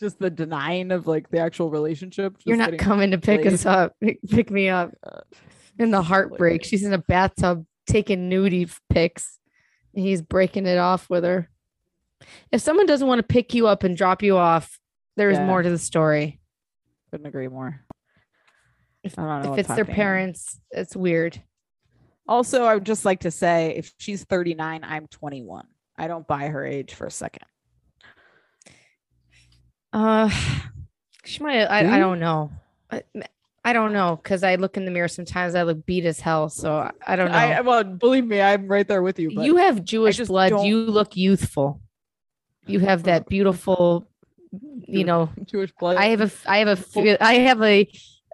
Just 0.00 0.18
the 0.18 0.30
denying 0.30 0.90
of 0.90 1.06
like 1.06 1.28
the 1.28 1.38
actual 1.38 1.68
relationship. 1.70 2.36
You're 2.44 2.56
not 2.56 2.78
coming 2.78 3.10
to 3.10 3.18
pick 3.18 3.44
us 3.44 3.66
up. 3.66 3.94
Pick, 4.30 4.50
me 4.50 4.70
up. 4.70 4.94
In 5.78 5.90
the 5.90 6.02
heartbreak, 6.02 6.64
she's 6.64 6.84
in 6.84 6.92
a 6.92 6.98
bathtub 6.98 7.64
taking 7.86 8.30
nudie 8.30 8.74
pics. 8.90 9.38
And 9.94 10.04
he's 10.04 10.22
breaking 10.22 10.66
it 10.66 10.78
off 10.78 11.10
with 11.10 11.24
her. 11.24 11.50
If 12.50 12.60
someone 12.62 12.86
doesn't 12.86 13.06
want 13.06 13.18
to 13.18 13.22
pick 13.22 13.52
you 13.52 13.66
up 13.66 13.82
and 13.84 13.96
drop 13.96 14.22
you 14.22 14.36
off, 14.36 14.78
there's 15.16 15.36
Yeah. 15.36 15.46
more 15.46 15.62
to 15.62 15.68
the 15.70 15.78
story. 15.78 16.40
Couldn't 17.10 17.26
agree 17.26 17.48
more. 17.48 17.84
If, 19.02 19.18
I 19.18 19.22
don't 19.22 19.42
know 19.42 19.52
if 19.54 19.58
it's 19.58 19.74
their 19.74 19.84
parents, 19.84 20.60
it's 20.70 20.94
weird. 20.96 21.42
Also, 22.28 22.64
I 22.64 22.74
would 22.74 22.86
just 22.86 23.04
like 23.04 23.20
to 23.20 23.30
say 23.30 23.74
if 23.76 23.92
she's 23.98 24.24
39, 24.24 24.84
I'm 24.84 25.08
21. 25.08 25.66
I 25.98 26.06
don't 26.06 26.26
buy 26.26 26.48
her 26.48 26.64
age 26.64 26.94
for 26.94 27.06
a 27.06 27.10
second. 27.10 27.44
Uh, 29.92 30.30
she 31.24 31.42
might. 31.42 31.64
I, 31.64 31.96
I 31.96 31.98
don't 31.98 32.20
know. 32.20 32.50
I, 33.64 33.70
I 33.70 33.72
don't 33.72 33.92
know 33.92 34.16
because 34.16 34.42
I 34.42 34.56
look 34.56 34.76
in 34.76 34.84
the 34.84 34.90
mirror 34.90 35.08
sometimes. 35.08 35.54
I 35.54 35.62
look 35.62 35.84
beat 35.86 36.04
as 36.04 36.20
hell. 36.20 36.48
So 36.48 36.76
I, 36.76 36.90
I 37.06 37.16
don't 37.16 37.30
know. 37.30 37.36
I 37.38 37.60
well, 37.60 37.84
believe 37.84 38.26
me, 38.26 38.40
I'm 38.40 38.66
right 38.66 38.86
there 38.86 39.02
with 39.02 39.18
you. 39.18 39.34
But 39.34 39.44
you 39.44 39.56
have 39.56 39.84
Jewish 39.84 40.18
blood. 40.18 40.50
don't- 40.50 40.66
You 40.66 40.78
look 40.78 41.16
youthful. 41.16 41.80
You 42.66 42.80
have 42.80 43.04
that 43.04 43.28
beautiful. 43.28 44.08
You 44.86 45.04
know, 45.04 45.30
Jewish 45.46 45.72
blood. 45.72 45.96
I 45.96 46.06
have 46.06 46.20
a, 46.20 46.30
I 46.46 46.58
have 46.58 46.68
a, 46.96 47.24
I 47.24 47.34
have 47.34 47.62
a 47.62 47.88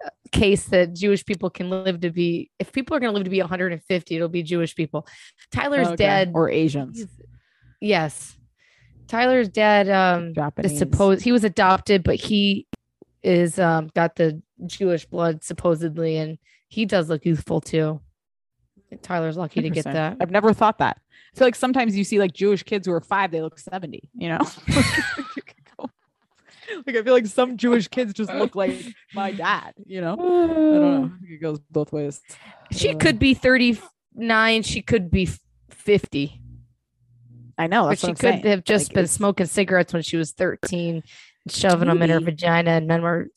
uh, 0.05 0.09
case 0.31 0.65
that 0.65 0.93
Jewish 0.93 1.25
people 1.25 1.49
can 1.49 1.69
live 1.69 2.01
to 2.01 2.11
be. 2.11 2.51
If 2.59 2.73
people 2.73 2.95
are 2.97 2.99
going 2.99 3.11
to 3.11 3.15
live 3.15 3.23
to 3.23 3.29
be 3.29 3.39
150, 3.39 4.15
it'll 4.15 4.27
be 4.27 4.43
Jewish 4.43 4.75
people. 4.75 5.07
Tyler's 5.51 5.87
Okay. 5.87 5.95
dad. 5.95 6.31
or 6.35 6.49
Asians, 6.49 6.97
he's- 6.97 7.09
Yes, 7.81 8.37
Tyler's 9.07 9.47
dad. 9.47 9.89
Um, 9.89 10.33
Japanese. 10.33 10.73
is 10.73 10.77
supposed 10.79 11.23
he 11.23 11.31
was 11.31 11.45
adopted, 11.45 12.03
but 12.03 12.15
he 12.15 12.67
is 13.23 13.57
um 13.57 13.89
got 13.95 14.15
the 14.15 14.41
Jewish 14.65 15.05
blood 15.05 15.43
supposedly, 15.43 16.17
and 16.17 16.37
he 16.67 16.85
does 16.85 17.09
look 17.09 17.25
youthful 17.25 17.61
too. 17.61 18.01
Tyler's 19.01 19.37
lucky 19.37 19.61
to 19.61 19.69
get 19.69 19.83
that. 19.85 20.17
I've 20.19 20.31
never 20.31 20.53
thought 20.53 20.79
that. 20.79 20.97
I 21.33 21.37
feel 21.37 21.47
like 21.47 21.55
sometimes 21.55 21.95
you 21.95 22.03
see 22.03 22.17
like 22.19 22.33
Jewish 22.33 22.63
kids 22.63 22.87
who 22.87 22.93
are 22.93 23.01
five, 23.01 23.31
they 23.31 23.41
look 23.41 23.59
70, 23.59 24.09
you 24.15 24.29
know? 24.29 24.39
like 26.85 26.95
I 26.95 27.03
feel 27.03 27.13
like 27.13 27.27
some 27.27 27.57
Jewish 27.57 27.87
kids 27.87 28.13
just 28.13 28.33
look 28.33 28.55
like 28.55 28.75
my 29.13 29.31
dad, 29.45 29.73
you 29.85 30.01
know? 30.01 30.13
I 30.13 30.17
don't 30.17 30.81
know. 31.01 31.11
It 31.29 31.41
goes 31.41 31.59
both 31.71 31.91
ways. 31.93 32.21
She 32.71 32.89
Uh, 32.89 32.97
could 32.97 33.19
be 33.19 33.33
39, 33.33 34.63
she 34.63 34.81
could 34.81 35.09
be 35.11 35.29
50. 35.69 36.41
I 37.57 37.67
know. 37.67 37.87
But 37.89 37.99
she 37.99 38.07
what 38.07 38.09
I'm 38.09 38.15
could 38.15 38.21
saying. 38.21 38.45
have 38.45 38.63
just 38.63 38.89
Like, 38.89 38.95
been 38.95 39.07
smoking 39.07 39.45
cigarettes 39.45 39.93
when 39.93 40.01
she 40.01 40.17
was 40.17 40.31
13, 40.31 41.03
shoving 41.49 41.87
them 41.89 42.01
in 42.01 42.09
her 42.09 42.19
vagina, 42.19 42.71
and 42.71 42.87
men 42.87 43.01
were 43.01 43.27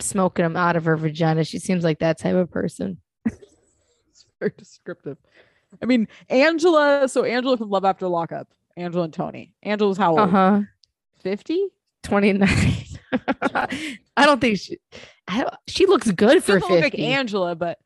smoking 0.00 0.42
them 0.44 0.56
out 0.56 0.76
of 0.76 0.84
her 0.84 0.96
vagina. 0.96 1.44
She 1.44 1.58
seems 1.58 1.84
like 1.84 1.98
that 2.00 2.18
type 2.18 2.34
of 2.34 2.50
person. 2.50 2.98
It's 4.10 4.26
very 4.38 4.52
descriptive. 4.58 5.16
I 5.80 5.86
mean, 5.86 6.06
Angela. 6.28 7.08
So 7.08 7.24
Angela 7.24 7.56
from 7.56 7.70
Love 7.70 7.84
After 7.84 8.06
Lockup. 8.08 8.48
Angela 8.76 9.04
and 9.04 9.12
Tony. 9.14 9.54
Angela's 9.62 9.96
how 9.96 10.10
old? 10.10 10.20
Uh 10.20 10.26
huh. 10.26 10.60
50? 11.22 11.68
29. 12.02 12.48
I 14.16 14.26
don't 14.26 14.40
think 14.40 14.58
she. 14.58 14.78
I 15.28 15.42
don't, 15.42 15.54
she 15.66 15.86
looks 15.86 16.10
good 16.10 16.42
for 16.42 16.58
Doesn't 16.58 16.70
look 16.74 16.82
50. 16.82 16.98
like 16.98 16.98
Angela, 16.98 17.54
but 17.54 17.78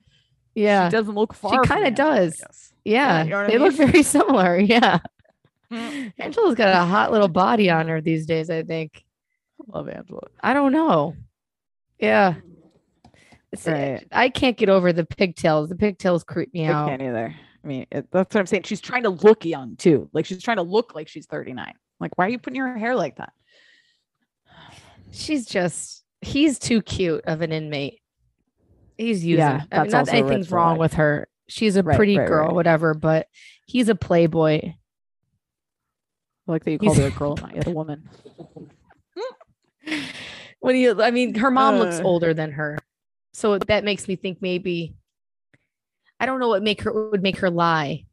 yeah. 0.55 0.89
she 0.89 0.93
doesn't 0.93 1.15
look 1.15 1.35
far. 1.35 1.65
She 1.65 1.69
kinda 1.69 1.91
does. 1.91 2.35
guess. 2.41 2.73
Yeah. 2.85 3.25
you 3.25 3.31
know 3.31 3.37
what 3.37 3.47
I 3.47 3.51
they 3.51 3.59
look 3.59 3.75
very 3.75 4.03
similar. 4.03 4.59
Yeah. 4.61 5.01
Mm. 5.71 6.13
Angela's 6.19 6.55
got 6.55 6.69
a 6.81 6.87
hot 6.87 7.11
little 7.11 7.29
body 7.29 7.71
on 7.71 7.89
her 7.89 8.01
these 8.01 8.25
days, 8.25 8.51
I 8.51 8.63
think. 8.63 9.05
Love 9.67 9.89
Angela. 9.89 10.21
I 10.41 10.55
don't 10.55 10.73
know. 10.73 11.17
Yeah. 11.99 12.35
It's, 13.53 13.67
eh, 13.67 13.93
Right. 13.95 14.09
I 14.13 14.29
can't 14.29 14.57
get 14.57 14.69
over 14.69 14.93
the 14.93 15.05
pigtails. 15.05 15.69
The 15.69 15.77
pigtails 15.77 16.25
creep 16.25 16.53
me 16.53 16.67
I 16.69 16.73
out. 16.73 16.89
can't 16.89 17.03
either. 17.03 17.35
I 17.65 17.67
mean, 17.67 17.87
it, 17.91 18.07
that's 18.11 18.35
what 18.35 18.41
I'm 18.41 18.47
saying. 18.47 18.65
She's 18.65 18.81
trying 18.81 19.05
to 19.05 19.11
look 19.11 19.45
young 19.45 19.77
too. 19.77 20.09
Like 20.13 20.27
she's 20.27 20.43
trying 20.43 20.59
to 20.59 20.63
look 20.63 20.95
like 20.95 21.09
she's 21.09 21.27
39. 21.27 21.73
Like, 21.99 22.17
why 22.19 22.27
are 22.27 22.29
you 22.29 22.39
putting 22.39 22.57
your 22.57 22.77
hair 22.77 22.95
like 22.95 23.17
that? 23.17 23.33
She's 25.13 25.47
just, 25.47 26.05
he's 26.21 26.59
too 26.59 26.83
cute 26.83 27.25
of 27.25 27.41
an 27.41 27.53
inmate. 27.53 28.01
He's 28.99 29.25
using, 29.25 29.39
Yeah, 29.39 29.63
I 29.73 29.83
mean, 29.83 29.91
not 29.93 30.09
anything's 30.09 30.51
wrong 30.51 30.73
flag. 30.77 30.81
with 30.81 30.93
her. 30.95 31.29
She's 31.49 31.77
a 31.77 31.83
Right, 31.83 31.97
pretty 31.97 32.19
right, 32.19 32.27
girl, 32.29 32.55
whatever, 32.55 32.93
but 32.95 33.29
he's 33.67 33.89
a 33.89 33.95
playboy. 33.95 34.61
I 34.65 34.75
like 36.47 36.65
that 36.65 36.73
you 36.73 36.79
called 36.79 36.99
her 36.99 37.07
a 37.07 37.11
girl, 37.19 37.37
not 37.37 37.55
yet 37.55 37.67
a 37.67 37.71
woman. 37.71 38.09
When 40.67 40.75
you, 40.75 41.01
I 41.01 41.13
mean, 41.13 41.37
her 41.37 41.53
mom 41.53 41.77
looks 41.77 42.01
Uh. 42.01 42.03
older 42.03 42.35
than 42.35 42.51
her, 42.51 42.77
so 43.33 43.57
that 43.57 43.85
makes 43.85 44.09
me 44.09 44.17
think 44.17 44.43
maybe. 44.43 44.97
I 46.19 46.27
don't 46.27 46.41
know 46.41 46.49
what 46.49 46.61
make 46.61 46.83
her 46.83 47.11
would 47.11 47.23
make 47.23 47.37
her 47.39 47.51
lie. 47.51 48.05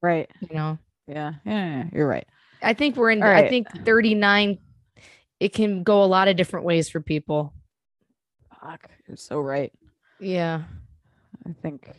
Right. 0.00 0.30
You 0.40 0.54
know, 0.56 0.78
Yeah. 1.06 1.34
Yeah. 1.44 1.66
yeah, 1.66 1.84
You're 1.92 2.08
right. 2.08 2.26
I 2.62 2.72
think 2.72 2.96
we're 2.96 3.10
in. 3.10 3.22
All 3.22 3.28
I 3.28 3.46
think 3.46 3.68
thirty 3.84 4.14
nine. 4.14 4.56
It 5.38 5.52
can 5.52 5.82
go 5.82 6.02
a 6.02 6.06
lot 6.06 6.28
of 6.28 6.36
different 6.36 6.64
ways 6.64 6.88
for 6.88 7.00
people. 7.02 7.52
Fuck. 8.62 8.88
You're 9.06 9.18
so 9.18 9.38
right. 9.38 9.70
Yeah, 10.18 10.62
I 11.46 11.52
think. 11.60 11.90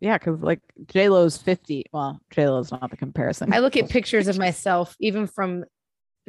Yeah, 0.00 0.18
because 0.18 0.40
like 0.42 0.60
J 0.88 1.08
Lo's 1.08 1.38
50. 1.38 1.84
Well, 1.92 2.20
J 2.30 2.46
Lo's 2.48 2.72
not 2.72 2.90
the 2.90 2.96
comparison. 2.98 3.54
I 3.54 3.60
look 3.60 3.76
at 3.78 3.88
pictures 3.98 4.28
of 4.28 4.36
myself, 4.36 4.96
even 5.00 5.26
from 5.28 5.64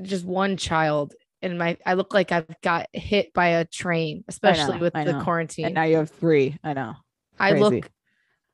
just 0.01 0.23
one 0.23 0.55
child, 0.55 1.13
and 1.45 1.57
my 1.57 1.77
I 1.85 1.93
look 1.93 2.13
like 2.13 2.31
I've 2.31 2.47
got 2.61 2.87
hit 2.91 3.33
by 3.33 3.47
a 3.47 3.65
train, 3.65 4.23
especially 4.27 4.75
know, 4.75 4.81
with 4.81 4.93
the 4.93 5.21
quarantine. 5.23 5.65
and 5.65 5.75
now 5.75 5.83
you 5.83 5.97
have 5.97 6.09
three. 6.09 6.57
I 6.63 6.73
know. 6.73 6.95
I 7.39 7.51
look 7.53 7.89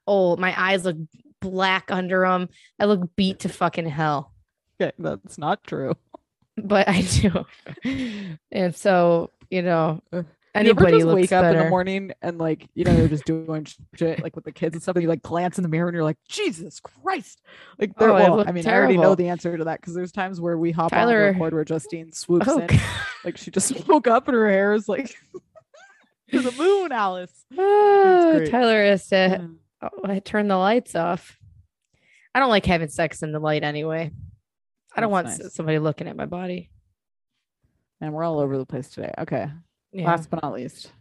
old. 0.05 0.39
My 0.39 0.53
eyes 0.59 0.85
look 0.85 0.97
black 1.39 1.89
under 1.89 2.21
them. 2.21 2.49
I 2.79 2.85
look 2.85 3.15
beat 3.15 3.39
to 3.39 3.49
fucking 3.49 3.87
hell. 3.87 4.33
Okay, 4.79 4.91
that's 4.99 5.37
not 5.37 5.63
true. 5.63 5.95
but 6.57 6.87
I 6.87 7.01
do. 7.01 7.45
and 8.51 8.75
so, 8.75 9.31
you 9.49 9.61
know, 9.61 10.01
anybody 10.53 10.97
you 10.97 11.03
just 11.03 11.15
wake 11.15 11.31
up 11.31 11.45
in 11.45 11.57
the 11.57 11.69
morning 11.69 12.11
and 12.21 12.37
like 12.37 12.67
you 12.73 12.83
know 12.83 12.91
you're 12.95 13.07
just 13.07 13.23
doing 13.25 13.65
shit 13.95 14.21
like 14.21 14.35
with 14.35 14.43
the 14.45 14.51
kids 14.51 14.75
and 14.75 14.83
stuff 14.83 14.95
and 14.95 15.03
you 15.03 15.07
like 15.09 15.21
glance 15.21 15.57
in 15.57 15.63
the 15.63 15.69
mirror 15.69 15.87
and 15.87 15.95
you're 15.95 16.03
like 16.03 16.17
Jesus 16.27 16.79
Christ 16.81 17.41
like 17.79 17.91
Oh, 17.97 18.13
I 18.13 18.29
well, 18.29 18.47
I 18.47 18.51
mean 18.51 18.67
I 18.67 18.73
already 18.73 18.97
know 18.97 19.15
the 19.15 19.29
answer 19.29 19.57
to 19.57 19.63
that 19.63 19.79
because 19.79 19.93
there's 19.93 20.11
times 20.11 20.41
where 20.41 20.57
we 20.57 20.71
hop 20.71 20.91
Tyler- 20.91 21.29
on 21.29 21.33
record 21.35 21.53
where 21.53 21.63
Justine 21.65 22.11
swoops 22.13 22.47
Oh, 22.49 22.59
in 22.59 22.79
like 23.23 23.37
she 23.37 23.49
just 23.51 23.87
woke 23.87 24.07
up 24.07 24.27
and 24.27 24.35
her 24.35 24.49
hair 24.49 24.73
is 24.73 24.89
like 24.89 25.15
to 26.31 26.39
the 26.41 26.51
moon 26.51 26.91
Alice 26.91 27.45
oh. 27.57 28.45
Tyler 28.49 28.83
has 28.83 29.07
to 29.07 29.15
Yeah. 29.81 29.89
oh, 29.89 30.01
I 30.11 30.19
turn 30.19 30.47
the 30.49 30.57
lights 30.57 30.95
off. 30.95 31.37
I 32.35 32.39
don't 32.39 32.49
like 32.49 32.65
having 32.65 32.87
sex 32.89 33.23
in 33.23 33.31
the 33.31 33.39
light 33.39 33.63
anyway. 33.63 34.11
I 34.95 35.01
don't 35.01 35.11
want 35.11 35.27
nice. 35.27 35.53
somebody 35.53 35.79
looking 35.79 36.07
at 36.07 36.15
my 36.17 36.25
body. 36.25 36.69
and 38.01 38.13
we're 38.13 38.23
all 38.23 38.39
over 38.39 38.57
the 38.57 38.65
place 38.65 38.89
today 38.89 39.13
okay 39.17 39.47
Yeah. 39.93 40.05
last 40.07 40.29
but 40.29 40.41
not 40.43 40.53
least 40.53 40.91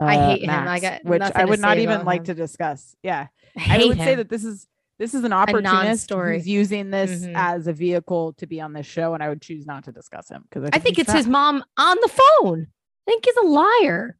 I 0.00 0.16
uh, 0.16 0.30
hate 0.30 0.42
him. 0.42 0.50
I 0.50 0.80
got 0.80 1.04
which 1.04 1.22
I 1.22 1.44
would 1.44 1.60
not 1.60 1.78
even 1.78 2.04
like 2.04 2.20
him. 2.20 2.24
to 2.26 2.34
discuss 2.34 2.94
yeah 3.02 3.26
I, 3.58 3.82
I 3.82 3.84
would 3.86 3.98
say 3.98 4.14
that 4.16 4.28
this 4.28 4.44
is 4.44 4.66
this 4.98 5.14
is 5.14 5.24
an 5.24 5.32
opportunist 5.32 6.10
who's 6.10 6.46
using 6.46 6.90
this 6.90 7.24
Mhm. 7.24 7.32
as 7.34 7.66
a 7.66 7.72
vehicle 7.72 8.34
to 8.34 8.46
be 8.46 8.60
on 8.60 8.72
this 8.72 8.86
show, 8.86 9.14
and 9.14 9.22
I 9.22 9.28
would 9.30 9.42
choose 9.42 9.66
not 9.66 9.84
to 9.84 9.92
discuss 9.92 10.28
him 10.28 10.44
because 10.48 10.70
I 10.72 10.78
think 10.78 10.96
he's 10.96 11.06
it's 11.08 11.12
his 11.12 11.26
mom 11.26 11.64
on 11.76 11.96
the 12.00 12.08
phone. 12.08 12.68
I 13.06 13.10
think 13.10 13.24
he's 13.24 13.36
a 13.36 13.46
liar. 13.46 14.16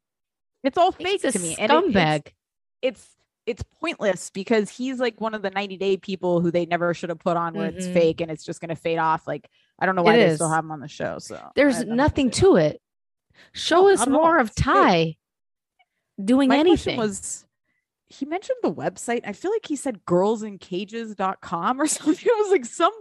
It's 0.63 0.77
all 0.77 0.91
fake 0.91 1.21
to 1.21 1.39
me, 1.39 1.55
and 1.57 1.71
it- 1.71 1.75
it's- 1.75 1.93
scumbag. 1.93 2.27
it's 2.81 3.15
it's 3.45 3.63
pointless 3.79 4.29
because 4.31 4.69
he's 4.69 4.99
like 4.99 5.21
one 5.21 5.33
of 5.33 5.41
the 5.41 5.51
90 5.51 5.77
day 5.77 5.95
people 5.97 6.41
who 6.41 6.51
they 6.51 6.65
never 6.65 6.93
should 6.93 7.09
have 7.09 7.19
put 7.19 7.37
on 7.37 7.53
where 7.53 7.67
it's 7.67 7.87
Mhm. 7.87 7.93
fake 7.93 8.21
and 8.21 8.29
it's 8.31 8.43
just 8.43 8.59
going 8.59 8.69
to 8.69 8.75
fade 8.75 8.97
off. 8.99 9.25
Like 9.27 9.47
I 9.79 9.85
don't 9.85 9.95
know 9.95 10.03
why 10.03 10.15
It 10.15 10.27
they 10.29 10.35
still 10.35 10.49
have 10.49 10.63
him 10.65 10.71
on 10.71 10.79
the 10.81 10.87
show. 10.89 11.17
So 11.19 11.39
There's 11.55 11.83
nothing 11.85 12.29
to 12.31 12.55
it. 12.57 12.81
Show 13.53 13.87
oh, 13.87 13.93
us 13.93 14.01
at 14.01 14.07
all. 14.07 14.13
more 14.13 14.37
of 14.39 14.53
Ty 14.55 15.15
doing 16.23 16.49
My 16.49 16.57
anything. 16.57 16.97
was 16.97 17.45
he 18.07 18.25
mentioned 18.25 18.57
the 18.61 18.71
website. 18.71 19.21
I 19.25 19.33
feel 19.33 19.49
like 19.51 19.65
he 19.65 19.75
said 19.75 20.05
girlsincages.com 20.05 21.81
or 21.81 21.87
something. 21.87 22.25
It 22.27 22.37
was 22.43 22.51
like 22.51 22.65
some 22.65 22.93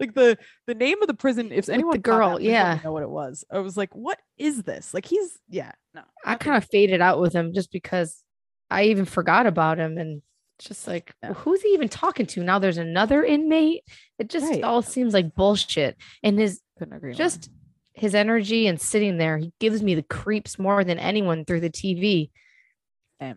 like 0.00 0.14
the 0.14 0.38
the 0.66 0.74
name 0.74 1.00
of 1.02 1.08
the 1.08 1.14
prison. 1.14 1.52
If 1.52 1.68
anyone 1.68 1.92
the 1.92 1.98
girl, 1.98 2.36
please 2.36 2.48
yeah. 2.48 2.78
know 2.82 2.92
what 2.92 3.02
it 3.02 3.10
was. 3.10 3.44
I 3.50 3.58
was 3.58 3.76
like, 3.76 3.94
what 3.94 4.18
is 4.38 4.62
this? 4.62 4.94
Like 4.94 5.04
he's 5.06 5.38
yeah, 5.48 5.72
no. 5.94 6.02
I 6.24 6.36
kind 6.36 6.56
of 6.56 6.68
faded 6.70 7.00
out 7.00 7.20
with 7.20 7.32
him 7.32 7.52
just 7.52 7.70
because 7.70 8.22
I 8.70 8.84
even 8.84 9.04
forgot 9.04 9.46
about 9.46 9.78
him 9.78 9.98
and 9.98 10.22
just 10.58 10.86
like 10.86 11.12
Yeah. 11.22 11.34
who's 11.34 11.62
he 11.62 11.68
even 11.70 11.88
talking 11.88 12.26
to 12.26 12.42
now? 12.42 12.58
There's 12.58 12.78
another 12.78 13.24
inmate. 13.24 13.82
It 14.18 14.30
just 14.30 14.50
Right. 14.50 14.62
all 14.64 14.82
seems 14.82 15.12
like 15.12 15.34
bullshit. 15.34 15.96
And 16.22 16.38
his 16.38 16.60
couldn't 16.78 16.94
agree. 16.94 17.10
more. 17.10 17.16
just 17.18 17.50
his 17.94 18.14
energy 18.14 18.66
and 18.66 18.80
sitting 18.80 19.18
there, 19.18 19.38
he 19.38 19.52
gives 19.60 19.82
me 19.82 19.94
the 19.94 20.02
creeps 20.02 20.58
more 20.58 20.84
than 20.84 20.98
anyone 20.98 21.44
through 21.44 21.60
the 21.60 21.70
TV. 21.70 22.30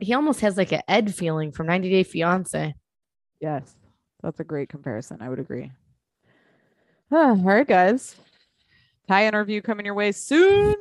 He 0.01 0.13
almost 0.13 0.41
has 0.41 0.57
like 0.57 0.73
an 0.73 0.81
Ed 0.87 1.15
feeling 1.15 1.51
from 1.51 1.67
90 1.67 1.89
Day 1.89 2.03
Fiance. 2.03 2.73
Yes, 3.39 3.73
that's 4.21 4.39
a 4.39 4.43
great 4.43 4.67
comparison. 4.67 5.21
I 5.21 5.29
would 5.29 5.39
agree. 5.39 5.71
all 7.11 7.35
right, 7.35 7.67
guys. 7.67 8.15
Thai 9.07 9.27
interview 9.27 9.61
coming 9.61 9.85
your 9.85 9.95
way 9.95 10.11
soon. 10.11 10.75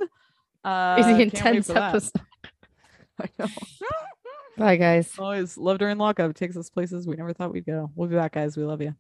Uh, 0.65 0.95
Crazy 0.97 1.11
can't 1.11 1.21
intense 1.21 1.71
episode. 1.71 2.21
I 3.21 3.29
know. 3.39 3.47
Bye, 4.57 4.77
guys. 4.77 5.13
Always 5.19 5.57
love 5.57 5.79
during 5.79 5.99
lockup. 5.99 6.35
Takes 6.35 6.57
us 6.57 6.71
places 6.71 7.07
we 7.07 7.15
never 7.15 7.33
thought 7.33 7.53
we'd 7.53 7.67
go. 7.67 7.91
We'll 7.95 8.09
be 8.09 8.17
back, 8.17 8.33
guys. 8.33 8.57
We 8.57 8.65
love 8.65 8.83
you. 8.83 8.95